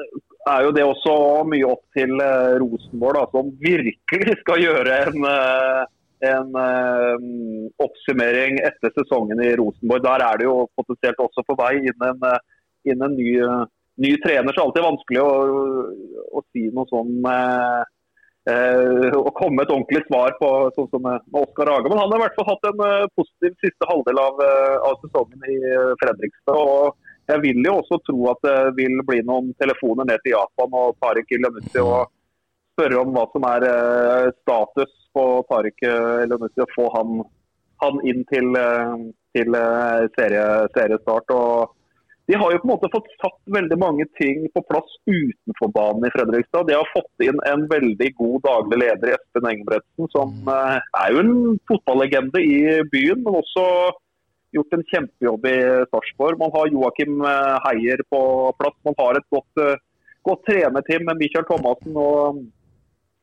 [0.56, 1.18] er jo det også
[1.52, 2.16] mye opp til
[2.64, 5.30] Rosenborg, da, som virkelig skal gjøre en,
[6.20, 7.16] en eh,
[7.84, 10.04] oppsummering etter sesongen i Rosenborg.
[10.04, 12.40] Der er det jo potensielt også på vei inn en, eh,
[12.92, 13.66] inn en ny, eh,
[14.06, 14.54] ny trener.
[14.54, 15.34] Så det er alltid vanskelig å,
[16.40, 17.20] å si noe sånn
[18.46, 21.90] Å komme med et ordentlig svar på sånn som med, Oskar Haga.
[21.90, 22.84] Men han har i hvert fall hatt en
[23.18, 24.44] positiv siste halvdel av,
[24.86, 25.56] av sesongen i
[25.98, 26.54] Fredrikstad.
[26.54, 26.94] og
[27.26, 30.94] jeg vil jo også tro at det vil bli noen telefoner ned til Japan og
[31.02, 32.12] Tariq Elunussi og
[32.78, 33.66] spørre om hva som er
[34.44, 37.24] status på Tariq Elunussi å få han,
[37.84, 41.34] han inn til, eh, til eh, serie, seriestart.
[41.36, 41.74] Og
[42.26, 46.08] de har jo på en måte fått satt veldig mange ting på plass utenfor banen
[46.08, 46.66] i Fredrikstad.
[46.70, 51.14] De har fått inn en veldig god daglig leder i Espen Engebretsen, som eh, er
[51.14, 51.36] jo en
[51.70, 52.58] fotballegende i
[52.92, 53.68] byen, men også
[54.56, 55.58] gjort en kjempejobb i
[55.92, 56.40] Sarpsborg.
[56.42, 58.22] Man har Joakim eh, Heier på
[58.60, 58.78] plass.
[58.88, 59.78] Man har et godt, eh,
[60.26, 62.42] godt trenerteam med Michael Thomassen og,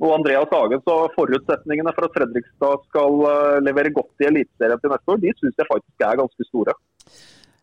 [0.03, 0.83] og Andreas Hagen.
[0.83, 5.35] Så forutsetningene for at Fredrikstad skal eh, levere godt i Eliteserien til neste år, de
[5.39, 6.77] syns jeg faktisk er ganske store.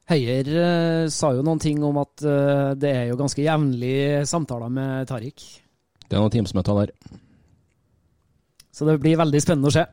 [0.10, 3.98] Heier eh, sa jo noen ting om at eh, det er jo ganske jevnlig
[4.30, 5.48] samtaler med Tariq.
[6.08, 6.96] Det er noen teamsmøter der.
[8.74, 9.84] Så det blir veldig spennende å se.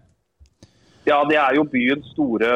[1.06, 2.48] Ja, det er jo byens store,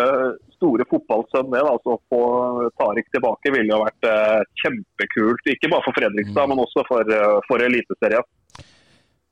[0.56, 1.50] store fotballsønn.
[1.50, 4.08] det Altså, så Å få Tariq tilbake ville jo vært
[4.62, 5.50] kjempekult.
[5.50, 7.14] Ikke bare for Fredrikstad, men også for,
[7.46, 8.26] for Eliteserien.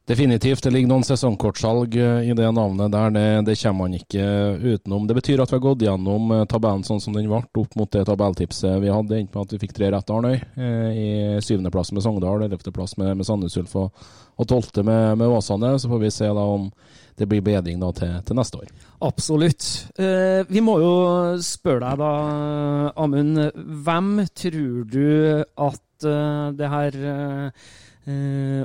[0.08, 0.62] Definitivt.
[0.64, 3.10] Det ligger noen sesongkortsalg eh, i det navnet der.
[3.12, 4.22] Det, det kommer man ikke
[4.62, 5.04] utenom.
[5.08, 7.90] Det betyr at vi har gått gjennom eh, tabellen sånn som den ble, opp mot
[7.92, 9.18] det tabelltipset vi hadde.
[9.20, 10.38] Endte med at vi fikk tre rette, Arnøy.
[10.56, 11.10] eh, I
[11.44, 15.74] syvendeplass med Sogndal, ellevteplass med, med Sandnes Ulf og tolvte med, med Åsane.
[15.76, 16.70] Så får vi se da om
[17.18, 18.70] det blir bedring da til, til neste år.
[19.04, 19.66] Absolutt.
[20.00, 20.94] Eh, vi må jo
[21.44, 22.12] spørre deg da,
[22.96, 23.42] Amund.
[23.84, 25.04] Hvem tror du
[25.44, 27.68] at eh, det her eh,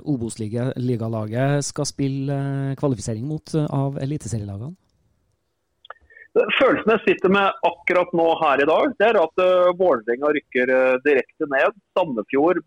[0.04, 4.76] Obos-ligalaget skal spille eh, kvalifisering mot eh, av eliteserielagene?
[6.34, 10.72] Følelsen jeg sitter med akkurat nå her i dag, det er at uh, Vålerenga rykker
[11.06, 11.76] direkte ned.
[11.94, 12.64] Sandefjord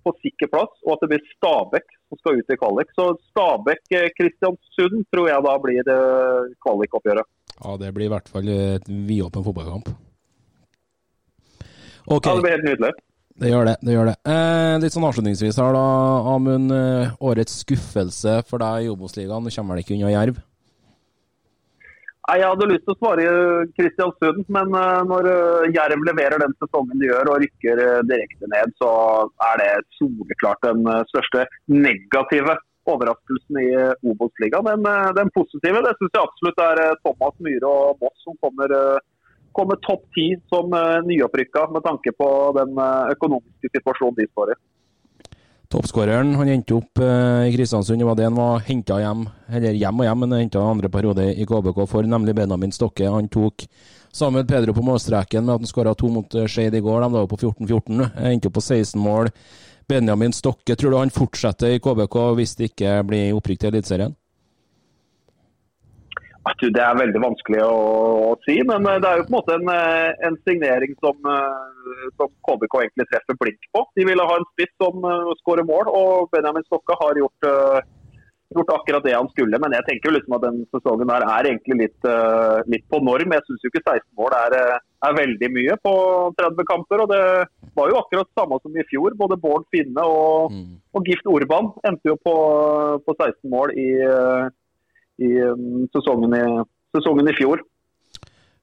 [0.00, 2.94] på sikker plass, og at det blir Stabæk som skal ut i kvalik.
[2.96, 5.92] Så Stabæk-Kristiansund tror jeg da blir
[6.64, 7.28] kvalikoppgjøret.
[7.58, 9.92] Ja, det blir i hvert fall et vidåpen fotballkamp.
[12.04, 12.30] Okay.
[12.30, 12.94] Ja, det blir helt nydelig.
[13.42, 13.76] Det gjør det.
[13.82, 14.16] det gjør det.
[14.30, 15.86] Eh, litt sånn avslutningsvis her, da,
[16.30, 16.70] Amund.
[16.70, 19.42] Eh, årets skuffelse for deg i Obos-ligaen.
[19.42, 20.38] Du kommer vel ikke unna Jerv?
[22.24, 23.24] Nei, Jeg hadde lyst til å svare
[23.76, 28.72] Kristiansund, men uh, når uh, Jerv leverer den sesongen de gjør og rykker direkte ned,
[28.80, 28.92] så
[29.50, 32.54] er det soleklart den største negative
[32.88, 33.68] overraskelsen i
[34.12, 34.70] Obos-ligaen.
[34.70, 34.88] Den,
[35.18, 38.72] den, positive det syns jeg absolutt er Thomas Myhre og Moss som kommer,
[39.56, 40.72] kommer topp ti som
[41.06, 42.28] nyopprykka med tanke på
[42.58, 42.78] den
[43.14, 44.60] økonomiske situasjonen de står i.
[45.74, 47.98] Toppskåreren han endte opp eh, i Kristiansund.
[47.98, 51.24] Det var det han var henta hjem, eller hjem og hjem, men henta andre periode
[51.32, 53.08] i KBK for, nemlig Benjamin Stokke.
[53.10, 53.64] Han tok
[54.14, 57.00] Samuel Pedro på målstreken med at han skåra to mot eh, Skeid i går.
[57.02, 58.04] De var på 14-14.
[58.30, 59.32] Endte opp på 16 mål.
[59.90, 64.14] Benjamin Stokke, tror du han fortsetter i KBK hvis det ikke blir opprykk til Eliteserien?
[66.44, 67.76] Det er veldig vanskelig å,
[68.28, 71.16] å, si, men eh, det er jo på en måte en, eh, en signering som,
[71.32, 73.84] eh, som, KBK egentlig treffer blink på.
[73.96, 75.04] De ville ha en spiss som
[75.40, 77.48] skårer mål, og Benjamin Stokka har gjort,
[78.54, 79.58] gjort, akkurat det han skulle.
[79.60, 82.08] Men jeg tenker jo liksom at den sesongen her er egentlig litt,
[82.70, 83.32] litt på norm.
[83.34, 84.58] Jeg syns ikke 16 mål er,
[85.08, 85.94] er, veldig mye på
[86.40, 87.04] 30 kamper.
[87.04, 87.22] og Det
[87.80, 89.16] var jo akkurat samme som i fjor.
[89.20, 90.76] Både Bård Finne og, mm.
[90.92, 92.36] og Gift Orban endte jo på,
[93.08, 93.88] på 16 mål i
[95.22, 96.44] i um, sesongen, i
[96.96, 97.62] sesongen i fjor.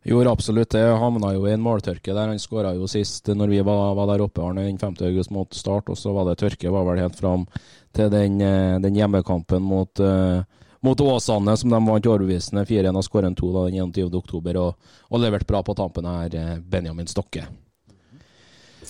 [0.03, 0.81] Gjorde absolutt det.
[0.81, 2.31] Havna jo i en måltørke der.
[2.31, 4.97] Han skåra jo sist når vi var, var der oppe Arne, den 5.
[5.05, 7.45] august mot Start, og så var det tørke var vel helt fram
[7.93, 10.41] til den, eh, den hjemmekampen mot, uh,
[10.81, 14.15] mot Åsane, som de vant overbevisende 4-1 og skåret 2 den 21.
[14.17, 17.45] oktober, og, og leverte bra på tampen her, eh, Benjamin Stokke.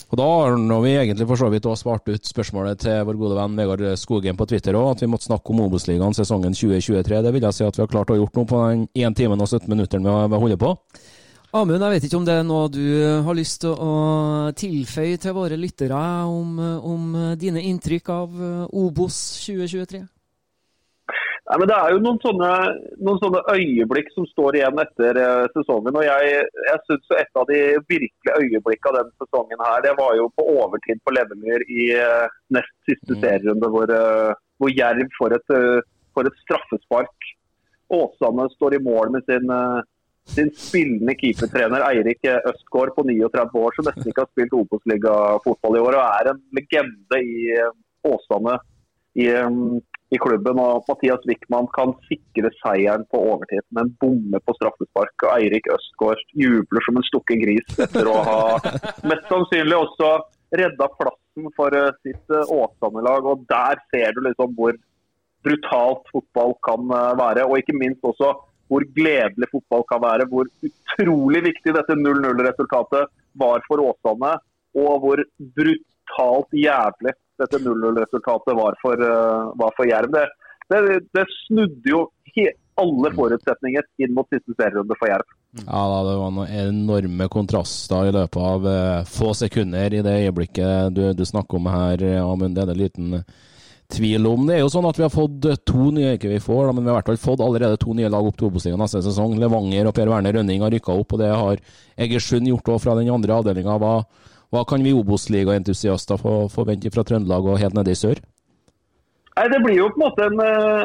[0.10, 3.38] Og Da har vi egentlig for så vidt også svart ut spørsmålet til vår gode
[3.38, 7.22] venn Vegard Skogen på Twitter òg, at vi måtte snakke om Obos-ligaen sesongen 2023.
[7.24, 9.42] Det vil jeg si at vi har klart å gjort noe på den 1 timen
[9.42, 10.76] og 17 minuttene vi har holdt på.
[11.52, 12.86] Amund, jeg vet ikke om det er noe du
[13.28, 13.94] har lyst til å
[14.56, 16.00] tilføye til våre lyttere
[16.32, 18.42] om, om dine inntrykk av
[18.72, 20.06] Obos 2023?
[21.50, 22.50] Nei, men Det er jo noen sånne,
[23.02, 25.98] noen sånne øyeblikk som står igjen etter uh, sesongen.
[25.98, 30.14] og Jeg, jeg synes Et av de virkelige øyeblikkene av denne sesongen her, det var
[30.20, 33.22] jo på overtid på Levanger i uh, nest siste mm.
[33.24, 35.56] serierunde, hvor, uh, hvor Jerv får et,
[36.14, 37.32] får et, straffespark.
[37.92, 39.50] Åsane står i mål med sin,
[40.32, 45.82] sin spillende keepertrener Eirik Østgaard på 39 år, som nesten ikke har spilt Obos-ligafotball i
[45.82, 47.58] år, og er en legende i
[48.08, 48.56] Åsane.
[49.20, 49.82] i um,
[50.12, 50.60] i klubben.
[50.60, 55.16] og Mathias Wickman kan sikre seieren på overtid, med en bomme på straffespark.
[55.24, 58.44] og Eirik Østgaard jubler som en stukken gris etter å ha
[59.10, 60.12] mest sannsynlig også
[60.52, 63.26] redda plassen for eh, sitt eh, Åsane-lag.
[63.26, 64.76] og Der ser du liksom hvor
[65.46, 68.34] brutalt fotball kan eh, være, og ikke minst også
[68.72, 70.28] hvor gledelig fotball kan være.
[70.32, 74.36] Hvor utrolig viktig dette 0-0-resultatet var for Åsane,
[74.76, 75.24] og hvor
[75.58, 80.16] brutalt jævlig dette 0-0-resultatet var, uh, var, for Jerv.
[80.16, 80.26] Det,
[80.72, 82.08] det, det snudde jo
[82.82, 85.38] alle forutsetninger inn mot siste serierunde for Jerv.
[85.60, 90.18] Ja, da, Det var noen enorme kontraster i løpet av uh, få sekunder i det
[90.26, 92.56] øyeblikket du, du snakker om her, Amund.
[92.56, 93.24] Det er en liten
[93.92, 94.48] tvil om.
[94.48, 96.86] Det er jo sånn at Vi har fått to nye ikke vi får, da, men
[96.86, 99.38] vi har i hvert fall fått allerede to nye lag opp til Obos-ligaen neste sesong.
[99.42, 101.62] Levanger og Per Werner Rønning har rykka opp, og det har
[102.02, 103.78] Egersund gjort òg fra den andre avdelinga.
[103.82, 103.96] Hva,
[104.52, 106.20] hva kan vi Obos-ligaentusiaster
[106.52, 108.20] forvente fra Trøndelag og helt nede i sør?
[109.38, 110.84] Nei, Det blir jo på en måte en, eh,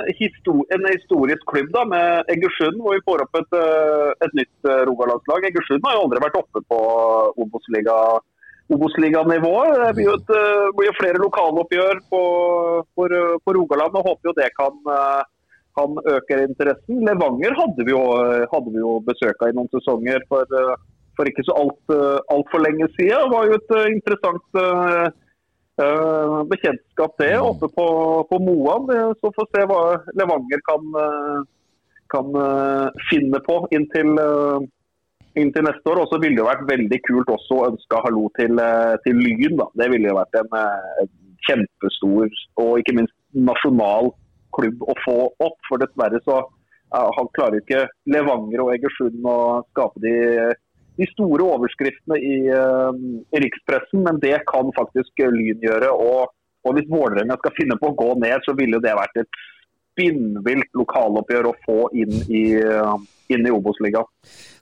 [0.76, 4.84] en historisk klubb da, med Egersund, hvor vi får opp et, eh, et nytt eh,
[4.86, 5.48] rogalandslag.
[5.50, 6.78] Egersund har jo aldri vært oppe på
[7.42, 8.14] Obos-liganivå.
[8.70, 10.30] Obos det blir jo, et,
[10.78, 12.22] blir jo flere lokaloppgjør på,
[12.94, 13.08] for,
[13.44, 14.74] for, Rogaland, og håper jo det kan,
[15.78, 17.04] kan øke interessen.
[17.06, 18.02] Levanger hadde vi jo,
[18.50, 20.46] hadde jo besøk av i noen sesonger for
[21.16, 23.24] for ikke så altfor eh, alt for lenge siden.
[23.24, 25.08] Det var jo et eh, interessant uh,
[26.50, 27.48] bekjentskap det mm.
[27.50, 27.86] oppe på,
[28.30, 28.88] på Moan.
[29.20, 29.82] Så får vi se hva
[30.16, 30.96] Levanger kan,
[32.14, 32.38] kan
[33.10, 34.14] finne på inntil,
[35.36, 36.00] inntil neste år.
[36.00, 38.56] Og så ville det vært veldig kult også å ønske hallo til,
[39.04, 39.60] til Lyn.
[39.60, 39.68] Da.
[39.82, 41.14] Det ville jo vært en, en,
[41.46, 44.08] kjempestor og ikke minst nasjonal
[44.56, 45.60] klubb å få opp.
[45.68, 46.40] For dessverre så
[46.96, 49.38] han klarer ikke Levanger og Egersund å
[49.74, 50.16] skape de
[50.96, 52.92] de store overskriftene i, uh,
[53.32, 55.92] i, rikspressen, men det kan faktisk Lyn gjøre.
[55.92, 56.32] Og,
[56.66, 59.44] og hvis Vålerenga skal finne på å gå ned, så ville det vært et
[59.96, 62.96] spinnvilt lokaloppgjør å få inn i, uh,
[63.32, 64.08] inn i Obos-ligaen.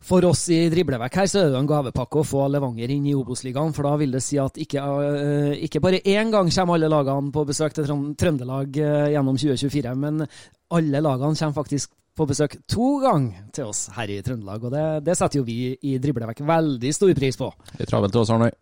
[0.04, 3.16] For oss i Driblevekk her så er det en gavepakke å få Levanger inn i
[3.16, 3.74] Obos-ligaen.
[3.74, 4.84] For da vil det si at ikke,
[5.66, 7.88] ikke bare én gang kommer alle lagene på besøk til
[8.20, 8.78] Trøndelag
[9.14, 10.26] gjennom 2024, men
[10.74, 14.66] alle lagene kommer faktisk på besøk to ganger til oss her i Trøndelag.
[14.66, 17.50] Og det, det setter jo vi i Driblevekk veldig stor pris på.
[17.74, 18.52] Det er travelt til oss, Arnøy.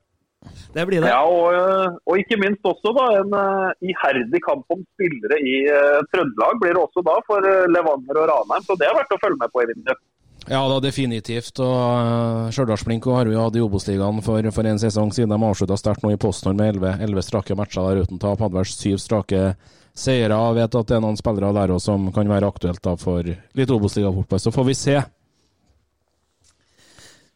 [0.75, 1.11] Det blir det.
[1.13, 5.61] Ja, og, eh, og, ikke minst også da, en uh, iherdig kamp om spillere i
[5.71, 8.65] uh, Trøndelag blir det også da for uh, Levanger og Ranheim.
[8.67, 10.01] Så det er verdt å følge med på i vinter.
[10.49, 11.61] Ja, da definitivt.
[11.63, 15.31] og uh, Stjørdalsblink har vi hatt i Obos-ligaen for, for, en sesong siden.
[15.31, 18.43] De avslutta sterkt nå i Postnord med elleve strake matcher der uten tap.
[18.43, 19.53] Hadde vel syv strake
[19.95, 20.39] seire.
[20.55, 24.41] Vet at det er noen spillere der òg som kan være aktuelt for litt Obos-ligafotball.
[24.41, 24.97] Så får vi se.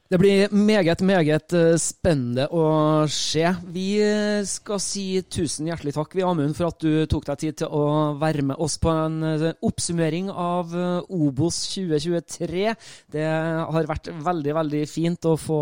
[0.06, 2.66] Det blir meget, meget eh, spennende å
[3.10, 3.42] se.
[3.74, 7.56] Vi eh, skal si tusen hjertelig takk, vi Amund, for at du tok deg tid
[7.58, 10.70] til å være med oss på en eh, oppsummering av
[11.10, 12.68] Obos 2023.
[13.16, 15.60] Det har vært veldig, veldig fint å få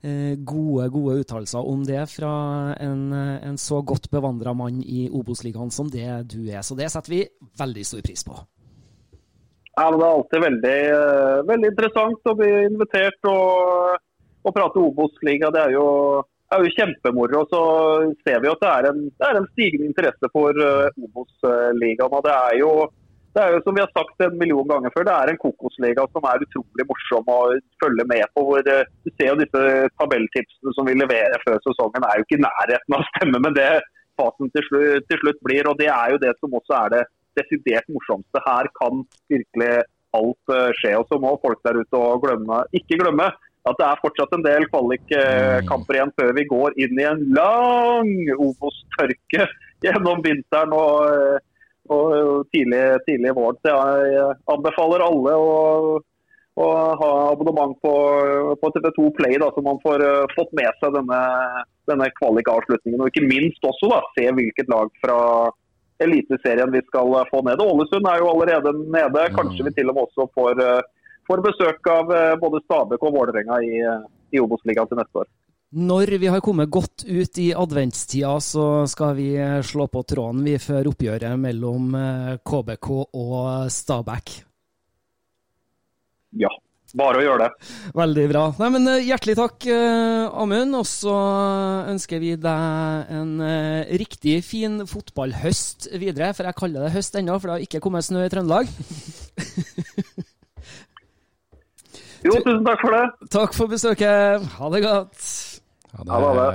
[0.00, 2.30] gode, gode uttalelser om det fra
[2.80, 6.62] en, en så godt bevandra mann i Obos-ligaen som det du er.
[6.64, 7.26] Så det setter vi
[7.60, 8.38] veldig stor pris på.
[9.76, 13.98] Ja, men Det er alltid veldig, eh, veldig interessant å bli invitert og,
[14.44, 15.50] og prate Obos-liga.
[15.54, 15.86] Det er jo,
[16.50, 17.44] er jo, kjempemoro.
[17.52, 17.60] Så
[18.26, 22.18] ser vi at det er en, det er en stigende interesse for uh, Obos-ligaen.
[22.26, 22.72] det er, jo,
[23.36, 26.08] det er jo som vi har sagt en million ganger før, det er en kokosliga
[26.10, 27.38] som er utrolig morsom å
[27.84, 28.44] følge med på.
[28.50, 29.64] hvor uh, Du ser jo disse
[30.02, 33.56] tabelltipsene som vi leverer før sesongen, er jo ikke i nærheten av å stemme med
[33.60, 33.72] det
[34.18, 35.70] fasen til slutt, til slutt blir.
[35.70, 37.06] og Det er jo det som også er det
[37.38, 38.42] desidert morsomste.
[38.46, 39.84] Her kan virkelig
[40.16, 40.96] alt eh, skje.
[40.98, 43.30] Og så må folk der ute glemme, ikke glemme
[43.68, 48.12] at det er fortsatt en del kvalikkamper igjen før vi går inn i en lang
[48.38, 49.44] Obos-tørke
[49.84, 53.58] gjennom vinteren og, eh, og tidlig, tidlig vår.
[53.60, 55.52] Så jeg anbefaler alle å,
[56.60, 56.68] å
[57.02, 57.94] ha abonnement på,
[58.62, 61.20] på TV2 Play, da, så man får uh, fått med seg denne,
[61.90, 63.00] denne kvalikavslutningen.
[63.00, 65.18] Og ikke minst også da, se hvilket lag fra
[66.00, 67.60] Eliteserien vi skal eh, få ned.
[67.60, 69.26] Ålesund er jo allerede nede.
[69.36, 70.80] Kanskje vi til og med også får, eh,
[71.28, 73.84] får besøk av eh, både Stabæk og Vålerenga i,
[74.32, 75.30] i Obos-ligaen til neste år.
[75.70, 79.28] Når vi har kommet godt ut i adventstida, så skal vi
[79.62, 81.92] slå på tråden vi før oppgjøret mellom
[82.42, 84.32] KBK og Stabæk.
[86.42, 86.50] Ja,
[86.96, 87.68] bare å gjøre det.
[87.96, 88.42] Veldig bra.
[88.60, 90.72] Nei, men eh, Hjertelig takk, eh, Amund.
[90.78, 91.16] Og så
[91.90, 96.28] ønsker vi deg en eh, riktig fin fotballhøst videre.
[96.36, 98.66] For jeg kaller det høst ennå, for det har ikke kommet snø i Trøndelag.
[102.26, 103.06] jo, tusen takk for det.
[103.36, 104.16] Takk for besøket.
[104.58, 105.20] Ha det godt.
[105.94, 106.10] Ha det.
[106.10, 106.48] Ha det.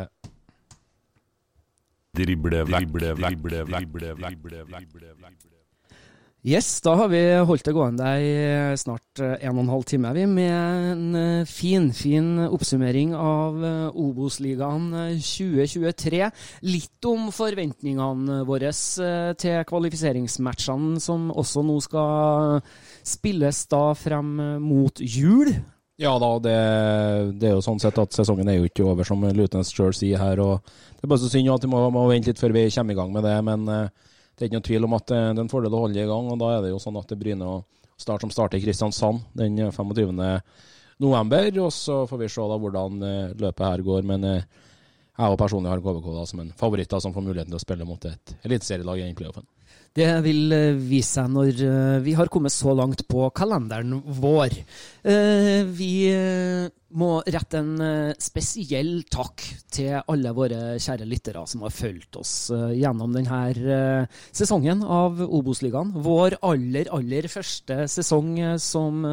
[2.16, 5.24] Drible, drible, vekk, drible, vekk, drible, drible.
[6.45, 8.34] Yes, da har vi holdt det gående i
[8.77, 13.57] snart eh, en og en halv time vi, med en eh, fin, fin oppsummering av
[13.65, 14.91] eh, Obos-ligaen
[15.26, 16.22] 2023.
[16.69, 18.69] Litt om forventningene våre
[19.41, 22.61] til kvalifiseringsmatchene som også nå skal
[23.01, 25.49] spilles da frem mot jul.
[25.97, 26.57] Ja da, det,
[27.41, 30.22] det, er jo sånn sett at sesongen er jo ikke over, som Lutens sjøl sier
[30.22, 30.45] her.
[30.45, 30.59] og
[30.93, 33.01] Det er bare så synd at vi må, må, vente litt før vi kommer i
[33.01, 33.39] gang med det.
[33.49, 33.72] men
[34.36, 36.30] det er ikke noen tvil om at det er en fordel å holde i gang.
[36.32, 37.64] og Da er det jo sånn at det Bryne og
[37.95, 40.18] Start som starter i Kristiansand den 25.
[40.99, 41.60] november.
[41.64, 44.07] Og så får vi se da hvordan eh, løpet her går.
[44.07, 44.48] Men eh,
[45.16, 47.64] jeg og personlig har KBK da som en favoritt da, som får muligheten til å
[47.64, 49.48] spille mot et eliteserielag i playoffen.
[49.95, 51.64] Det vil eh, vise seg når
[52.03, 54.60] vi har kommet så langt på kalenderen vår.
[55.06, 55.91] Vi
[56.95, 62.34] må rette en eh, spesiell takk til alle våre kjære lyttere som har fulgt oss
[62.56, 65.91] eh, gjennom denne eh, sesongen av Obos-ligaen.
[66.06, 69.03] Vår aller, aller første sesong som,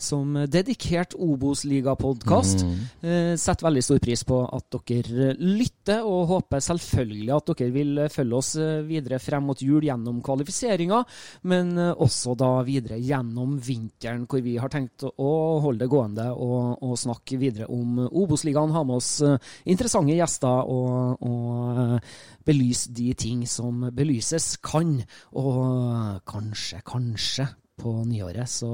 [0.00, 2.64] som dedikert Obos-ligapodkast.
[2.64, 3.36] Mm.
[3.40, 8.38] Setter veldig stor pris på at dere lytter, og håper selvfølgelig at dere vil følge
[8.38, 8.52] oss
[8.88, 11.02] videre frem mot jul gjennom kvalifiseringa,
[11.50, 15.30] men også da videre gjennom vinteren, hvor vi har tenkt å
[15.64, 16.28] holde det gående.
[16.32, 18.72] og og snakke videre om Obos-ligaen.
[18.74, 19.38] Ha med oss eh,
[19.70, 22.12] interessante gjester og, og eh,
[22.46, 24.98] belyse de ting som belyses kan.
[25.38, 27.48] Og kanskje, kanskje
[27.78, 28.72] på nyåret så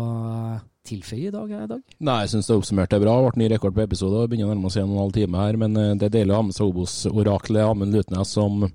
[0.85, 1.53] tilføye i dag?
[1.69, 1.79] Dag?
[1.97, 3.15] Nei, jeg syns det oppsummerte bra.
[3.17, 4.27] Det ble ny rekord på episode.
[4.29, 5.57] Begynner å nærme oss en og en halv time her.
[5.61, 8.67] Men eh, det er deilig å ha med seg Obos-oraklet Amund Lutnes som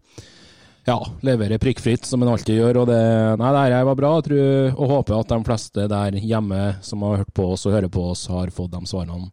[0.86, 2.82] ja, leverer prikkfritt, som han alltid gjør.
[2.82, 3.02] og det,
[3.42, 4.12] nei, det her var bra.
[4.18, 7.78] Jeg tror og håper at de fleste der hjemme som har hørt på oss og
[7.78, 9.30] hører på oss, har fått de svarene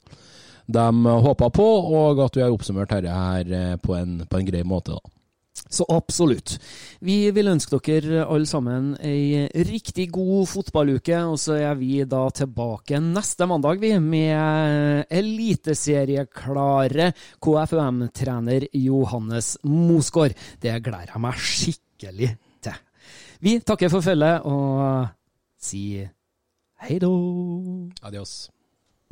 [0.66, 1.66] de håpa på,
[2.00, 4.96] og at vi har oppsummert dette her eh, på en, på en grei måte.
[4.96, 5.14] da.
[5.54, 6.58] Så absolutt.
[7.06, 12.30] Vi vil ønske dere alle sammen ei riktig god fotballuke, og så er vi da
[12.34, 17.12] tilbake neste mandag, vi, med eliteserieklare
[17.42, 20.34] KFUM-trener Johannes Mosgaard.
[20.62, 22.32] Det gleder jeg meg skikkelig
[22.66, 22.78] til.
[23.44, 25.08] Vi takker for følget og
[25.62, 26.12] sier
[26.84, 27.14] hei då.
[28.02, 28.50] Adios.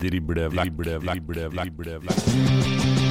[0.02, 2.12] Drible, drible, drible, vekk, drible.
[2.18, 3.11] Drible,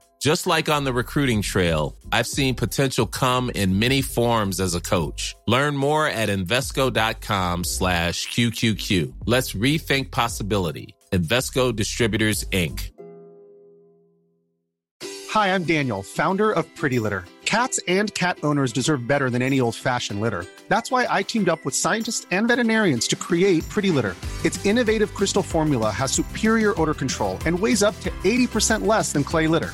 [0.21, 4.79] Just like on the recruiting trail, I've seen potential come in many forms as a
[4.79, 5.35] coach.
[5.47, 9.13] Learn more at Invesco.com slash QQQ.
[9.25, 10.93] Let's rethink possibility.
[11.11, 12.91] Invesco Distributors, Inc.
[15.31, 17.25] Hi, I'm Daniel, founder of Pretty Litter.
[17.45, 20.45] Cats and cat owners deserve better than any old fashioned litter.
[20.67, 24.15] That's why I teamed up with scientists and veterinarians to create Pretty Litter.
[24.45, 29.23] Its innovative crystal formula has superior odor control and weighs up to 80% less than
[29.23, 29.73] clay litter.